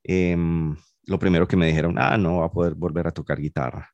Eh, 0.03 0.36
lo 1.10 1.18
primero 1.18 1.47
que 1.47 1.57
me 1.57 1.68
dijeron, 1.68 1.95
ah, 1.97 2.18
no 2.18 2.39
va 2.39 2.45
a 2.45 2.51
poder 2.51 2.76
volver 2.76 3.07
a 3.07 3.12
tocar 3.12 3.39
guitarra. 3.39 3.89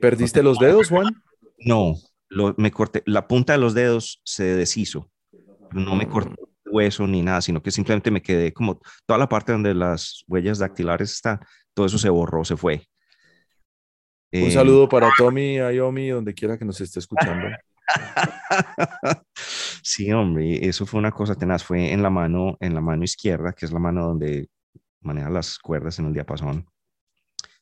¿Perdiste 0.00 0.42
los 0.42 0.58
dedos, 0.58 0.90
Juan? 0.90 1.06
No, 1.58 1.94
lo, 2.28 2.54
me 2.58 2.70
corté, 2.70 3.02
la 3.06 3.26
punta 3.26 3.54
de 3.54 3.58
los 3.58 3.74
dedos 3.74 4.20
se 4.24 4.44
deshizo. 4.54 5.10
No 5.72 5.96
me 5.96 6.06
corté 6.06 6.34
el 6.66 6.72
hueso 6.72 7.06
ni 7.06 7.22
nada, 7.22 7.40
sino 7.40 7.62
que 7.62 7.70
simplemente 7.70 8.10
me 8.10 8.22
quedé 8.22 8.52
como 8.52 8.80
toda 9.06 9.18
la 9.18 9.28
parte 9.28 9.52
donde 9.52 9.74
las 9.74 10.24
huellas 10.28 10.58
dactilares 10.58 11.12
están, 11.12 11.40
todo 11.74 11.86
eso 11.86 11.98
se 11.98 12.08
borró, 12.08 12.44
se 12.44 12.56
fue. 12.56 12.86
Un 14.32 14.40
eh, 14.40 14.50
saludo 14.50 14.88
para 14.88 15.10
Tommy, 15.16 15.58
Ayomi, 15.58 16.08
donde 16.08 16.34
quiera 16.34 16.58
que 16.58 16.64
nos 16.64 16.80
esté 16.80 16.98
escuchando. 17.00 17.46
sí, 19.82 20.10
hombre, 20.12 20.66
eso 20.66 20.86
fue 20.86 20.98
una 20.98 21.12
cosa 21.12 21.34
tenaz. 21.34 21.62
Fue 21.62 21.92
en 21.92 22.02
la 22.02 22.10
mano, 22.10 22.56
en 22.60 22.74
la 22.74 22.80
mano 22.80 23.04
izquierda, 23.04 23.52
que 23.52 23.66
es 23.66 23.72
la 23.72 23.78
mano 23.78 24.06
donde 24.06 24.48
maneja 25.02 25.30
las 25.30 25.58
cuerdas 25.58 25.98
en 25.98 26.06
el 26.06 26.14
diapasón. 26.14 26.66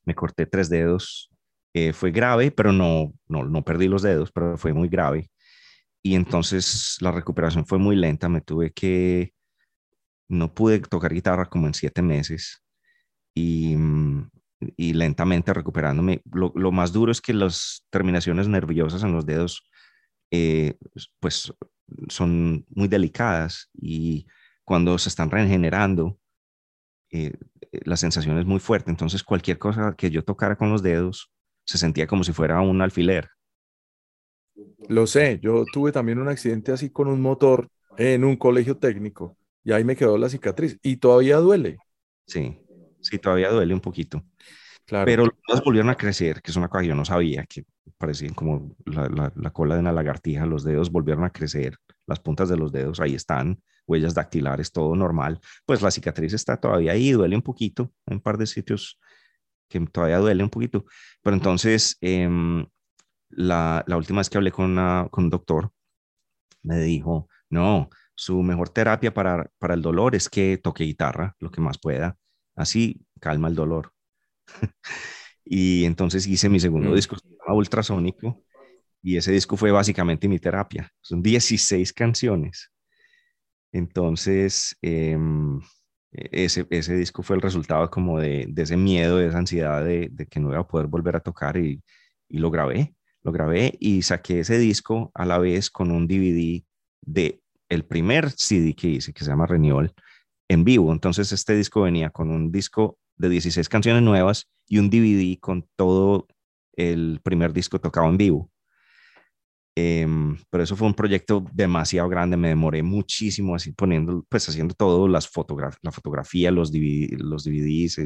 Me 0.05 0.15
corté 0.15 0.47
tres 0.47 0.71
dedos. 0.71 1.31
Eh, 1.75 1.93
fue 1.93 2.11
grave, 2.11 2.51
pero 2.51 2.73
no, 2.73 3.13
no, 3.29 3.45
no 3.45 3.63
perdí 3.65 3.89
los 3.89 4.03
dedos, 4.03 4.31
pero 4.33 4.57
fue 4.57 4.73
muy 4.73 4.89
grave. 4.89 5.31
Y 6.03 6.15
entonces 6.15 6.97
la 7.01 7.13
recuperación 7.13 7.67
fue 7.67 7.79
muy 7.79 7.97
lenta. 7.97 8.29
Me 8.29 8.41
tuve 8.41 8.73
que, 8.73 9.33
no 10.29 10.55
pude 10.55 10.81
tocar 10.81 11.13
guitarra 11.13 11.47
como 11.47 11.67
en 11.67 11.75
siete 11.75 12.03
meses 12.03 12.63
y, 13.35 13.76
y 14.76 14.93
lentamente 14.95 15.53
recuperándome. 15.53 16.22
Lo, 16.33 16.53
lo, 16.55 16.72
más 16.72 16.93
duro 16.93 17.12
es 17.12 17.20
que 17.20 17.33
las 17.33 17.87
terminaciones 17.91 18.49
nerviosas 18.49 19.03
en 19.03 19.12
los 19.12 19.26
dedos, 19.26 19.64
eh, 20.30 20.76
pues 21.20 21.53
son 22.09 22.64
muy 22.70 22.89
delicadas 22.89 23.70
y 23.74 24.26
cuando 24.64 24.97
se 24.99 25.09
están 25.09 25.30
regenerando, 25.30 26.18
eh, 27.11 27.33
la 27.85 27.97
sensación 27.97 28.39
es 28.39 28.47
muy 28.47 28.61
fuerte. 28.61 28.91
Entonces, 28.91 29.22
cualquier 29.22 29.59
cosa 29.59 29.95
que 29.97 30.11
yo 30.11 30.24
tocara 30.24 30.57
con 30.57 30.70
los 30.70 30.83
dedos 30.83 31.30
se 31.64 31.78
sentía 31.78 32.07
como 32.07 32.24
si 32.24 32.33
fuera 32.33 32.61
un 32.61 32.80
alfiler. 32.80 33.28
Lo 34.89 35.07
sé, 35.07 35.41
yo 35.43 35.64
tuve 35.72 35.93
también 35.93 36.18
un 36.18 36.28
accidente 36.28 36.72
así 36.72 36.91
con 36.91 37.09
un 37.09 37.20
motor 37.20 37.68
en 37.97 38.24
un 38.24 38.37
colegio 38.37 38.76
técnico 38.78 39.37
y 39.64 39.72
ahí 39.72 39.85
me 39.85 39.97
quedó 39.97 40.18
la 40.18 40.28
cicatriz 40.28 40.78
y 40.83 40.97
todavía 40.97 41.37
duele. 41.37 41.78
Sí, 42.26 42.59
sí, 43.03 43.18
todavía 43.18 43.50
duele 43.50 43.74
un 43.74 43.80
poquito. 43.80 44.24
Claro. 44.86 45.05
Pero 45.05 45.24
los 45.48 45.62
volvieron 45.62 45.90
a 45.90 45.96
crecer, 45.96 46.42
que 46.42 46.50
es 46.50 46.57
una 46.57 46.68
cosa 46.68 46.82
que 46.82 46.88
yo 46.88 46.94
no 46.94 47.05
sabía, 47.05 47.44
que 47.46 47.64
parecían 47.98 48.34
como 48.34 48.74
la, 48.84 49.09
la, 49.09 49.32
la 49.34 49.50
cola 49.50 49.74
de 49.74 49.80
una 49.80 49.92
lagartija, 49.92 50.44
los 50.44 50.64
dedos 50.64 50.90
volvieron 50.90 51.24
a 51.24 51.30
crecer, 51.30 51.76
las 52.07 52.20
puntas 52.20 52.48
de 52.48 52.57
los 52.57 52.72
dedos 52.72 53.00
ahí 53.00 53.14
están, 53.14 53.62
huellas 53.86 54.14
dactilares, 54.14 54.72
todo 54.72 54.94
normal, 54.96 55.40
pues 55.66 55.82
la 55.82 55.90
cicatriz 55.90 56.32
está 56.32 56.57
todavía 56.57 56.92
ahí, 56.92 57.12
duele 57.12 57.36
un 57.36 57.42
poquito, 57.42 57.92
en 58.07 58.14
un 58.14 58.20
par 58.20 58.38
de 58.38 58.46
sitios 58.46 58.98
que 59.68 59.80
todavía 59.86 60.18
duele 60.18 60.42
un 60.42 60.50
poquito, 60.50 60.84
pero 61.22 61.34
entonces 61.36 61.96
eh, 62.00 62.28
la, 63.30 63.84
la, 63.86 63.96
última 63.96 64.20
vez 64.20 64.28
que 64.28 64.38
hablé 64.38 64.53
con, 64.53 64.70
una, 64.70 65.09
con 65.11 65.24
un 65.24 65.30
doctor, 65.30 65.72
me 66.62 66.78
dijo, 66.80 67.28
no, 67.48 67.88
su 68.14 68.42
mejor 68.42 68.68
terapia 68.68 69.12
para, 69.14 69.50
para 69.59 69.74
el 69.74 69.82
dolor 69.82 70.14
es 70.14 70.28
que 70.28 70.59
toque 70.59 70.84
guitarra 70.84 71.34
lo 71.38 71.50
que 71.50 71.61
más 71.61 71.78
pueda, 71.78 72.16
así 72.57 73.05
calma 73.20 73.48
el 73.48 73.55
dolor. 73.55 73.92
y 75.44 75.84
entonces 75.84 76.26
hice 76.26 76.48
mi 76.48 76.61
segundo 76.61 76.90
mm. 76.90 76.94
disco, 76.94 77.16
ultrasónico, 77.48 78.42
y 79.03 79.16
ese 79.16 79.32
disco 79.32 79.57
fue 79.57 79.70
básicamente 79.70 80.28
mi 80.28 80.38
terapia. 80.38 80.90
Son 81.00 81.22
16 81.22 81.92
canciones. 81.92 82.70
Entonces, 83.72 84.76
eh, 84.82 85.16
ese, 86.12 86.66
ese, 86.70 86.94
disco 86.94 87.22
fue 87.22 87.36
el 87.36 87.42
resultado 87.42 87.90
como 87.90 88.20
de, 88.20 88.46
de, 88.48 88.62
ese 88.62 88.76
miedo, 88.76 89.16
de 89.16 89.28
esa 89.28 89.38
ansiedad 89.38 89.84
de, 89.84 90.09
de, 90.12 90.26
que 90.26 90.40
no 90.40 90.50
iba 90.50 90.61
a 90.61 90.68
poder 90.68 90.86
volver 90.86 91.16
a 91.16 91.20
tocar 91.20 91.57
y, 91.57 91.82
y 92.28 92.38
lo 92.38 92.50
grabé, 92.50 92.94
lo 93.22 93.32
grabé 93.32 93.76
y 93.80 94.03
saqué 94.03 94.40
ese 94.40 94.59
disco 94.59 95.11
a 95.14 95.24
la 95.24 95.38
vez 95.38 95.70
con 95.70 95.90
un 95.90 96.07
DVD 96.07 96.62
de 97.00 97.40
el 97.68 97.84
primer 97.86 98.30
CD 98.30 98.74
que 98.74 98.88
hice, 98.88 99.12
que 99.12 99.24
se 99.24 99.30
llama 99.30 99.46
Renewal, 99.46 99.94
en 100.53 100.64
vivo. 100.64 100.92
Entonces 100.92 101.32
este 101.32 101.55
disco 101.57 101.82
venía 101.82 102.11
con 102.11 102.30
un 102.30 102.53
disco 102.53 102.98
de 103.16 103.28
16 103.28 103.68
canciones 103.68 104.03
nuevas 104.03 104.50
y 104.66 104.78
un 104.78 104.90
DVD 104.90 105.38
con 105.40 105.68
todo 105.76 106.26
el 106.74 107.20
primer 107.22 107.53
disco 107.53 107.80
tocado 107.80 108.09
en 108.09 108.16
vivo. 108.16 108.50
Em, 109.74 110.36
pero 110.50 110.62
eso 110.62 110.76
fue 110.76 110.86
un 110.86 110.94
proyecto 110.94 111.44
demasiado 111.53 112.07
grande, 112.09 112.36
me 112.36 112.48
demoré 112.48 112.82
muchísimo 112.82 113.55
así 113.55 113.72
poniendo, 113.72 114.22
pues 114.28 114.46
haciendo 114.46 114.74
todo, 114.74 115.09
las 115.09 115.28
fotografías, 115.28 115.78
la 115.82 115.92
fotografía, 115.92 116.50
los, 116.50 116.70
los 116.72 117.44
DVDs, 117.44 117.98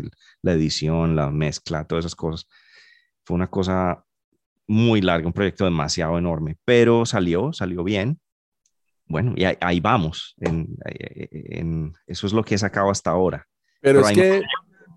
la 0.42 0.52
edición, 0.52 1.16
la 1.16 1.30
mezcla, 1.30 1.84
todas 1.84 2.04
esas 2.04 2.14
cosas. 2.14 2.48
Fue 3.24 3.34
una 3.34 3.48
cosa 3.50 4.04
muy 4.68 5.00
larga, 5.00 5.26
un 5.26 5.32
proyecto 5.32 5.64
demasiado 5.64 6.18
enorme, 6.18 6.56
pero 6.64 7.04
salió, 7.04 7.52
salió 7.52 7.82
bien. 7.82 8.20
Bueno, 9.08 9.34
y 9.36 9.44
ahí, 9.44 9.80
vamos. 9.80 10.34
En, 10.38 11.92
eso 12.06 12.26
es 12.26 12.32
lo 12.32 12.42
que 12.42 12.56
he 12.56 12.58
sacado 12.58 12.90
hasta 12.90 13.10
ahora. 13.10 13.46
Pero, 13.80 14.00
es 14.00 14.12
que 14.12 14.42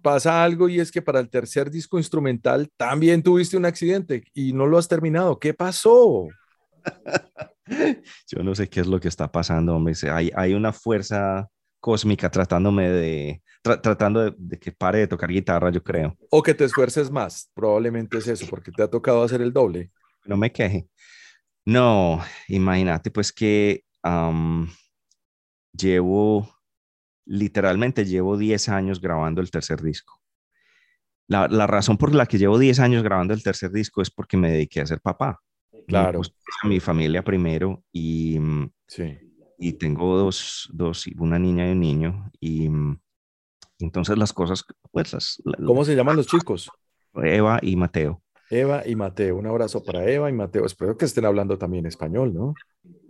pasa 0.02 0.44
algo 0.44 0.70
y 0.70 0.80
es 0.80 0.92
que 0.92 1.02
para 1.02 1.20
el 1.20 1.30
tercer 1.30 1.70
disco 1.70 1.98
instrumental 1.98 2.70
también 2.78 3.22
tuviste 3.22 3.58
un 3.58 3.66
accidente 3.66 4.24
y 4.34 4.54
no 4.54 4.66
lo 4.66 4.78
has 4.78 4.88
terminado. 4.88 5.38
¿Qué 5.38 5.54
pasó? 5.54 6.28
Yo 8.28 8.44
no 8.44 8.56
sé 8.56 8.68
qué 8.70 8.80
es 8.80 8.88
lo 8.88 9.00
que 9.00 9.08
está 9.08 9.32
pasando, 9.32 9.76
hombre. 9.76 9.94
Hay, 10.12 10.32
hay 10.36 10.54
una 10.54 10.74
fuerza 10.74 11.48
cósmica 11.80 12.30
tratándome 12.30 12.90
de, 12.90 13.42
tratando 13.62 14.32
de, 14.32 14.60
que 14.60 14.72
pare 14.72 15.00
de 15.00 15.08
tocar 15.08 15.30
guitarra, 15.30 15.70
yo 15.70 15.84
creo. 15.84 16.18
O 16.30 16.42
que 16.42 16.54
te 16.54 16.66
esfuerces 16.66 17.10
más, 17.10 17.50
probablemente 17.54 18.18
es 18.18 18.28
eso, 18.28 18.48
porque 18.50 18.72
te 18.72 18.84
ha 18.84 18.88
tocado 18.90 19.24
hacer 19.24 19.42
el 19.42 19.54
doble. 19.54 19.92
No 20.26 20.36
me 20.36 20.52
queje. 20.52 20.88
No, 21.66 22.22
imagínate 22.48 23.12
pues 23.12 23.32
que 23.32 23.84
llevo, 25.74 26.50
literalmente 27.26 28.06
llevo 28.06 28.38
10 28.38 28.70
años 28.70 29.02
grabando 29.02 29.42
el 29.42 29.52
tercer 29.52 29.82
disco. 29.82 30.22
La, 31.28 31.48
la, 31.48 31.68
razón 31.68 31.98
por 31.98 32.16
la 32.16 32.26
que 32.26 32.40
llevo 32.40 32.58
10 32.58 32.80
años 32.80 33.04
grabando 33.04 33.34
el 33.34 33.44
tercer 33.44 33.72
disco 33.72 34.02
es 34.02 34.10
porque 34.10 34.36
me 34.36 34.52
dediqué 34.52 34.82
a 34.82 34.88
ser 34.88 35.00
papá. 35.00 35.40
Claro. 35.90 36.22
a 36.64 36.68
mi 36.68 36.80
familia 36.80 37.24
primero 37.24 37.84
y, 37.92 38.38
mm, 38.40 38.72
sí. 38.88 39.18
y 39.58 39.74
tengo 39.74 40.18
dos, 40.18 40.70
dos, 40.72 41.06
una 41.18 41.40
niña 41.40 41.68
y 41.68 41.72
un 41.72 41.80
niño. 41.80 42.32
Y 42.40 42.70
mm, 42.70 43.00
entonces 43.80 44.18
las 44.18 44.34
cosas, 44.34 44.66
pues 44.92 45.14
las... 45.14 45.42
¿Cómo 45.66 45.84
se 45.86 45.96
llaman 45.96 46.16
los 46.16 46.28
chicos? 46.28 46.70
Eva 47.16 47.60
y 47.62 47.76
Mateo. 47.76 48.22
Eva 48.50 48.88
y 48.88 48.96
Mateo. 48.96 49.38
Un 49.38 49.48
abrazo 49.48 49.84
para 49.84 50.10
Eva 50.10 50.30
y 50.30 50.34
Mateo. 50.34 50.66
Espero 50.66 50.98
que 50.98 51.06
estén 51.06 51.26
hablando 51.26 51.58
también 51.58 51.86
español, 51.86 52.34
¿no? 52.34 52.54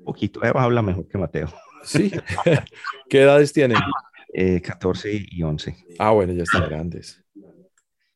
Poquito. 0.04 0.44
Eva 0.44 0.64
habla 0.64 0.82
mejor 0.82 1.08
que 1.08 1.18
Mateo. 1.18 1.48
Sí. 1.84 2.12
¿Qué 3.10 3.22
edades 3.22 3.54
tienen? 3.54 3.78
Eh, 4.34 4.62
14 4.62 5.28
y 5.32 5.44
11. 5.44 5.76
Ah, 5.98 6.12
bueno, 6.12 6.34
ya 6.34 6.44
están 6.44 6.70
grandes. 6.70 7.24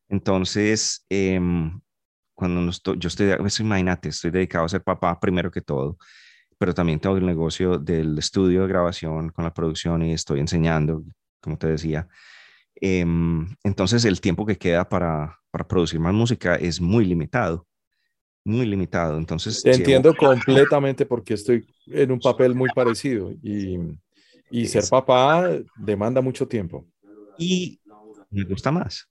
Entonces, 0.09 1.05
eh, 1.09 1.39
cuando 2.33 2.61
no 2.61 2.69
estoy, 2.69 2.97
yo 2.99 3.07
estoy, 3.07 3.35
pues 3.37 3.59
imagínate, 3.59 4.09
estoy 4.09 4.31
dedicado 4.31 4.65
a 4.65 4.69
ser 4.69 4.83
papá 4.83 5.19
primero 5.19 5.49
que 5.49 5.61
todo, 5.61 5.97
pero 6.57 6.73
también 6.73 6.99
tengo 6.99 7.17
el 7.17 7.25
negocio 7.25 7.77
del 7.79 8.17
estudio 8.17 8.61
de 8.61 8.67
grabación 8.67 9.29
con 9.29 9.43
la 9.43 9.53
producción 9.53 10.03
y 10.03 10.13
estoy 10.13 10.39
enseñando, 10.39 11.03
como 11.41 11.57
te 11.57 11.67
decía. 11.67 12.07
Em, 12.75 13.47
entonces 13.63 14.05
el 14.05 14.19
tiempo 14.19 14.45
que 14.45 14.57
queda 14.57 14.87
para, 14.87 15.39
para 15.51 15.67
producir 15.67 15.99
más 15.99 16.13
música 16.13 16.55
es 16.55 16.81
muy 16.81 17.05
limitado, 17.05 17.67
muy 18.43 18.65
limitado. 18.65 19.17
Entonces... 19.17 19.61
Te 19.63 19.73
entiendo 19.73 20.13
completamente 20.15 21.05
porque 21.05 21.35
estoy 21.35 21.65
en 21.87 22.11
un 22.11 22.19
papel 22.19 22.55
muy 22.55 22.69
parecido 22.73 23.31
y, 23.41 23.77
y 24.49 24.67
ser 24.67 24.83
papá 24.89 25.49
demanda 25.75 26.21
mucho 26.21 26.47
tiempo. 26.47 26.85
Y 27.37 27.79
me 28.29 28.43
gusta 28.43 28.71
más. 28.71 29.09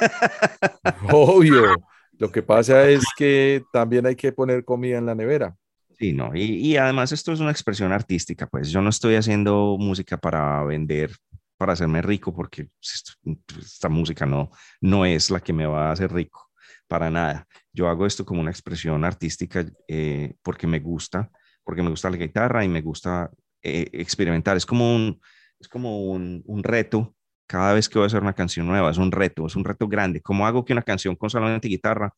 Obvio. 1.12 1.76
Lo 2.18 2.30
que 2.30 2.42
pasa 2.42 2.88
es 2.88 3.02
que 3.16 3.62
también 3.72 4.04
hay 4.04 4.14
que 4.14 4.32
poner 4.32 4.64
comida 4.64 4.98
en 4.98 5.06
la 5.06 5.14
nevera. 5.14 5.56
Sí, 5.98 6.12
no, 6.12 6.34
y, 6.34 6.42
y, 6.42 6.76
además 6.76 7.12
esto 7.12 7.32
es 7.32 7.40
una 7.40 7.50
expresión 7.50 7.92
artística, 7.92 8.46
pues 8.46 8.70
yo 8.70 8.80
no 8.80 8.88
estoy 8.88 9.16
haciendo 9.16 9.76
música 9.78 10.16
para 10.16 10.64
vender, 10.64 11.12
para 11.58 11.74
hacerme 11.74 12.00
rico, 12.00 12.34
porque 12.34 12.68
esta 12.80 13.88
música 13.90 14.24
no, 14.24 14.50
no 14.80 15.04
es 15.04 15.30
la 15.30 15.40
que 15.40 15.52
me 15.52 15.66
va 15.66 15.88
a 15.88 15.92
hacer 15.92 16.10
rico, 16.10 16.50
para 16.88 17.10
nada. 17.10 17.46
Yo 17.72 17.88
hago 17.88 18.06
esto 18.06 18.24
como 18.24 18.40
una 18.40 18.50
expresión 18.50 19.04
artística 19.04 19.66
eh, 19.88 20.34
porque 20.42 20.66
me 20.66 20.80
gusta, 20.80 21.30
porque 21.64 21.82
me 21.82 21.90
gusta 21.90 22.10
la 22.10 22.16
guitarra 22.16 22.64
y 22.64 22.68
me 22.68 22.82
gusta 22.82 23.30
eh, 23.62 23.88
experimentar. 23.92 24.56
Es 24.56 24.66
como 24.66 24.94
un, 24.94 25.20
es 25.58 25.68
como 25.68 26.04
un, 26.04 26.42
un 26.46 26.62
reto 26.62 27.14
cada 27.50 27.74
vez 27.74 27.88
que 27.88 27.98
voy 27.98 28.04
a 28.04 28.06
hacer 28.06 28.22
una 28.22 28.32
canción 28.32 28.66
nueva, 28.66 28.92
es 28.92 28.98
un 28.98 29.10
reto, 29.10 29.44
es 29.44 29.56
un 29.56 29.64
reto 29.64 29.88
grande. 29.88 30.20
¿Cómo 30.20 30.46
hago 30.46 30.64
que 30.64 30.72
una 30.72 30.82
canción 30.82 31.16
con 31.16 31.30
solamente 31.30 31.66
guitarra 31.66 32.14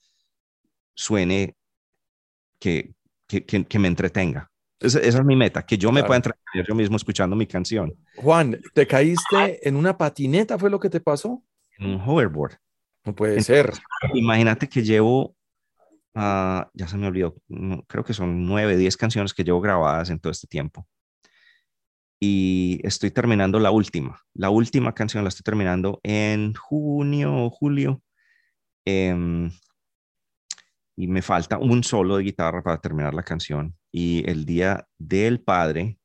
suene 0.95 1.57
que, 2.59 2.93
que, 3.27 3.43
que, 3.45 3.79
me 3.79 3.89
entretenga? 3.89 4.51
Esa, 4.79 5.01
es 5.01 5.25
mi 5.25 5.35
meta, 5.35 5.65
que 5.65 5.79
yo 5.79 5.91
me 5.91 6.05
pueda 6.05 6.17
entretener 6.17 6.67
yo 6.69 6.75
mismo 6.75 6.97
escuchando 6.97 7.35
mi 7.35 7.47
canción. 7.47 7.95
Juan, 8.17 8.61
¿te 8.75 8.87
caíste 8.87 9.67
en 9.67 9.77
una 9.77 9.97
patineta? 9.97 10.59
¿Fue 10.59 10.69
lo 10.69 10.79
que 10.79 10.91
te 10.91 11.01
pasó? 11.01 11.43
En 11.79 11.93
un 11.93 12.01
hoverboard. 12.01 12.59
No 13.07 13.15
puede 13.15 13.41
ser. 13.41 13.73
Imagínate 14.15 14.69
que 14.69 14.83
llevo, 14.83 15.35
uh, 16.15 16.65
ya 16.75 16.89
se 16.89 16.97
me 16.97 17.07
olvidó, 17.07 17.37
creo 17.87 18.05
que 18.05 18.15
son 18.15 18.47
nueve, 18.47 18.77
diez 18.77 18.97
canciones 18.97 19.35
que 19.35 19.45
llevo 19.45 19.61
grabadas 19.61 20.11
en 20.11 20.19
todo 20.19 20.31
este 20.31 20.47
tiempo 20.47 20.87
y 22.25 22.79
estoy 22.85 23.11
terminando 23.11 23.59
la 23.59 23.73
última. 23.73 24.23
La 24.33 24.49
última 24.49 24.95
canción 24.95 25.25
la 25.25 25.29
estoy 25.29 25.43
terminando 25.43 25.99
en 26.05 26.55
junio 26.55 27.35
o 27.35 27.51
julio. 27.51 28.01
Em, 28.85 29.51
y 30.97 31.09
me 31.09 31.21
falta 31.21 31.59
un 31.59 31.83
solo 31.83 32.17
de 32.17 32.23
guitarra 32.23 32.63
para 32.63 32.79
terminar 32.81 33.13
la 33.13 33.25
canción. 33.25 33.77
Y 33.91 34.23
el 34.31 34.45
día 34.45 34.87
del 34.99 35.41
padre, 35.41 35.99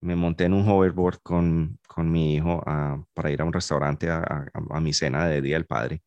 me 0.00 0.16
monté 0.16 0.44
en 0.44 0.54
un 0.54 0.66
hoverboard 0.66 1.18
con, 1.22 1.78
con 1.86 2.10
mi 2.10 2.36
hijo 2.36 2.64
para 3.12 3.30
ir 3.30 3.42
a 3.42 3.44
un 3.44 3.52
restaurante 3.52 4.08
a, 4.08 4.46
a, 4.70 4.80
mi 4.80 4.94
cena 4.94 5.26
de 5.26 5.42
Día 5.42 5.56
del 5.56 5.66
Padre. 5.66 6.02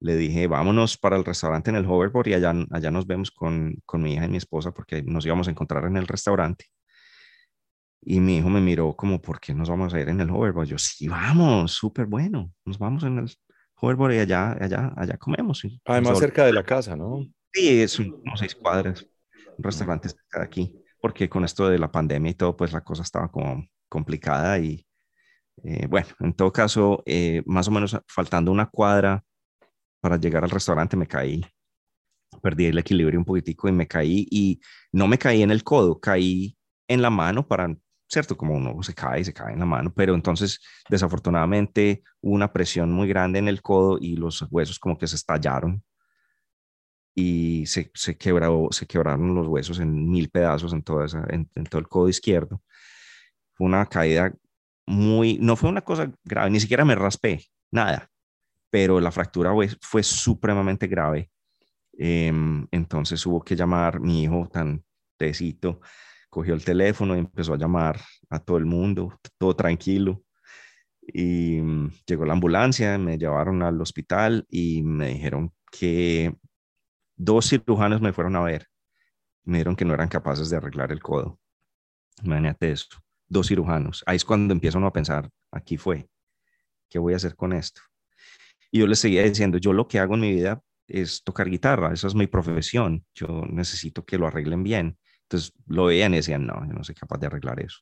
Le 0.00 0.16
dije, 0.16 0.46
vámonos 0.46 0.98
para 0.98 1.16
el 1.16 1.24
restaurante 1.24 1.70
en 1.70 1.76
el 1.76 1.86
hoverboard 1.86 2.28
y 2.28 2.34
allá, 2.34 2.54
allá 2.70 2.90
nos 2.90 3.06
vemos 3.06 3.30
con, 3.30 3.76
con 3.84 4.02
mi 4.02 4.14
hija 4.14 4.26
y 4.26 4.28
mi 4.28 4.36
esposa 4.36 4.72
porque 4.72 5.02
nos 5.02 5.24
íbamos 5.24 5.48
a 5.48 5.50
encontrar 5.50 5.84
en 5.84 5.96
el 5.96 6.06
restaurante. 6.06 6.66
Y 8.02 8.20
mi 8.20 8.36
hijo 8.36 8.48
me 8.48 8.60
miró 8.60 8.94
como, 8.94 9.20
¿por 9.20 9.40
qué 9.40 9.52
nos 9.54 9.68
vamos 9.68 9.92
a 9.94 10.00
ir 10.00 10.08
en 10.08 10.20
el 10.20 10.30
hoverboard? 10.30 10.68
Yo, 10.68 10.78
sí, 10.78 11.08
vamos, 11.08 11.72
súper 11.72 12.06
bueno. 12.06 12.52
Nos 12.64 12.78
vamos 12.78 13.02
en 13.04 13.18
el 13.18 13.30
hoverboard 13.80 14.14
y 14.14 14.18
allá, 14.18 14.52
allá, 14.60 14.92
allá 14.96 15.16
comemos. 15.16 15.62
Además, 15.84 16.18
cerca 16.18 16.44
de 16.44 16.52
la 16.52 16.62
casa, 16.62 16.94
¿no? 16.94 17.26
Sí, 17.52 17.82
es 17.82 17.98
unos 17.98 18.38
seis 18.38 18.54
cuadras, 18.54 19.06
un 19.56 19.64
restaurante 19.64 20.08
cerca 20.08 20.40
de 20.40 20.44
aquí, 20.44 20.74
porque 21.00 21.28
con 21.28 21.44
esto 21.44 21.68
de 21.68 21.78
la 21.78 21.90
pandemia 21.90 22.30
y 22.30 22.34
todo, 22.34 22.56
pues 22.56 22.72
la 22.72 22.82
cosa 22.82 23.02
estaba 23.02 23.28
como 23.28 23.66
complicada 23.88 24.58
y 24.58 24.86
eh, 25.64 25.86
bueno, 25.86 26.08
en 26.20 26.34
todo 26.34 26.52
caso, 26.52 27.02
eh, 27.06 27.42
más 27.46 27.66
o 27.68 27.70
menos 27.70 27.98
faltando 28.06 28.52
una 28.52 28.66
cuadra 28.66 29.24
para 30.06 30.20
llegar 30.20 30.44
al 30.44 30.50
restaurante 30.50 30.96
me 30.96 31.08
caí, 31.08 31.44
perdí 32.40 32.66
el 32.66 32.78
equilibrio 32.78 33.18
un 33.18 33.24
poquitico 33.24 33.68
y 33.68 33.72
me 33.72 33.88
caí 33.88 34.24
y 34.30 34.60
no 34.92 35.08
me 35.08 35.18
caí 35.18 35.42
en 35.42 35.50
el 35.50 35.64
codo, 35.64 35.98
caí 35.98 36.56
en 36.86 37.02
la 37.02 37.10
mano 37.10 37.44
para 37.44 37.74
¿cierto? 38.08 38.36
Como 38.36 38.54
uno 38.54 38.80
se 38.84 38.94
cae, 38.94 39.24
se 39.24 39.32
cae 39.32 39.54
en 39.54 39.58
la 39.58 39.66
mano, 39.66 39.92
pero 39.92 40.14
entonces 40.14 40.60
desafortunadamente 40.88 42.04
hubo 42.20 42.36
una 42.36 42.52
presión 42.52 42.92
muy 42.92 43.08
grande 43.08 43.40
en 43.40 43.48
el 43.48 43.62
codo 43.62 43.98
y 44.00 44.14
los 44.14 44.46
huesos 44.48 44.78
como 44.78 44.96
que 44.96 45.08
se 45.08 45.16
estallaron 45.16 45.82
y 47.12 47.66
se, 47.66 47.90
se, 47.92 48.16
se 48.16 48.86
quebraron 48.86 49.34
los 49.34 49.48
huesos 49.48 49.80
en 49.80 50.08
mil 50.08 50.30
pedazos 50.30 50.72
en, 50.72 50.84
en, 51.52 51.64
todo 51.64 51.80
el 51.80 51.88
codo 51.88 52.08
izquierdo. 52.08 52.62
Fue 53.54 53.66
una 53.66 53.84
caída 53.86 54.32
muy, 54.86 55.36
no 55.38 55.56
fue 55.56 55.68
una 55.68 55.80
cosa 55.80 56.12
grave, 56.22 56.50
ni 56.50 56.60
siquiera 56.60 56.84
me 56.84 56.94
raspé, 56.94 57.44
nada, 57.72 58.08
pero 58.76 59.00
la 59.00 59.10
fractura 59.10 59.54
fue, 59.80 60.02
supremamente 60.02 60.86
grave. 60.86 61.30
Em, 61.94 62.66
entonces 62.70 63.24
hubo 63.24 63.42
que 63.42 63.56
llamar 63.56 64.00
mi 64.00 64.24
hijo 64.24 64.46
tan 64.52 64.84
tecito 65.16 65.80
cogió 66.28 66.52
el 66.52 66.62
teléfono 66.62 67.16
y 67.16 67.20
empezó 67.20 67.54
a 67.54 67.56
llamar 67.56 67.98
a 68.28 68.38
todo 68.38 68.58
el 68.58 68.66
mundo, 68.66 69.18
todo 69.38 69.56
tranquilo. 69.56 70.22
Y 71.00 71.58
mm, 71.62 71.90
llegó 72.06 72.26
la 72.26 72.34
ambulancia, 72.34 72.98
me 72.98 73.16
llevaron 73.16 73.62
al 73.62 73.80
hospital 73.80 74.44
y 74.50 74.82
me 74.82 75.08
dijeron 75.08 75.54
que 75.72 76.36
dos 77.16 77.48
cirujanos 77.48 78.02
me 78.02 78.12
fueron 78.12 78.36
a 78.36 78.42
ver. 78.42 78.66
Me 79.44 79.56
dijeron 79.56 79.74
que 79.76 79.86
no 79.86 79.94
eran 79.94 80.08
capaces 80.08 80.50
de 80.50 80.58
arreglar 80.58 80.92
el 80.92 81.00
codo. 81.00 81.40
Imagínate 82.22 82.72
eso, 82.72 82.88
dos 83.26 83.46
cirujanos. 83.48 84.04
Ahí 84.04 84.16
es 84.16 84.24
cuando 84.26 84.52
empieza 84.52 84.76
uno 84.76 84.88
a 84.88 84.92
pensar, 84.92 85.30
aquí 85.50 85.78
fue, 85.78 86.10
¿qué 86.90 86.98
voy 86.98 87.14
a 87.14 87.16
hacer 87.16 87.36
con 87.36 87.54
esto? 87.54 87.80
Y 88.70 88.80
yo 88.80 88.86
les 88.86 88.98
seguía 88.98 89.22
diciendo, 89.22 89.58
yo 89.58 89.72
lo 89.72 89.88
que 89.88 89.98
hago 89.98 90.14
en 90.14 90.20
mi 90.20 90.32
vida 90.32 90.60
es 90.88 91.22
tocar 91.24 91.48
guitarra, 91.48 91.92
esa 91.92 92.06
es 92.06 92.14
mi 92.14 92.26
profesión, 92.26 93.04
yo 93.14 93.44
necesito 93.48 94.04
que 94.04 94.18
lo 94.18 94.26
arreglen 94.26 94.62
bien. 94.62 94.98
Entonces 95.22 95.52
lo 95.66 95.86
veían 95.86 96.14
y 96.14 96.18
decían, 96.18 96.46
no, 96.46 96.54
yo 96.66 96.72
no 96.72 96.84
soy 96.84 96.94
capaz 96.94 97.18
de 97.18 97.26
arreglar 97.26 97.60
eso. 97.60 97.80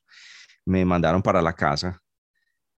Me 0.65 0.83
mandaron 0.83 1.21
para 1.21 1.41
la 1.41 1.53
casa 1.53 2.01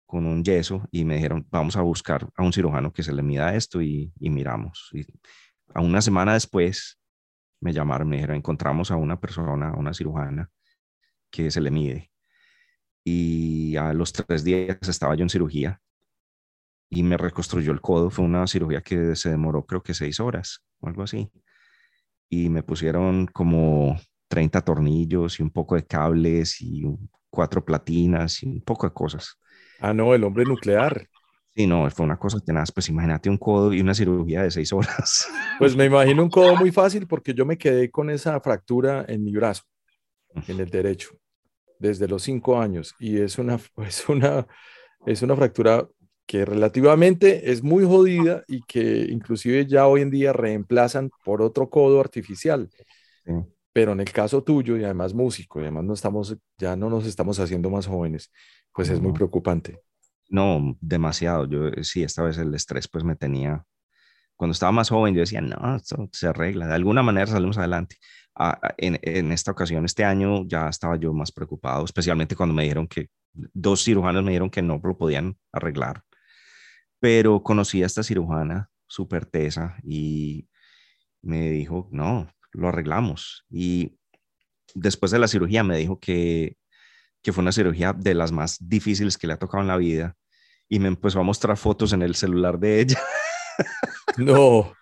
con 0.06 0.26
un 0.26 0.44
yeso 0.44 0.88
y 0.92 1.06
me 1.06 1.16
dijeron, 1.16 1.48
vamos 1.50 1.78
a 1.78 1.82
buscar 1.82 2.28
a 2.36 2.44
un 2.44 2.52
cirujano 2.52 2.92
que 2.92 3.04
se 3.04 3.14
le 3.14 3.24
mida 3.24 3.56
esto 3.56 3.82
y, 3.82 4.12
y 4.20 4.30
miramos. 4.30 4.90
Y 4.94 5.06
a 5.74 5.82
una 5.82 6.02
semana 6.02 6.34
después 6.34 7.00
me 7.62 7.74
llamaron, 7.74 8.10
me 8.10 8.18
dijeron, 8.18 8.38
encontramos 8.38 8.92
a 8.92 8.98
una 8.98 9.20
persona, 9.20 9.70
a 9.70 9.78
una 9.78 9.94
cirujana 9.94 10.50
que 11.30 11.50
se 11.52 11.62
le 11.62 11.72
mide. 11.72 12.12
Y 13.04 13.76
a 13.78 13.94
los 13.94 14.12
tres 14.12 14.44
días 14.44 14.78
estaba 14.82 15.16
yo 15.16 15.24
en 15.24 15.30
cirugía 15.30 15.82
y 16.90 17.04
me 17.04 17.18
reconstruyó 17.18 17.72
el 17.72 17.82
codo. 17.82 18.10
Fue 18.10 18.26
una 18.26 18.48
cirugía 18.48 18.82
que 18.82 19.16
se 19.16 19.30
demoró 19.30 19.66
creo 19.66 19.82
que 19.84 19.94
seis 19.94 20.20
horas 20.20 20.64
o 20.80 20.88
algo 20.88 21.04
así. 21.04 21.32
Y 22.30 22.50
me 22.50 22.64
pusieron 22.64 23.28
como 23.28 23.98
30 24.28 24.62
tornillos 24.62 25.40
y 25.40 25.44
un 25.44 25.52
poco 25.52 25.76
de 25.76 25.86
cables 25.86 26.62
y 26.62 26.84
cuatro 27.30 27.64
platinas 27.64 28.44
y 28.44 28.48
un 28.48 28.62
poco 28.62 28.88
de 28.88 28.94
cosas. 28.94 29.38
Ah, 29.80 29.94
no, 29.94 30.14
el 30.14 30.24
hombre 30.24 30.44
nuclear. 30.44 31.08
Sí, 31.56 31.66
no, 31.66 31.90
fue 31.90 32.06
una 32.06 32.18
cosa 32.18 32.40
tenaz. 32.40 32.72
Pues 32.72 32.90
imagínate 32.90 33.30
un 33.30 33.38
codo 33.38 33.74
y 33.74 33.82
una 33.82 33.94
cirugía 33.94 34.44
de 34.44 34.52
seis 34.52 34.72
horas. 34.74 35.28
Pues 35.60 35.76
me 35.76 35.86
imagino 35.86 36.22
un 36.22 36.30
codo 36.30 36.56
muy 36.56 36.72
fácil 36.72 37.08
porque 37.08 37.34
yo 37.34 37.44
me 37.44 37.58
quedé 37.58 37.90
con 37.90 38.12
esa 38.12 38.40
fractura 38.40 39.04
en 39.08 39.24
mi 39.24 39.32
brazo, 39.32 39.64
en 40.48 40.60
el 40.60 40.70
derecho, 40.70 41.18
desde 41.80 42.08
los 42.08 42.22
cinco 42.22 42.62
años. 42.62 42.94
Y 43.00 43.20
es 43.20 43.40
una, 43.40 43.58
es 43.88 44.08
una, 44.08 44.46
es 45.08 45.24
una 45.24 45.36
fractura 45.36 45.88
que 46.28 46.44
relativamente 46.44 47.52
es 47.52 47.64
muy 47.64 47.86
jodida 47.86 48.44
y 48.48 48.62
que 48.64 49.08
inclusive 49.10 49.66
ya 49.66 49.88
hoy 49.88 50.02
en 50.02 50.12
día 50.12 50.34
reemplazan 50.34 51.10
por 51.24 51.42
otro 51.42 51.70
codo 51.70 52.02
artificial. 52.02 52.70
Sí. 53.26 53.32
Pero 53.72 53.94
en 53.94 54.02
el 54.02 54.12
caso 54.12 54.44
tuyo 54.44 54.76
y 54.76 54.84
además 54.84 55.14
músico 55.14 55.60
y 55.60 55.64
además 55.64 55.86
no 55.86 55.94
estamos, 55.94 56.36
ya 56.58 56.76
no 56.76 56.90
nos 56.90 57.06
estamos 57.06 57.40
haciendo 57.40 57.70
más 57.70 57.88
jóvenes, 57.88 58.32
pues 58.74 58.90
es 58.90 59.00
muy 59.00 59.14
preocupante. 59.14 59.80
No, 60.30 60.76
demasiado. 60.82 61.46
Yo 61.46 61.68
eh, 61.68 61.84
sí, 61.84 62.04
esta 62.04 62.24
vez 62.24 62.38
el 62.38 62.54
estrés 62.54 62.90
pues 62.90 63.06
me 63.06 63.16
tenía. 63.16 63.64
Cuando 64.36 64.52
estaba 64.52 64.72
más 64.74 64.90
joven 64.90 65.14
yo 65.14 65.22
decía, 65.22 65.42
no, 65.42 65.76
esto 65.78 66.10
se 66.12 66.28
arregla, 66.28 66.68
de 66.68 66.76
alguna 66.76 67.04
manera 67.04 67.28
salimos 67.28 67.58
adelante. 67.58 67.96
Ah, 68.36 68.60
ah, 68.62 68.74
en, 68.78 69.00
en 69.02 69.32
esta 69.32 69.52
ocasión, 69.52 69.86
este 69.86 70.04
año, 70.04 70.46
ya 70.46 70.68
estaba 70.68 70.98
yo 70.98 71.14
más 71.14 71.32
preocupado, 71.32 71.86
especialmente 71.86 72.36
cuando 72.36 72.54
me 72.54 72.64
dijeron 72.64 72.88
que 72.88 73.08
dos 73.34 73.84
cirujanos 73.84 74.24
me 74.24 74.32
dijeron 74.32 74.50
que 74.50 74.62
no 74.62 74.80
lo 74.84 74.98
podían 74.98 75.38
arreglar. 75.52 76.04
Pero 77.00 77.44
conocí 77.44 77.84
a 77.84 77.86
esta 77.86 78.04
cirujana 78.04 78.70
súper 78.88 79.26
tesa 79.26 79.76
y 79.84 80.48
me 81.22 81.50
dijo, 81.52 81.88
no, 81.92 82.28
lo 82.54 82.70
arreglamos. 82.70 83.46
Y 83.50 83.98
después 84.74 85.12
de 85.12 85.20
la 85.20 85.28
cirugía 85.28 85.64
me 85.64 85.78
dijo 85.78 86.00
que, 86.00 86.58
que 87.22 87.32
fue 87.34 87.42
una 87.42 87.52
cirugía 87.52 87.94
de 87.94 88.14
las 88.16 88.32
más 88.32 88.58
difíciles 88.60 89.18
que 89.18 89.28
le 89.28 89.34
ha 89.34 89.38
tocado 89.40 89.62
en 89.62 89.68
la 89.68 89.78
vida. 89.78 90.16
Y 90.70 90.80
me 90.80 90.88
empezó 90.88 91.20
a 91.20 91.24
mostrar 91.24 91.56
fotos 91.58 91.94
en 91.94 92.02
el 92.02 92.16
celular 92.16 92.60
de 92.60 92.82
ella. 92.82 93.00
No, 94.18 94.74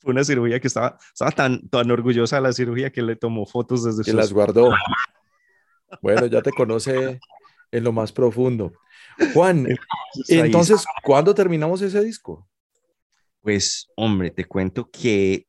Fue 0.00 0.12
una 0.12 0.24
cirugía 0.24 0.60
que 0.60 0.68
estaba, 0.68 0.98
estaba 1.12 1.30
tan, 1.30 1.68
tan 1.68 1.90
orgullosa 1.90 2.36
de 2.36 2.42
la 2.42 2.52
cirugía 2.52 2.90
que 2.90 3.02
le 3.02 3.16
tomó 3.16 3.44
fotos 3.46 3.84
desde 3.84 4.02
que 4.04 4.10
sus- 4.10 4.18
las 4.20 4.32
guardó. 4.32 4.70
Bueno, 6.02 6.26
ya 6.26 6.42
te 6.42 6.50
conoce 6.52 7.18
en 7.70 7.84
lo 7.84 7.92
más 7.92 8.12
profundo. 8.12 8.72
Juan, 9.34 9.66
entonces, 10.28 10.84
¿cuándo 11.02 11.34
terminamos 11.34 11.82
ese 11.82 12.02
disco? 12.02 12.48
Pues, 13.40 13.88
hombre, 13.96 14.30
te 14.30 14.44
cuento 14.44 14.88
que 14.90 15.46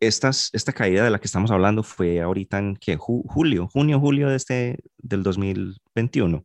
estas, 0.00 0.50
esta 0.52 0.72
caída 0.72 1.04
de 1.04 1.10
la 1.10 1.20
que 1.20 1.26
estamos 1.26 1.50
hablando 1.50 1.82
fue 1.82 2.20
ahorita 2.20 2.58
en 2.58 2.76
que 2.76 2.96
julio, 2.96 3.68
junio, 3.68 4.00
julio 4.00 4.28
de 4.28 4.36
este, 4.36 4.78
del 4.98 5.22
2021. 5.22 6.44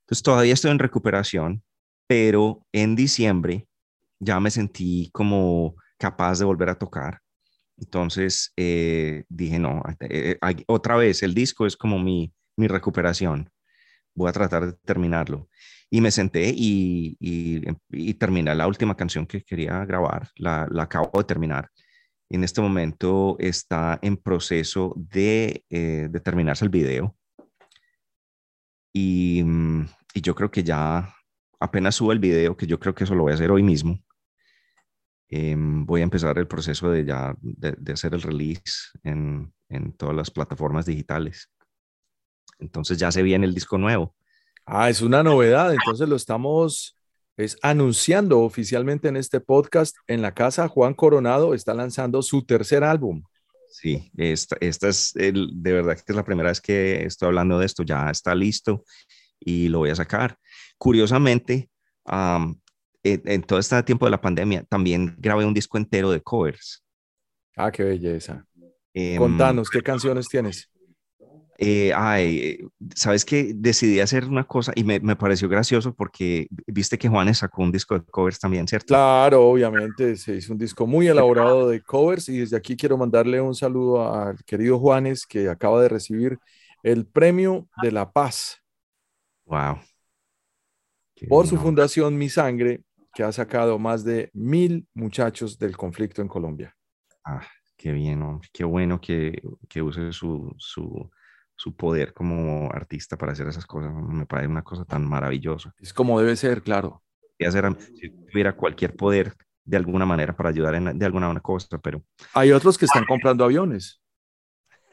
Entonces 0.00 0.22
todavía 0.22 0.54
estoy 0.54 0.72
en 0.72 0.78
recuperación, 0.78 1.62
pero 2.06 2.64
en 2.72 2.96
diciembre 2.96 3.66
ya 4.18 4.40
me 4.40 4.50
sentí 4.50 5.10
como 5.12 5.76
capaz 5.98 6.38
de 6.38 6.44
volver 6.44 6.70
a 6.70 6.78
tocar. 6.78 7.20
Entonces 7.76 8.52
eh, 8.56 9.24
dije, 9.28 9.58
no, 9.58 9.82
eh, 10.00 10.38
eh, 10.40 10.64
otra 10.66 10.96
vez 10.96 11.22
el 11.22 11.34
disco 11.34 11.66
es 11.66 11.76
como 11.76 11.98
mi, 11.98 12.32
mi 12.56 12.68
recuperación. 12.68 13.50
Voy 14.16 14.28
a 14.28 14.32
tratar 14.32 14.66
de 14.66 14.72
terminarlo. 14.84 15.48
Y 15.88 16.00
me 16.00 16.10
senté 16.10 16.52
y, 16.56 17.16
y, 17.20 17.62
y 17.90 18.14
terminé 18.14 18.54
la 18.54 18.66
última 18.66 18.96
canción 18.96 19.26
que 19.26 19.42
quería 19.42 19.84
grabar, 19.84 20.28
la, 20.36 20.66
la 20.70 20.84
acabo 20.84 21.16
de 21.18 21.24
terminar. 21.24 21.70
En 22.28 22.42
este 22.42 22.60
momento 22.60 23.36
está 23.38 23.98
en 24.02 24.16
proceso 24.16 24.94
de, 24.96 25.64
eh, 25.70 26.08
terminarse 26.24 26.64
el 26.64 26.70
video. 26.70 27.16
Y, 28.92 29.42
mm, 29.44 29.86
y, 30.14 30.20
yo 30.22 30.34
creo 30.34 30.50
que 30.50 30.64
ya 30.64 31.14
apenas 31.60 31.94
subo 31.94 32.12
el 32.12 32.18
video, 32.18 32.56
que 32.56 32.66
yo 32.66 32.80
creo 32.80 32.94
que 32.94 33.04
eso 33.04 33.14
lo 33.14 33.22
voy 33.22 33.32
a 33.32 33.34
hacer 33.36 33.50
hoy 33.50 33.62
mismo, 33.62 34.02
eh, 35.28 35.54
voy 35.58 36.00
a 36.00 36.04
empezar 36.04 36.38
el 36.38 36.46
proceso 36.46 36.90
de 36.90 37.04
ya 37.04 37.36
de, 37.40 37.92
hacer 37.92 38.14
el 38.14 38.22
release 38.22 38.90
en, 39.02 39.52
todas 39.96 40.14
las 40.14 40.30
plataformas 40.30 40.86
digitales. 40.86 41.50
Entonces 42.58 42.98
ya 42.98 43.12
se 43.12 43.22
viene 43.22 43.46
el 43.46 43.54
disco 43.54 43.78
nuevo. 43.78 44.14
Ah, 44.64 44.90
es 44.90 45.00
una 45.00 45.22
novedad, 45.22 45.72
entonces 45.72 46.08
lo 46.08 46.16
estamos 46.16 46.96
es 47.36 47.58
anunciando 47.62 48.40
oficialmente 48.40 49.08
en 49.08 49.16
este 49.16 49.40
podcast 49.40 49.94
en 50.06 50.22
la 50.22 50.32
casa. 50.32 50.68
Juan 50.68 50.94
Coronado 50.94 51.54
está 51.54 51.74
lanzando 51.74 52.22
su 52.22 52.44
tercer 52.44 52.82
álbum. 52.82 53.22
Sí, 53.70 54.10
esta, 54.16 54.56
esta 54.60 54.88
es 54.88 55.14
el, 55.16 55.50
de 55.52 55.72
verdad 55.74 55.96
que 55.96 56.04
es 56.08 56.16
la 56.16 56.24
primera 56.24 56.48
vez 56.48 56.62
que 56.62 57.04
estoy 57.04 57.26
hablando 57.26 57.58
de 57.58 57.66
esto. 57.66 57.82
Ya 57.82 58.10
está 58.10 58.34
listo 58.34 58.84
y 59.38 59.68
lo 59.68 59.80
voy 59.80 59.90
a 59.90 59.94
sacar. 59.94 60.38
Curiosamente, 60.78 61.68
um, 62.06 62.58
en, 63.02 63.22
en, 63.26 63.42
todo 63.42 63.58
este 63.58 63.82
tiempo 63.82 64.06
de 64.06 64.12
la 64.12 64.20
pandemia, 64.20 64.64
también 64.64 65.14
grabé 65.18 65.44
un 65.44 65.52
disco 65.52 65.76
entero 65.76 66.10
de 66.10 66.22
covers. 66.22 66.82
Ah, 67.54 67.70
qué 67.70 67.84
belleza. 67.84 68.46
Em, 68.94 69.20
Um, 69.20 69.28
Contanos, 69.28 69.68
¿qué 69.68 69.82
canciones 69.82 70.26
tienes? 70.26 70.70
Eh, 71.58 71.92
ay, 71.94 72.58
sabes 72.94 73.24
que 73.24 73.52
decidí 73.54 74.00
hacer 74.00 74.26
una 74.26 74.44
cosa 74.44 74.72
y 74.74 74.84
me, 74.84 75.00
me, 75.00 75.16
pareció 75.16 75.48
gracioso 75.48 75.94
porque 75.94 76.48
viste 76.66 76.98
que 76.98 77.08
Juanes 77.08 77.38
sacó 77.38 77.62
un 77.62 77.72
disco 77.72 77.98
de 77.98 78.04
covers 78.04 78.38
también, 78.38 78.68
¿cierto? 78.68 78.88
Claro, 78.88 79.48
obviamente, 79.48 80.16
se 80.16 80.36
hizo 80.36 80.52
un 80.52 80.58
disco 80.58 80.86
muy 80.86 81.08
elaborado 81.08 81.68
de 81.68 81.80
covers 81.80 82.28
y 82.28 82.40
desde 82.40 82.56
aquí 82.58 82.76
quiero 82.76 82.98
mandarle 82.98 83.40
un 83.40 83.54
saludo 83.54 84.12
al 84.12 84.36
querido 84.44 84.78
Juanes 84.78 85.26
que 85.26 85.48
acaba 85.48 85.80
de 85.80 85.88
recibir 85.88 86.38
el 86.82 87.06
premio 87.06 87.66
de 87.82 87.90
la 87.90 88.12
paz. 88.12 88.62
Wow. 89.46 89.78
Qué 91.14 91.26
por 91.26 91.46
su 91.46 91.56
fundación 91.56 92.18
Mi 92.18 92.28
Sangre, 92.28 92.82
que 93.14 93.22
ha 93.22 93.32
sacado 93.32 93.78
más 93.78 94.04
de 94.04 94.30
mil 94.34 94.86
muchachos 94.92 95.58
del 95.58 95.74
conflicto 95.74 96.20
en 96.20 96.28
Colombia. 96.28 96.76
Ah, 97.24 97.46
qué 97.78 97.92
bien, 97.92 98.20
hombre. 98.20 98.46
qué 98.52 98.64
bueno 98.64 99.00
que, 99.00 99.40
que 99.68 99.80
use 99.80 100.12
su, 100.12 100.54
su, 100.58 101.10
su 101.56 101.74
poder 101.74 102.12
como 102.12 102.70
artista 102.72 103.16
para 103.16 103.32
hacer 103.32 103.48
esas 103.48 103.66
cosas. 103.66 103.92
Me 103.92 104.26
parece 104.26 104.48
una 104.48 104.62
cosa 104.62 104.84
tan 104.84 105.06
maravillosa. 105.06 105.74
Es 105.78 105.92
como 105.92 106.20
debe 106.20 106.36
ser, 106.36 106.62
claro. 106.62 107.02
Y 107.38 107.44
hacer, 107.44 107.76
si 107.98 108.10
tuviera 108.10 108.54
cualquier 108.54 108.94
poder 108.94 109.34
de 109.64 109.76
alguna 109.76 110.06
manera 110.06 110.36
para 110.36 110.50
ayudar 110.50 110.76
en, 110.76 110.98
de 110.98 111.06
alguna 111.06 111.40
cosa, 111.40 111.78
pero... 111.78 112.02
Hay 112.34 112.52
otros 112.52 112.78
que 112.78 112.84
están 112.84 113.04
comprando 113.04 113.44
aviones. 113.44 114.00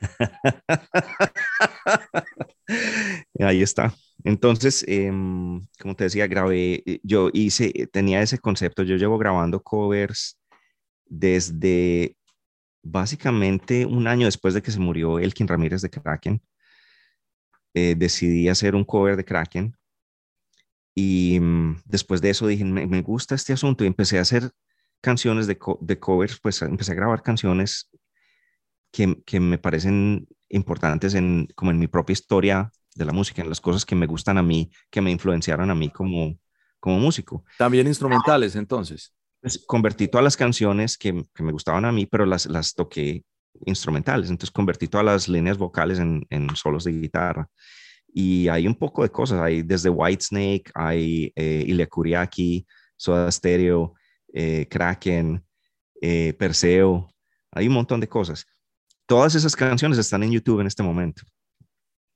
Ahí 3.40 3.62
está. 3.62 3.94
Entonces, 4.24 4.84
eh, 4.88 5.12
como 5.80 5.96
te 5.96 6.06
decía, 6.06 6.28
grabé, 6.28 6.84
yo 7.04 7.30
hice, 7.34 7.72
tenía 7.92 8.22
ese 8.22 8.40
concepto, 8.40 8.84
yo 8.84 8.96
llevo 8.96 9.18
grabando 9.18 9.62
covers 9.62 10.40
desde 11.06 12.18
básicamente 12.82 13.86
un 13.86 14.08
año 14.08 14.26
después 14.26 14.54
de 14.54 14.62
que 14.62 14.72
se 14.72 14.80
murió 14.80 15.20
Elkin 15.20 15.48
Ramírez 15.48 15.82
de 15.82 15.90
Kraken. 15.90 16.42
Eh, 17.74 17.96
decidí 17.98 18.50
hacer 18.50 18.76
un 18.76 18.84
cover 18.84 19.18
de 19.18 19.26
Kraken 19.26 19.76
y 20.96 21.40
um, 21.40 21.82
después 21.86 22.22
de 22.22 22.30
eso 22.30 22.48
dije, 22.48 22.64
me, 22.64 22.86
me, 22.86 23.02
gusta 23.02 23.36
este 23.36 23.54
asunto 23.54 23.84
y 23.84 23.88
empecé 23.88 24.20
a 24.20 24.22
hacer 24.22 24.52
canciones 25.02 25.48
de, 25.48 25.58
co 25.58 25.80
de 25.82 26.00
covers, 26.00 26.40
pues 26.40 26.62
empecé 26.62 26.92
a 26.92 26.96
grabar 26.96 27.24
canciones 27.24 27.90
que, 28.92 29.22
que 29.26 29.40
me 29.40 29.58
parecen 29.58 30.28
importantes 30.50 31.16
en, 31.16 31.48
como 31.56 31.72
en 31.72 31.80
mi 31.80 31.88
propia 31.88 32.14
historia 32.14 32.72
de 32.96 33.06
la 33.06 33.12
música, 33.12 33.42
en 33.42 33.50
las 33.50 33.60
cosas 33.60 33.86
que 33.86 33.96
me 33.96 34.06
gustan 34.06 34.38
a 34.38 34.44
mí, 34.44 34.70
que 34.92 35.02
me 35.02 35.10
influenciaron 35.10 35.72
a 35.72 35.76
mí 35.76 35.90
como, 35.90 36.38
como 36.80 37.00
músico. 37.00 37.44
También 37.58 37.88
instrumentales, 37.88 38.56
entonces. 38.56 39.14
Pues, 39.42 39.64
convertí 39.66 40.08
todas 40.08 40.24
las 40.24 40.38
canciones 40.38 40.98
que, 40.98 41.24
que, 41.34 41.44
me 41.44 41.52
gustaban 41.52 41.86
a 41.86 41.92
mí, 41.92 42.06
pero 42.06 42.26
las, 42.28 42.46
las 42.46 42.76
toqué 42.76 43.26
instrumentales. 43.66 44.30
Entonces 44.30 44.52
convertí 44.52 44.88
todas 44.88 45.06
las 45.06 45.28
líneas 45.28 45.58
vocales 45.58 46.00
en, 46.00 46.26
en 46.30 46.56
solos 46.56 46.84
de 46.84 46.92
guitarra. 46.92 47.50
Y 48.14 48.48
hay 48.48 48.68
un 48.68 48.76
poco 48.76 49.04
de 49.04 49.10
cosas. 49.10 49.42
Hay 49.42 49.64
desde 49.64 49.90
Whitesnake, 49.90 50.72
hay 50.76 51.32
eh, 51.36 51.64
Ilya 51.68 51.88
Kuriaki, 51.88 52.66
Soda 52.96 53.32
Stereo, 53.32 53.96
eh, 54.32 54.68
Kraken, 54.70 55.44
eh, 56.02 56.34
Perseo, 56.34 57.10
hay 57.52 57.68
un 57.68 57.74
montón 57.74 58.00
de 58.00 58.08
cosas. 58.08 58.46
Todas 59.06 59.36
esas 59.36 59.56
canciones 59.56 59.98
están 59.98 60.24
en 60.24 60.32
YouTube 60.32 60.60
en 60.60 60.68
este 60.68 60.84
momento. 60.84 61.24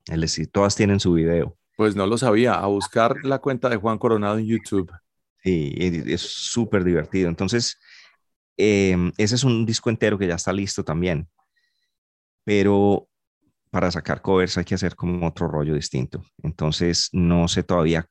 Es 0.06 0.20
decir, 0.20 0.50
todas 0.52 0.76
tienen 0.76 1.00
su 1.00 1.14
video. 1.14 1.58
Pues 1.76 1.96
no 1.96 2.08
lo 2.08 2.18
sabía, 2.18 2.54
a 2.56 2.66
buscar 2.68 3.18
la 3.24 3.40
cuenta 3.40 3.70
de 3.70 3.78
Juan 3.78 3.98
Coronado 3.98 4.38
en 4.38 4.48
YouTube. 4.48 4.92
Sí, 5.44 5.76
es 5.78 6.22
súper 6.22 6.84
divertido. 6.84 7.30
Entonces, 7.30 7.78
em, 8.58 9.12
ese 9.18 9.36
es 9.36 9.44
un 9.44 9.66
disco 9.66 9.90
entero 9.90 10.18
que 10.18 10.28
ya 10.28 10.36
está 10.36 10.54
listo 10.54 10.84
también. 10.84 11.28
Pero 12.44 13.08
para 13.72 13.92
sacar 13.92 14.22
covers 14.22 14.58
hay 14.58 14.66
que 14.66 14.76
hacer 14.76 14.96
como 14.96 15.28
otro 15.28 15.48
rollo 15.48 15.74
distinto. 15.76 16.24
Entonces, 16.44 17.10
no 17.14 17.48
sé 17.48 17.64
todavía 17.64 18.08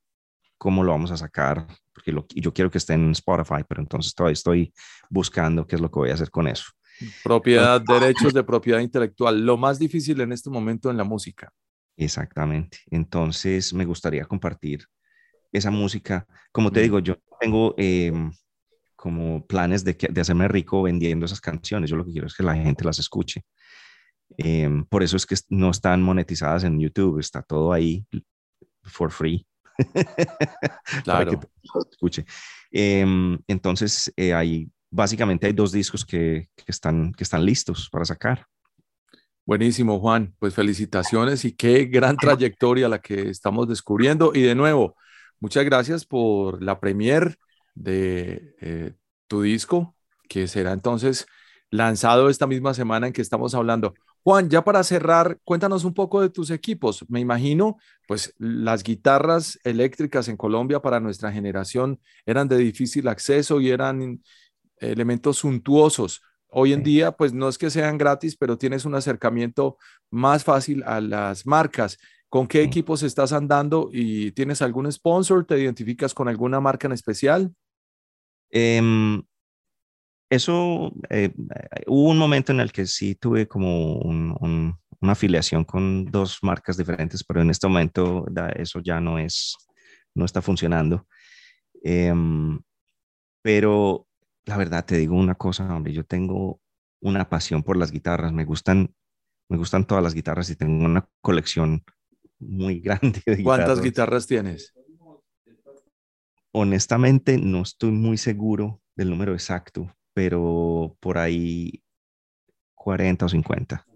cómo 0.58 0.84
lo 0.84 0.92
vamos 0.92 1.10
a 1.10 1.16
sacar, 1.16 1.66
porque 1.94 2.12
lo- 2.12 2.26
yo 2.34 2.52
quiero 2.52 2.70
que 2.70 2.78
esté 2.78 2.94
en 2.94 3.10
Spotify, 3.12 3.64
pero 3.68 3.80
entonces 3.82 4.14
todavía 4.14 4.34
estoy 4.34 4.72
buscando 5.10 5.66
qué 5.66 5.76
es 5.76 5.82
lo 5.82 5.90
que 5.90 5.98
voy 5.98 6.10
a 6.10 6.14
hacer 6.14 6.30
con 6.30 6.48
eso. 6.48 6.66
Propiedad, 7.22 7.80
derechos 7.80 8.32
de 8.34 8.42
propiedad 8.44 8.80
intelectual, 8.80 9.44
lo 9.44 9.56
más 9.56 9.78
difícil 9.78 10.20
en 10.20 10.32
este 10.32 10.50
momento 10.50 10.90
en 10.90 10.96
la 10.96 11.04
música. 11.04 11.52
Exactamente. 11.96 12.78
Entonces, 12.90 13.72
me 13.74 13.84
gustaría 13.84 14.24
compartir 14.26 14.84
esa 15.52 15.70
música. 15.70 16.26
Como 16.52 16.70
te 16.72 16.80
digo, 16.80 16.98
yo 17.00 17.16
tengo 17.40 17.74
em, 17.78 18.32
como 19.06 19.46
planes 19.46 19.84
de, 19.84 19.96
que- 19.96 20.08
de 20.08 20.20
hacerme 20.20 20.48
rico 20.48 20.82
vendiendo 20.82 21.26
esas 21.26 21.40
canciones. 21.40 21.88
Yo 21.88 21.96
lo 21.96 22.04
que 22.04 22.10
quiero 22.10 22.26
es 22.26 22.34
que 22.34 22.42
la 22.42 22.56
gente 22.56 22.84
las 22.84 22.98
escuche. 22.98 23.44
Em, 24.36 24.84
por 24.86 25.04
eso 25.04 25.16
es 25.16 25.24
que 25.26 25.36
no 25.50 25.70
están 25.70 26.02
monetizadas 26.02 26.64
en 26.64 26.80
YouTube, 26.80 27.20
está 27.20 27.40
todo 27.42 27.72
ahí 27.72 28.04
for 28.82 29.12
free. 29.12 29.46
para 31.04 31.24
que 31.26 31.36
Claro. 31.36 31.40
escuche. 31.92 32.24
Em, 32.72 33.38
entonces, 33.46 34.12
eh, 34.16 34.34
hay, 34.34 34.68
básicamente 34.90 35.46
hay 35.46 35.52
dos 35.52 35.70
discos 35.70 36.04
que, 36.04 36.48
que 36.56 36.64
están, 36.66 37.12
que 37.12 37.22
están 37.22 37.44
listos 37.44 37.88
para 37.88 38.04
sacar. 38.04 38.44
Buenísimo, 39.46 40.00
Juan. 40.00 40.34
Pues 40.40 40.54
felicitaciones 40.54 41.44
y 41.44 41.52
qué 41.52 41.84
gran 41.84 42.16
trayectoria 42.16 42.88
la 42.88 42.98
que 43.00 43.30
estamos 43.30 43.68
descubriendo. 43.68 44.32
Y 44.34 44.42
de 44.42 44.56
nuevo, 44.56 44.96
muchas 45.38 45.64
gracias 45.64 46.04
por 46.04 46.60
la 46.60 46.80
premier 46.80 47.36
de 47.76 48.56
eh, 48.60 48.92
tu 49.28 49.42
disco, 49.42 49.94
que 50.28 50.48
será 50.48 50.72
entonces 50.72 51.26
lanzado 51.70 52.28
esta 52.28 52.46
misma 52.48 52.74
semana 52.74 53.06
en 53.06 53.12
que 53.12 53.22
estamos 53.22 53.54
hablando. 53.54 53.94
Juan, 54.24 54.50
ya 54.50 54.64
para 54.64 54.82
cerrar, 54.82 55.38
cuéntanos 55.44 55.84
un 55.84 55.94
poco 55.94 56.20
de 56.20 56.30
tus 56.30 56.50
equipos. 56.50 57.04
Me 57.08 57.20
imagino, 57.20 57.76
pues 58.08 58.34
las 58.38 58.82
guitarras 58.82 59.60
eléctricas 59.62 60.26
en 60.26 60.36
Colombia 60.36 60.80
para 60.80 60.98
nuestra 60.98 61.30
generación 61.30 62.00
eran 62.24 62.48
de 62.48 62.58
difícil 62.58 63.06
acceso 63.06 63.60
y 63.60 63.70
eran 63.70 64.20
elementos 64.78 65.38
suntuosos. 65.38 66.22
Hoy 66.48 66.72
en 66.72 66.80
Sí. 66.80 66.84
día, 66.84 67.12
pues 67.12 67.32
no 67.34 67.48
es 67.48 67.58
que 67.58 67.70
sean 67.70 67.98
gratis, 67.98 68.36
pero 68.36 68.58
tienes 68.58 68.84
un 68.84 68.94
acercamiento 68.96 69.76
más 70.10 70.42
fácil 70.42 70.82
a 70.84 71.00
las 71.00 71.46
marcas. 71.46 71.98
¿Con 72.28 72.48
qué 72.48 72.62
Sí. 72.62 72.64
equipos 72.64 73.02
estás 73.04 73.32
andando 73.32 73.90
y 73.92 74.32
tienes 74.32 74.60
algún 74.62 74.90
sponsor? 74.90 75.44
¿Te 75.44 75.58
identificas 75.58 76.14
con 76.14 76.28
alguna 76.28 76.60
marca 76.60 76.88
en 76.88 76.92
especial? 76.92 77.52
Em, 78.50 79.22
eso, 80.30 80.92
eh, 81.10 81.32
hubo 81.86 82.10
un 82.10 82.18
momento 82.18 82.52
en 82.52 82.60
el 82.60 82.72
que 82.72 82.86
sí 82.86 83.14
tuve 83.14 83.46
como 83.46 83.94
un- 83.98 84.36
un- 84.40 84.76
una 85.00 85.12
afiliación 85.12 85.64
con 85.64 86.06
dos 86.06 86.38
marcas 86.42 86.76
diferentes, 86.76 87.22
pero 87.24 87.42
en 87.42 87.50
este 87.50 87.68
momento 87.68 88.24
da- 88.30 88.48
eso 88.50 88.80
ya 88.80 89.00
no 89.00 89.18
es, 89.18 89.56
no 90.14 90.24
está 90.24 90.42
funcionando. 90.42 91.06
Em, 91.82 92.58
pero 93.42 94.06
la 94.46 94.56
verdad 94.56 94.84
te 94.84 94.96
digo 94.98 95.16
una 95.16 95.34
cosa, 95.36 95.74
hombre, 95.74 95.92
yo 95.92 96.04
tengo 96.04 96.60
una 97.00 97.28
pasión 97.28 97.62
por 97.62 97.76
las 97.76 97.92
guitarras, 97.92 98.32
me 98.32 98.44
gustan, 98.44 98.94
me 99.48 99.58
gustan 99.58 99.86
todas 99.86 100.02
las 100.02 100.14
guitarras 100.14 100.50
y 100.50 100.56
tengo 100.56 100.84
una 100.84 101.08
colección 101.20 101.84
muy 102.40 102.80
grande 102.82 103.22
de 103.26 103.42
¿Cuántas 103.44 103.80
guitarras. 103.80 103.84
guitarras 103.84 104.26
tienes? 104.26 104.74
Honestamente, 106.58 107.36
no 107.36 107.60
estoy 107.60 107.90
muy 107.90 108.16
seguro 108.16 108.80
del 108.94 109.10
número 109.10 109.34
exacto, 109.34 109.94
pero 110.14 110.96
por 111.00 111.18
ahí 111.18 111.82
40 112.74 113.26
o 113.26 113.28
50. 113.28 113.86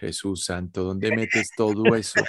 Jesús 0.00 0.44
santo, 0.44 0.82
¿dónde 0.82 1.14
metes 1.14 1.50
todo 1.56 1.94
eso? 1.94 2.20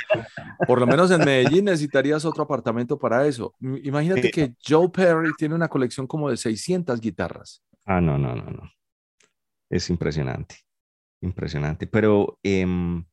Por 0.68 0.80
lo 0.80 0.86
menos 0.86 1.10
en 1.10 1.26
Medellín 1.26 1.66
necesitarías 1.66 2.24
otro 2.24 2.44
apartamento 2.44 3.00
para 3.00 3.26
eso. 3.26 3.56
Imagínate 3.60 4.30
que 4.30 4.54
Joe 4.64 4.90
Perry 4.90 5.32
tiene 5.40 5.56
una 5.56 5.68
colección 5.68 6.06
como 6.06 6.30
de 6.30 6.38
600 6.38 7.02
guitarras. 7.02 7.64
Ah, 7.84 8.00
no, 8.00 8.20
no, 8.20 8.36
no, 8.36 8.52
no. 8.52 8.72
Es 9.72 9.90
impresionante, 9.90 10.58
impresionante. 11.20 11.88
Pero 11.88 12.38
em, 12.44 13.04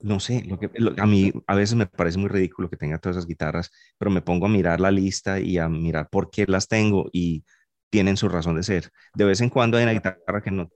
no 0.00 0.20
sé, 0.20 0.42
lo 0.46 0.58
que, 0.58 0.70
lo- 0.76 0.94
a 1.02 1.06
mí 1.06 1.32
a 1.46 1.54
veces 1.54 1.74
me 1.76 1.86
parece 1.86 2.18
muy 2.18 2.28
ridículo 2.28 2.68
que 2.70 2.76
tenga 2.76 2.98
todas 2.98 3.16
esas 3.16 3.26
guitarras, 3.28 3.70
pero 3.98 4.10
me 4.10 4.22
pongo 4.22 4.46
a 4.46 4.48
mirar 4.48 4.80
la 4.80 4.90
lista 4.90 5.40
y 5.40 5.58
a 5.58 5.68
mirar 5.68 6.08
por 6.10 6.30
qué 6.30 6.44
las 6.46 6.68
tengo 6.68 7.08
y 7.12 7.44
tienen 7.90 8.16
su 8.16 8.28
razón 8.28 8.56
de 8.56 8.62
ser. 8.62 8.90
De 9.14 9.24
vez 9.24 9.40
en 9.40 9.50
cuando 9.50 9.76
hay 9.78 9.84
una 9.84 9.92
guitarra 9.94 10.42
que 10.42 10.50
no, 10.50 10.70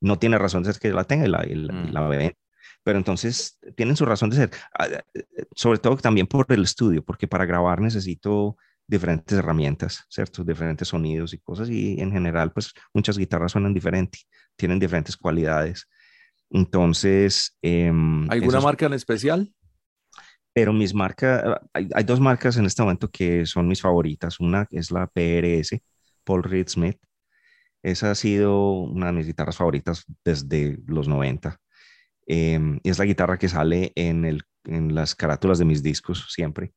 no 0.00 0.18
tiene 0.18 0.38
razón 0.38 0.62
de 0.62 0.72
ser 0.72 0.80
que 0.80 0.92
la 0.92 1.04
tenga 1.04 1.26
y 1.26 1.30
la, 1.30 1.46
y 1.46 1.54
la, 1.54 1.74
y 1.82 1.88
Mm. 1.88 1.92
la 1.92 2.08
ven. 2.08 2.32
Pero 2.82 2.98
entonces 2.98 3.58
tienen 3.76 3.96
su 3.96 4.04
razón 4.04 4.30
de 4.30 4.36
ser. 4.36 4.50
Ah, 4.78 4.86
eh, 5.14 5.24
Sobre 5.54 5.78
todo 5.78 5.96
también 5.96 6.26
por 6.26 6.46
el 6.52 6.62
estudio, 6.64 7.04
porque 7.04 7.28
para 7.28 7.46
grabar 7.46 7.80
necesito 7.80 8.56
diferentes 8.86 9.38
herramientas, 9.38 10.04
¿cierto? 10.10 10.44
Diferentes 10.44 10.88
sonidos 10.88 11.32
y 11.32 11.38
cosas 11.38 11.70
y 11.70 11.98
en 12.00 12.12
general 12.12 12.52
pues 12.52 12.72
muchas 12.92 13.16
guitarras 13.18 13.52
suenan 13.52 13.72
diferente, 13.74 14.18
tienen 14.56 14.78
diferentes 14.78 15.16
cualidades. 15.16 15.88
Entonces, 16.54 17.58
em, 17.62 18.30
¿Alguna 18.30 18.60
marca 18.60 18.86
en 18.86 18.92
especial? 18.94 19.52
pero 20.54 20.72
mis 20.72 20.94
marcas, 20.94 21.42
hay, 21.72 21.88
hay 21.92 22.04
dos 22.04 22.20
marcas 22.20 22.56
en 22.56 22.64
este 22.64 22.80
momento 22.80 23.10
que 23.10 23.44
son 23.44 23.66
mis 23.66 23.82
favoritas. 23.82 24.38
Una 24.38 24.68
es 24.70 24.92
la 24.92 25.08
PRS, 25.08 25.82
Paul 26.22 26.44
Reed 26.44 26.68
Smith. 26.68 26.96
Esa 27.82 28.12
ha 28.12 28.14
sido 28.14 28.70
una 28.82 29.06
de 29.06 29.12
mis 29.12 29.26
guitarras 29.26 29.56
favoritas 29.56 30.04
desde 30.24 30.78
los 30.86 31.08
90. 31.08 31.58
Em, 32.26 32.78
es 32.84 32.98
la 33.00 33.04
guitarra 33.04 33.36
que 33.36 33.48
sale 33.48 33.92
en, 33.96 34.24
el, 34.24 34.44
en 34.62 34.94
las 34.94 35.16
carátulas 35.16 35.58
de 35.58 35.64
mis 35.64 35.82
discos 35.82 36.28
siempre. 36.30 36.72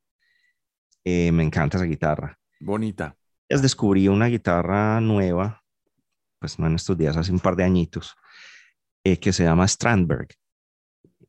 Eh, 1.06 1.32
me 1.32 1.44
encanta 1.44 1.78
esa 1.78 1.86
guitarra. 1.86 2.38
Bonita. 2.60 3.16
Es 3.48 3.62
descubrí 3.62 4.08
una 4.08 4.26
guitarra 4.26 5.00
nueva, 5.02 5.64
pues 6.40 6.58
no 6.58 6.66
en 6.66 6.76
estos 6.76 6.98
días, 6.98 7.16
hace 7.16 7.32
un 7.32 7.40
par 7.40 7.56
de 7.56 7.64
añitos, 7.64 8.16
eh, 9.12 9.20
que 9.20 9.32
se 9.32 9.46
llama 9.46 9.66
Strandberg. 9.66 10.28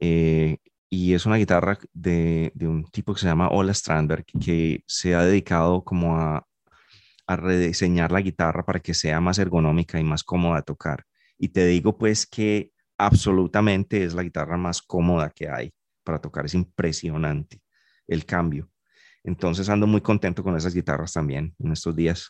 Eh, 0.01 0.57
y 0.91 1.14
es 1.14 1.26
una 1.26 1.37
guitarra 1.37 1.79
de, 1.93 2.53
un 2.61 2.85
tipo 2.91 3.14
que 3.14 3.20
se 3.20 3.26
llama 3.26 3.51
Ola 3.51 3.72
Strandberg, 3.72 4.24
que 4.24 4.83
se 4.87 5.14
ha 5.14 5.22
dedicado 5.24 5.85
como 5.85 6.16
a, 6.16 6.45
a 7.29 7.37
rediseñar 7.37 8.11
la 8.11 8.20
guitarra 8.20 8.64
para 8.64 8.81
que 8.81 8.95
sea 8.95 9.20
más 9.20 9.39
ergonómica 9.39 10.01
y 10.01 10.03
más 10.03 10.24
cómoda 10.24 10.57
de 10.57 10.62
tocar. 10.62 11.05
Y 11.39 11.51
te 11.51 11.66
digo 11.66 11.97
pues 11.97 12.26
que 12.26 12.72
absolutamente 12.99 14.03
es 14.03 14.12
la 14.14 14.24
guitarra 14.24 14.57
más 14.57 14.83
cómoda 14.83 15.31
que 15.31 15.49
hay 15.49 15.72
para 16.03 16.20
tocar. 16.20 16.47
Es 16.47 16.55
impresionante 16.55 17.61
el 18.09 18.24
cambio. 18.24 18.70
Entonces 19.22 19.68
ando 19.68 19.87
muy 19.87 20.01
contento 20.01 20.43
con 20.43 20.57
esas 20.57 20.74
guitarras 20.74 21.12
también 21.12 21.55
en 21.61 21.70
estos 21.70 21.95
días. 21.95 22.29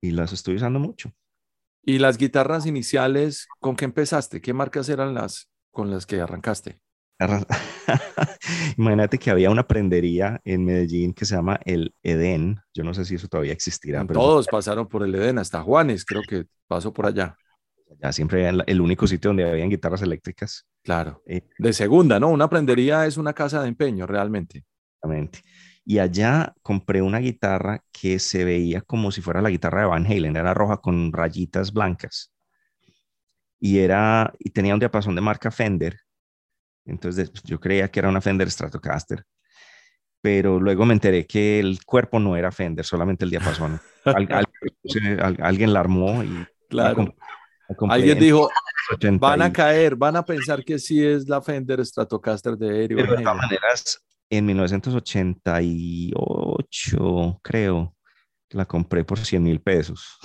Y 0.00 0.12
las 0.12 0.32
estoy 0.32 0.54
usando 0.54 0.78
mucho. 0.78 1.12
¿Y 1.90 1.98
las 1.98 2.18
guitarras 2.18 2.66
iniciales, 2.66 3.48
con 3.58 3.74
qué 3.74 3.84
empezaste? 3.84 4.40
¿Qué 4.40 4.52
marcas 4.52 4.88
eran 4.88 5.12
las 5.12 5.50
con 5.72 5.90
las 5.90 6.06
que 6.06 6.20
arrancaste? 6.20 6.80
Imagínate 8.78 9.18
que 9.18 9.28
había 9.28 9.50
una 9.50 9.66
prendería 9.66 10.40
en 10.44 10.64
Medellín 10.64 11.12
que 11.12 11.24
se 11.24 11.34
llama 11.34 11.58
el 11.64 11.92
Edén. 12.04 12.60
Yo 12.72 12.84
no 12.84 12.94
sé 12.94 13.04
si 13.04 13.16
eso 13.16 13.26
todavía 13.26 13.52
existirá, 13.52 14.04
pero 14.04 14.20
Todos 14.20 14.46
pasaron 14.46 14.86
por 14.86 15.02
el 15.02 15.16
Edén, 15.16 15.38
hasta 15.38 15.62
Juanes, 15.62 16.04
creo 16.04 16.22
que 16.22 16.44
pasó 16.68 16.92
por 16.92 17.06
allá. 17.06 17.36
ya 18.00 18.12
siempre 18.12 18.44
era 18.44 18.62
el 18.64 18.80
único 18.80 19.08
sitio 19.08 19.30
donde 19.30 19.50
habían 19.50 19.68
guitarras 19.68 20.02
eléctricas. 20.02 20.68
Claro. 20.84 21.24
Eh, 21.26 21.42
De 21.58 21.72
segunda, 21.72 22.20
¿no? 22.20 22.28
Una 22.28 22.48
prendería 22.48 23.04
es 23.04 23.16
una 23.16 23.32
casa 23.32 23.62
de 23.62 23.68
empeño, 23.68 24.06
realmente. 24.06 24.64
Exactamente. 24.94 25.42
Y 25.90 25.98
allá 25.98 26.54
compré 26.62 27.02
una 27.02 27.18
guitarra 27.18 27.82
que 27.90 28.20
se 28.20 28.44
veía 28.44 28.80
como 28.80 29.10
si 29.10 29.22
fuera 29.22 29.42
la 29.42 29.50
guitarra 29.50 29.80
de 29.80 29.86
Van 29.88 30.06
Halen, 30.06 30.36
era 30.36 30.54
roja 30.54 30.76
con 30.76 31.12
rayitas 31.12 31.72
blancas. 31.72 32.32
Y 33.58 33.80
era 33.80 34.32
y 34.38 34.50
tenía 34.50 34.74
un 34.74 34.78
diapasón 34.78 35.16
de 35.16 35.20
marca 35.20 35.50
Fender. 35.50 35.98
Entonces 36.84 37.30
pues, 37.30 37.42
yo 37.42 37.58
creía 37.58 37.90
que 37.90 37.98
era 37.98 38.08
una 38.08 38.20
Fender 38.20 38.48
Stratocaster. 38.48 39.24
Pero 40.22 40.60
luego 40.60 40.86
me 40.86 40.94
enteré 40.94 41.26
que 41.26 41.58
el 41.58 41.84
cuerpo 41.84 42.20
no 42.20 42.36
era 42.36 42.52
Fender, 42.52 42.84
solamente 42.84 43.24
el 43.24 43.32
diapasón. 43.32 43.80
Al- 44.04 44.28
al- 44.32 44.46
al- 45.20 45.38
alguien 45.42 45.72
la 45.72 45.80
armó 45.80 46.22
y 46.22 46.46
Claro. 46.68 47.12
Alguien 47.88 48.18
en 48.18 48.22
dijo, 48.22 48.48
80 48.92 49.26
van 49.26 49.42
a 49.42 49.52
caer, 49.52 49.96
van 49.96 50.14
a 50.14 50.24
pensar 50.24 50.64
que 50.64 50.78
sí 50.78 51.04
es 51.04 51.28
la 51.28 51.42
Fender 51.42 51.84
Stratocaster 51.84 52.56
de 52.56 52.84
Eric 52.84 52.96
Pero 52.96 53.10
de 53.10 53.14
Van 53.16 53.24
todas 53.24 53.38
Halen. 53.38 53.46
maneras, 53.58 54.04
en 54.30 54.46
1988, 54.46 57.40
creo, 57.42 57.94
la 58.50 58.64
compré 58.66 59.04
por 59.04 59.18
100 59.18 59.42
mil 59.42 59.60
pesos. 59.60 60.18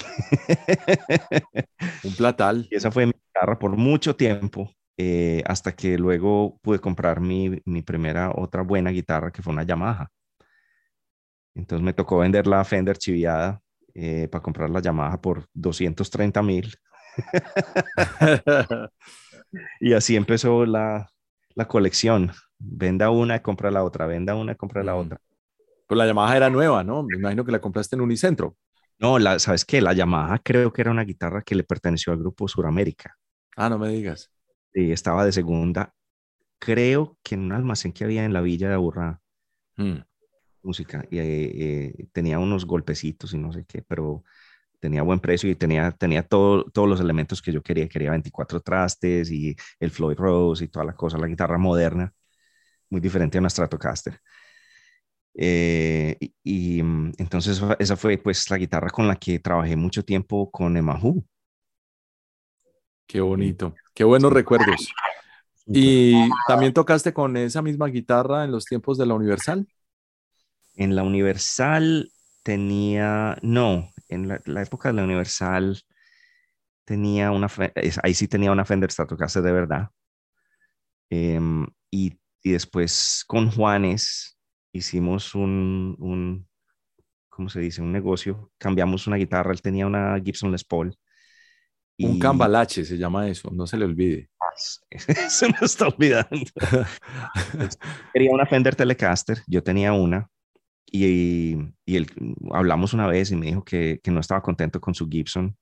Un 2.04 2.14
platal. 2.16 2.68
Y 2.72 2.76
esa 2.76 2.92
fue 2.92 3.06
mi 3.06 3.14
guitarra 3.14 3.58
por 3.60 3.76
mucho 3.78 4.16
tiempo, 4.16 4.72
eh, 4.98 5.44
hasta 5.46 5.76
que 5.76 5.98
luego 5.98 6.58
pude 6.62 6.80
comprar 6.80 7.20
mi, 7.22 7.62
mi 7.66 7.82
primera 7.82 8.32
otra 8.36 8.62
buena 8.64 8.92
guitarra, 8.92 9.32
que 9.32 9.42
fue 9.42 9.54
una 9.54 9.64
Yamaha. 9.64 10.10
Entonces 11.56 11.84
me 11.84 11.94
tocó 11.94 12.18
vender 12.20 12.48
la 12.48 12.64
Fender 12.66 12.98
chiviada 12.98 13.62
eh, 13.94 14.28
para 14.30 14.42
comprar 14.42 14.70
la 14.70 14.82
Yamaha 14.82 15.22
por 15.22 15.46
230 15.54 16.42
mil. 16.44 16.74
y 19.80 19.94
así 19.94 20.16
empezó 20.16 20.66
la, 20.66 21.10
la 21.56 21.68
colección. 21.68 22.32
Venda 22.60 23.10
una, 23.10 23.42
compra 23.42 23.72
la 23.72 23.84
otra, 23.84 24.06
venda 24.08 24.36
una, 24.36 24.56
compra 24.56 24.84
la 24.84 24.96
otra. 24.96 25.20
Pues 25.88 25.98
la 25.98 26.08
Yamaha 26.08 26.36
era 26.38 26.50
nueva, 26.50 26.84
¿no? 26.84 27.04
Me 27.04 27.18
imagino 27.18 27.46
que 27.46 27.52
la 27.52 27.62
compraste 27.62 27.96
en 27.96 28.02
Unicentro. 28.02 28.56
No, 29.00 29.20
la, 29.20 29.40
¿sabes 29.40 29.66
qué? 29.66 29.82
La 29.82 29.94
Yamaha 29.94 30.40
creo 30.40 30.72
que 30.72 30.82
era 30.82 30.92
una 30.92 31.04
guitarra 31.04 31.42
que 31.44 31.56
le 31.56 31.64
perteneció 31.64 32.14
al 32.14 32.20
grupo 32.20 32.48
Suramérica. 32.48 33.18
Ah, 33.56 33.70
no 33.70 33.78
me 33.78 33.90
digas. 33.90 34.32
Y 34.74 34.92
estaba 34.92 35.26
de 35.26 35.32
segunda, 35.32 35.94
creo 36.60 37.18
que 37.24 37.36
en 37.36 37.42
un 37.44 37.54
almacén 37.54 37.94
que 37.94 38.04
había 38.06 38.26
en 38.26 38.34
la 38.34 38.42
villa 38.42 38.70
de 38.70 38.76
Aburrá, 38.76 39.22
Mm. 39.78 40.04
música, 40.64 41.06
y 41.12 41.20
eh, 41.20 41.24
eh, 42.00 42.08
tenía 42.12 42.40
unos 42.40 42.66
golpecitos 42.66 43.34
y 43.34 43.38
no 43.38 43.52
sé 43.54 43.66
qué, 43.68 43.82
pero 43.84 44.24
tenía 44.80 45.04
buen 45.04 45.20
precio 45.20 45.50
y 45.50 45.56
tenía, 45.56 45.92
tenía 45.92 46.24
todo, 46.24 46.66
todos 46.72 46.90
los 46.90 47.02
elementos 47.02 47.42
que 47.42 47.52
yo 47.52 47.62
quería. 47.64 47.88
Quería 47.90 48.12
24 48.12 48.62
trastes 48.62 49.32
y 49.32 49.56
el 49.80 49.92
Floyd 49.92 50.18
Rose 50.18 50.66
y 50.66 50.68
toda 50.70 50.86
la 50.86 50.96
cosa, 50.96 51.18
la 51.18 51.28
guitarra 51.28 51.58
moderna, 51.58 52.14
muy 52.90 53.02
diferente 53.02 53.38
a 53.38 53.42
una 53.42 53.50
Stratocaster. 53.50 54.20
Eh, 55.38 56.16
y, 56.20 56.78
y, 56.80 56.84
mm, 56.84 57.14
entonces 57.18 57.62
esa- 57.80 57.98
fue 57.98 58.18
pues 58.18 58.50
la 58.50 58.58
guitarra 58.58 58.90
con 58.90 59.08
la 59.08 59.16
que 59.18 59.40
trabajé 59.40 59.76
mucho 59.76 60.04
tiempo 60.04 60.50
con 60.50 60.78
Emahu. 60.78 61.26
Qué 63.08 63.20
bonito. 63.22 63.76
Qué 63.94 64.04
buenos 64.04 64.32
recuerdos. 64.32 64.90
¿Y 65.68 66.30
también 66.48 66.74
tocaste 66.74 67.14
con 67.14 67.36
esa 67.38 67.62
misma 67.62 67.88
guitarra 67.88 68.44
en 68.44 68.52
los 68.52 68.66
tiempos 68.66 68.98
de 68.98 69.06
la 69.06 69.14
Universal? 69.14 69.68
En 70.76 70.96
la 70.96 71.04
Universal 71.04 72.12
tenía, 72.44 73.38
no, 73.42 73.90
en 74.10 74.28
la, 74.28 74.42
la 74.46 74.62
época 74.62 74.90
de 74.90 74.96
la 74.96 75.04
Universal 75.04 75.82
tenía 76.86 77.32
una, 77.32 77.48
ahí 78.04 78.14
sí 78.14 78.28
tenía 78.28 78.52
una 78.52 78.66
Fender 78.66 78.92
Stratocaster 78.92 79.42
de 79.42 79.52
verdad. 79.52 79.90
Em, 81.10 81.66
y, 81.92 82.18
y 82.46 82.54
después 82.54 83.26
con 83.28 83.52
Juanes 83.52 84.38
hicimos 84.74 85.36
un, 85.36 85.96
un, 86.00 86.48
¿cómo 87.30 87.50
se 87.50 87.62
dice? 87.62 87.82
Un 87.82 87.92
negocio. 87.94 88.52
Cambiamos 88.60 89.08
una 89.08 89.18
guitarra, 89.18 89.52
él 89.54 89.62
tenía 89.62 89.88
una 89.88 90.20
Gibson 90.24 90.52
Les 90.52 90.64
Paul. 90.66 90.98
Un 92.02 92.14
y- 92.14 92.18
cambalache 92.18 92.86
se 92.86 92.98
llama 92.98 93.28
eso, 93.28 93.50
no 93.52 93.68
se 93.68 93.76
le 93.78 93.84
olvide. 93.86 94.30
Se 95.30 95.48
me 95.48 95.56
está 95.62 95.88
olvidando. 95.88 96.46
Quería 98.14 98.32
una 98.32 98.46
Fender 98.46 98.76
Telecaster, 98.76 99.40
yo 99.48 99.64
tenía 99.64 99.94
una. 99.94 100.30
Y, 100.92 101.58
y 101.86 101.98
él, 101.98 102.08
hablamos 102.54 102.94
una 102.94 103.08
vez 103.08 103.32
y 103.32 103.36
me 103.36 103.48
dijo 103.48 103.64
que, 103.66 104.00
que 104.04 104.12
no 104.12 104.22
estaba 104.22 104.42
contento 104.44 104.82
con 104.82 104.96
su 104.96 105.08
Gibson, 105.10 105.58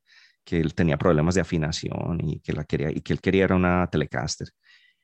que 0.45 0.59
él 0.59 0.75
tenía 0.75 0.97
problemas 0.97 1.35
de 1.35 1.41
afinación 1.41 2.19
y 2.23 2.39
que, 2.41 2.53
la 2.53 2.65
quería, 2.65 2.91
y 2.91 3.01
que 3.01 3.13
él 3.13 3.21
quería 3.21 3.45
era 3.45 3.55
una 3.55 3.87
Telecaster. 3.89 4.49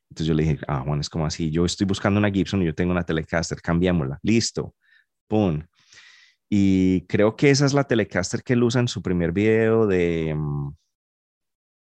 Entonces 0.09 0.27
yo 0.27 0.33
le 0.33 0.43
dije, 0.43 0.59
ah, 0.67 0.81
Juan, 0.81 0.99
es 0.99 1.09
como 1.09 1.25
así, 1.25 1.51
yo 1.51 1.65
estoy 1.65 1.85
buscando 1.85 2.19
una 2.19 2.31
Gibson 2.31 2.61
y 2.61 2.65
yo 2.65 2.73
tengo 2.73 2.91
una 2.91 3.03
Telecaster, 3.03 3.61
cambiémosla, 3.61 4.19
listo, 4.23 4.73
pum. 5.27 5.61
Y 6.49 7.05
creo 7.05 7.35
que 7.35 7.51
esa 7.51 7.65
es 7.65 7.73
la 7.73 7.83
Telecaster 7.83 8.41
que 8.41 8.53
él 8.53 8.63
usa 8.63 8.81
en 8.81 8.87
su 8.87 9.01
primer 9.01 9.31
video 9.31 9.85
de... 9.85 10.33
mm, 10.35 10.71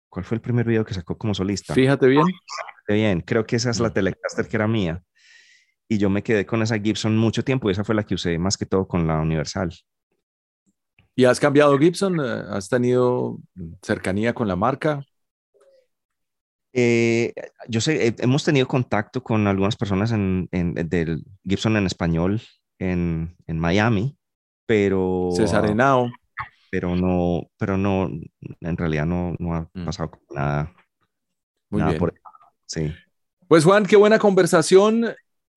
¿Cuál 0.09 0.25
fue 0.25 0.35
el 0.35 0.41
primer 0.41 0.65
video 0.65 0.83
que 0.83 0.93
sacó 0.93 1.17
como 1.17 1.33
solista? 1.33 1.73
Fíjate 1.73 2.07
bien. 2.07 2.25
Bien, 2.87 3.21
creo 3.21 3.45
que 3.45 3.55
esa 3.57 3.69
es 3.69 3.79
la 3.79 3.89
Mm. 3.89 3.93
Telecaster 3.93 4.47
que 4.47 4.55
era 4.57 4.67
mía. 4.67 5.03
Y 5.89 5.97
yo 5.97 6.09
me 6.09 6.21
quedé 6.23 6.45
con 6.45 6.61
esa 6.61 6.77
Gibson 6.79 7.17
mucho 7.17 7.43
tiempo 7.43 7.69
y 7.69 7.71
esa 7.71 7.83
fue 7.83 7.95
la 7.95 8.03
que 8.03 8.15
usé 8.15 8.37
más 8.37 8.57
que 8.57 8.65
todo 8.65 8.87
con 8.87 9.07
la 9.07 9.19
Universal. 9.19 9.73
¿Y 11.15 11.25
has 11.25 11.39
cambiado 11.39 11.77
Gibson? 11.77 12.19
Eh, 12.19 12.43
¿Has 12.49 12.67
tenido 12.67 13.37
cercanía 13.81 14.33
con 14.33 14.47
la 14.47 14.55
marca? 14.55 15.01
Eh, 16.73 17.33
yo 17.67 17.81
sé, 17.81 18.07
eh, 18.07 18.15
hemos 18.19 18.43
tenido 18.43 18.67
contacto 18.67 19.23
con 19.23 19.47
algunas 19.47 19.75
personas 19.75 20.11
en, 20.11 20.47
en- 20.51 20.73
del 20.73 21.23
Gibson 21.43 21.75
en 21.77 21.85
español 21.85 22.41
en, 22.79 23.35
en 23.47 23.59
Miami, 23.59 24.15
pero, 24.65 25.29
César 25.33 25.65
Henao. 25.65 26.11
pero 26.69 26.95
no, 26.95 27.49
pero 27.57 27.77
no, 27.77 28.09
en 28.61 28.77
realidad 28.77 29.05
no, 29.05 29.35
no 29.39 29.55
ha 29.55 29.69
Mm. 29.73 29.85
pasado 29.85 30.11
como 30.11 30.23
nada, 30.35 30.73
Muy 31.69 31.79
nada 31.79 31.91
bien. 31.91 31.99
por 31.99 32.13
sí. 32.65 32.93
Pues 33.47 33.63
Juan, 33.63 33.85
qué 33.85 33.95
buena 33.95 34.19
conversación. 34.19 35.05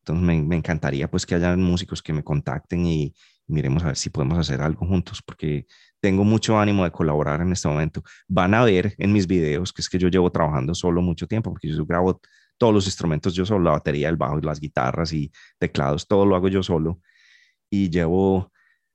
Entonces 0.00 0.24
me, 0.24 0.42
me 0.42 0.56
encantaría 0.56 1.10
pues 1.10 1.26
que 1.26 1.34
hayan 1.34 1.62
músicos 1.62 2.02
que 2.02 2.12
me 2.12 2.24
contacten 2.24 2.86
y 2.86 3.14
miremos 3.46 3.82
a 3.82 3.88
ver 3.88 3.96
si 3.96 4.10
podemos 4.10 4.38
hacer 4.38 4.62
algo 4.62 4.86
juntos, 4.86 5.22
porque 5.22 5.66
tengo 6.00 6.24
mucho 6.24 6.58
ánimo 6.58 6.84
de 6.84 6.90
colaborar 6.90 7.40
en 7.40 7.52
este 7.52 7.68
momento. 7.68 8.02
Van 8.28 8.54
a 8.54 8.64
ver 8.64 8.94
en 8.98 9.12
mis 9.12 9.26
videos 9.26 9.72
que 9.72 9.82
es 9.82 9.88
que 9.88 9.98
yo 9.98 10.08
llevo 10.08 10.30
trabajando 10.30 10.74
solo 10.74 11.02
mucho 11.02 11.26
tiempo, 11.26 11.50
porque 11.50 11.68
yo 11.68 11.84
grabo 11.84 12.20
todos 12.60 12.74
los 12.74 12.86
instrumentos 12.86 13.34
yo 13.34 13.46
solo, 13.46 13.64
la 13.64 13.70
batería, 13.72 14.08
el 14.08 14.16
bajo, 14.16 14.38
las 14.40 14.60
guitarras 14.60 15.12
y 15.12 15.32
teclados, 15.58 16.06
todo 16.06 16.26
lo 16.26 16.36
hago 16.36 16.48
yo 16.48 16.62
solo. 16.62 17.00
Y 17.70 17.90
llevo, 17.90 18.52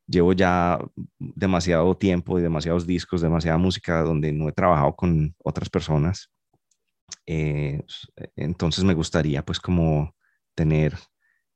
llevo 0.07 0.33
ya 0.33 0.79
demasiado 1.17 1.97
tiempo 1.97 2.39
y 2.39 2.43
demasiados 2.43 2.85
discos, 2.85 3.21
demasiada 3.21 3.57
música 3.57 4.01
donde 4.01 4.31
no 4.31 4.49
he 4.49 4.51
trabajado 4.51 4.95
con 4.95 5.35
otras 5.43 5.69
personas. 5.69 6.31
Eh, 7.25 7.81
entonces 8.35 8.83
me 8.83 8.93
gustaría 8.93 9.43
pues 9.43 9.59
como 9.59 10.14
tener, 10.55 10.95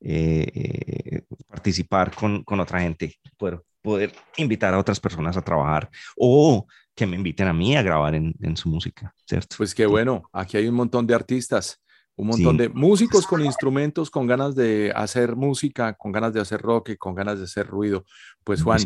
eh, 0.00 0.46
eh, 0.54 1.22
participar 1.48 2.14
con, 2.14 2.42
con 2.44 2.60
otra 2.60 2.80
gente, 2.80 3.16
poder, 3.36 3.62
poder 3.82 4.12
invitar 4.36 4.72
a 4.74 4.78
otras 4.78 5.00
personas 5.00 5.36
a 5.36 5.42
trabajar 5.42 5.90
o 6.16 6.66
que 6.94 7.06
me 7.06 7.16
inviten 7.16 7.48
a 7.48 7.52
mí 7.52 7.76
a 7.76 7.82
grabar 7.82 8.14
en, 8.14 8.34
en 8.40 8.56
su 8.56 8.68
música, 8.68 9.14
¿cierto? 9.26 9.56
Pues 9.58 9.74
qué 9.74 9.86
bueno, 9.86 10.22
aquí 10.32 10.56
hay 10.56 10.68
un 10.68 10.74
montón 10.74 11.06
de 11.06 11.14
artistas, 11.14 11.80
un 12.16 12.28
montón 12.28 12.56
Sí. 12.56 12.62
de 12.62 12.68
músicos 12.68 13.26
con 13.26 13.42
instrumentos, 13.44 14.10
con 14.10 14.26
ganas 14.26 14.54
de 14.54 14.92
hacer 14.94 15.36
música, 15.36 15.94
con 15.94 16.12
ganas 16.12 16.34
de 16.34 16.40
hacer 16.40 16.60
rock 16.60 16.90
y 16.90 16.96
con 16.96 17.14
ganas 17.14 17.38
de 17.38 17.44
hacer 17.44 17.66
ruido. 17.66 18.04
Pues 18.44 18.62
Juan, 18.62 18.80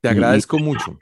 te 0.00 0.08
Y- 0.08 0.08
agradezco 0.08 0.58
mucho. 0.58 0.98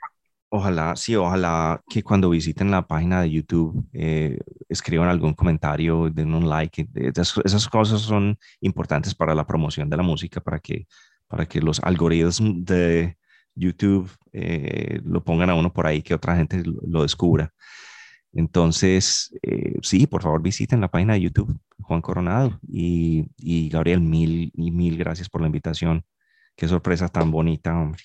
Ojalá, 0.57 0.95
sí, 0.95 1.13
ojalá 1.17 1.81
que 1.89 2.01
cuando 2.01 2.29
visiten 2.29 2.71
la 2.71 2.87
página 2.87 3.19
de 3.21 3.29
YouTube 3.29 3.85
eh, 3.91 4.39
escriban 4.69 5.09
algún 5.09 5.33
comentario, 5.33 6.09
den 6.09 6.33
un 6.33 6.47
like. 6.47 6.81
eh, 6.81 7.11
Esas, 7.13 7.37
esas 7.43 7.67
cosas 7.67 7.99
son 7.99 8.37
importantes 8.61 9.13
para 9.13 9.35
la 9.35 9.45
promoción 9.45 9.89
de 9.89 9.97
la 9.97 10.03
música, 10.03 10.39
para 10.39 10.59
que, 10.59 10.87
para 11.27 11.45
que 11.45 11.59
los 11.59 11.81
algoritmos 11.83 12.39
de 12.41 13.17
YouTube 13.53 14.09
eh, 14.31 15.01
lo 15.03 15.21
pongan 15.25 15.49
a 15.49 15.55
uno 15.55 15.73
por 15.73 15.87
ahí, 15.87 16.01
que 16.01 16.13
otra 16.13 16.37
gente 16.37 16.63
lo, 16.63 16.79
lo 16.87 17.01
descubra. 17.01 17.51
Entonces, 18.31 19.37
eh, 19.43 19.75
sí, 19.81 20.07
por 20.07 20.21
favor 20.21 20.41
visiten 20.41 20.79
la 20.79 20.87
página 20.87 21.15
de 21.15 21.21
YouTube, 21.21 21.53
Juan 21.81 22.01
Coronado. 22.01 22.57
Y, 22.65 23.27
y 23.37 23.67
Gabriel, 23.67 23.99
mil 23.99 24.53
y 24.55 24.71
mil 24.71 24.95
gracias 24.97 25.27
por 25.27 25.41
la 25.41 25.47
invitación. 25.47 26.05
Qué 26.55 26.65
sorpresa 26.69 27.09
tan 27.09 27.29
bonita, 27.29 27.77
hombre. 27.77 28.03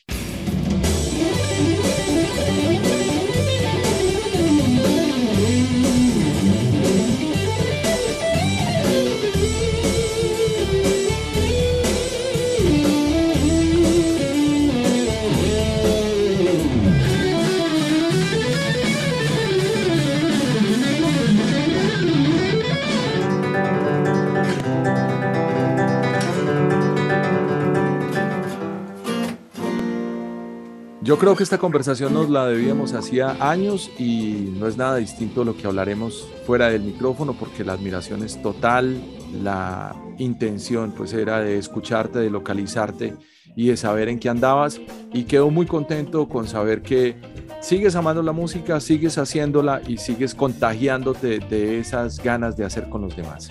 Yo 31.03 31.19
creo 31.19 31.35
que 31.35 31.43
esta 31.43 31.57
conversación 31.57 32.13
nos 32.13 32.29
la 32.29 32.47
debíamos 32.47 32.93
hacía 32.93 33.35
años 33.41 33.91
y 33.99 34.53
no 34.59 34.67
es 34.67 34.77
nada 34.77 34.97
distinto 34.97 35.41
a 35.41 35.45
lo 35.47 35.57
que 35.57 35.67
hablaremos 35.67 36.29
fuera 36.47 36.69
del 36.69 36.83
micrófono 36.83 37.33
porque 37.33 37.65
la 37.65 37.73
admiración 37.73 38.23
es 38.23 38.43
total, 38.43 39.01
la 39.43 39.97
intención 40.19 40.93
pues 40.93 41.15
era 41.15 41.41
de 41.41 41.57
escucharte, 41.57 42.19
de 42.19 42.29
localizarte 42.29 43.15
y 43.57 43.69
de 43.69 43.79
saber 43.79 44.11
en 44.11 44.19
qué 44.19 44.29
andabas 44.29 44.79
y 45.11 45.25
quedo 45.25 45.49
muy 45.49 45.65
contento 45.65 46.29
con 46.29 46.47
saber 46.47 46.83
que 46.83 47.17
sigues 47.63 47.97
amando 47.97 48.23
la 48.23 48.33
música, 48.33 48.79
sigues 48.79 49.17
haciéndola 49.17 49.81
y 49.89 49.97
sigues 49.97 50.35
contagiándote 50.35 51.39
de 51.39 51.79
esas 51.79 52.23
ganas 52.23 52.59
de 52.59 52.67
hacer 52.67 52.91
con 52.91 53.01
los 53.01 53.17
demás. 53.17 53.49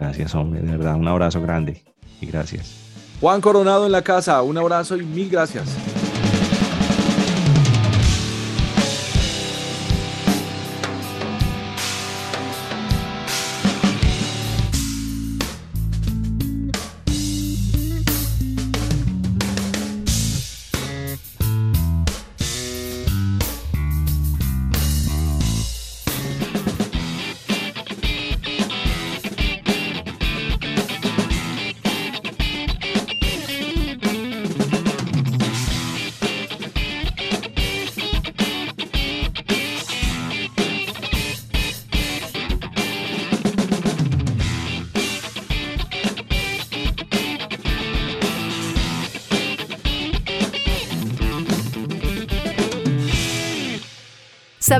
Gracias, 0.00 0.34
hombre, 0.34 0.62
de 0.62 0.76
verdad, 0.76 0.96
un 0.96 1.06
abrazo 1.06 1.40
grande 1.40 1.84
y 2.20 2.26
gracias. 2.26 2.74
Juan 3.20 3.40
Coronado 3.40 3.86
en 3.86 3.92
la 3.92 4.02
casa, 4.02 4.42
un 4.42 4.58
abrazo 4.58 4.96
y 4.96 5.04
mil 5.04 5.28
gracias. 5.30 5.76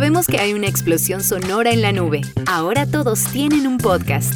Sabemos 0.01 0.27
que 0.27 0.39
hay 0.39 0.55
una 0.55 0.67
explosión 0.67 1.23
sonora 1.23 1.73
en 1.73 1.83
la 1.83 1.93
nube. 1.93 2.23
Ahora 2.47 2.87
todos 2.87 3.23
tienen 3.25 3.67
un 3.67 3.77
podcast. 3.77 4.33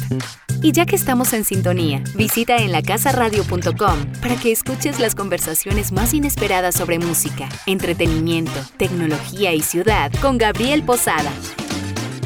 Y 0.61 0.73
ya 0.73 0.85
que 0.85 0.95
estamos 0.95 1.33
en 1.33 1.43
sintonía, 1.43 2.03
visita 2.13 2.57
en 2.57 2.71
lacasaradio.com 2.71 4.05
para 4.21 4.35
que 4.35 4.51
escuches 4.51 4.99
las 4.99 5.15
conversaciones 5.15 5.91
más 5.91 6.13
inesperadas 6.13 6.75
sobre 6.75 6.99
música, 6.99 7.49
entretenimiento, 7.65 8.51
tecnología 8.77 9.55
y 9.55 9.61
ciudad 9.61 10.11
con 10.21 10.37
Gabriel 10.37 10.83
Posada. 10.83 11.31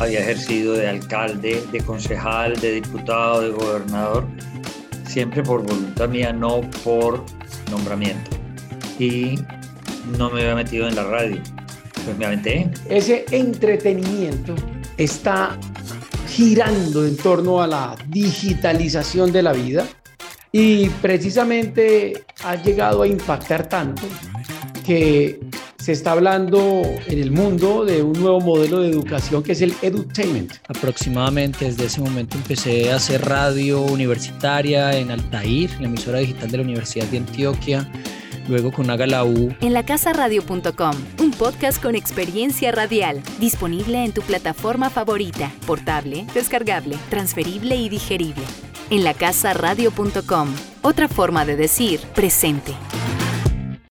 Había 0.01 0.19
ejercido 0.19 0.73
de 0.73 0.89
alcalde, 0.89 1.63
de 1.71 1.79
concejal, 1.79 2.59
de 2.59 2.73
diputado, 2.73 3.39
de 3.39 3.51
gobernador, 3.51 4.27
siempre 5.07 5.43
por 5.43 5.63
voluntad 5.63 6.09
mía, 6.09 6.33
no 6.33 6.59
por 6.83 7.23
nombramiento. 7.71 8.31
Y 8.99 9.39
no 10.17 10.29
me 10.29 10.41
había 10.41 10.55
metido 10.55 10.89
en 10.89 10.97
la 10.97 11.05
radio 11.05 11.41
pues 12.09 12.17
me 12.17 12.25
aventé. 12.25 12.69
Ese 12.89 13.25
entretenimiento 13.31 14.55
está 14.97 15.57
girando 16.27 17.05
en 17.05 17.15
torno 17.17 17.61
a 17.61 17.67
la 17.67 17.95
digitalización 18.07 19.31
de 19.31 19.43
la 19.43 19.53
vida 19.53 19.85
y 20.51 20.89
precisamente 21.01 22.23
ha 22.43 22.55
llegado 22.55 23.03
a 23.03 23.07
impactar 23.07 23.69
tanto 23.69 24.01
que 24.85 25.39
se 25.77 25.91
está 25.91 26.13
hablando 26.13 26.81
en 27.07 27.19
el 27.19 27.31
mundo 27.31 27.85
de 27.85 28.01
un 28.01 28.13
nuevo 28.13 28.41
modelo 28.41 28.81
de 28.81 28.89
educación 28.89 29.43
que 29.43 29.51
es 29.51 29.61
el 29.61 29.73
edutainment. 29.81 30.53
Aproximadamente 30.67 31.65
desde 31.65 31.85
ese 31.85 32.01
momento 32.01 32.37
empecé 32.37 32.91
a 32.91 32.95
hacer 32.95 33.23
radio 33.25 33.81
universitair 33.83 34.95
en 34.95 35.11
Altair, 35.11 35.69
la 35.79 35.87
emisora 35.87 36.19
digital 36.19 36.49
de 36.49 36.57
la 36.57 36.63
Universidad 36.63 37.05
de 37.05 37.17
Antioquia 37.17 37.87
luego 38.49 38.71
con 38.71 38.89
Haga 38.89 39.07
la 39.07 39.23
U. 39.23 39.55
En 39.61 39.73
lacasaradio.com, 39.73 40.93
un 41.19 41.31
podcast 41.31 41.81
con 41.81 41.95
experiencia 41.95 42.71
radial, 42.71 43.21
disponible 43.39 44.03
en 44.03 44.11
tu 44.11 44.21
plataforma 44.21 44.89
favorita, 44.89 45.51
portable, 45.65 46.25
descargable, 46.33 46.97
transferible 47.09 47.75
y 47.75 47.87
digerible. 47.87 48.43
En 48.89 49.03
lacasaradio.com, 49.03 50.49
otra 50.81 51.07
forma 51.07 51.45
de 51.45 51.55
decir 51.55 52.01
presente. 52.15 52.73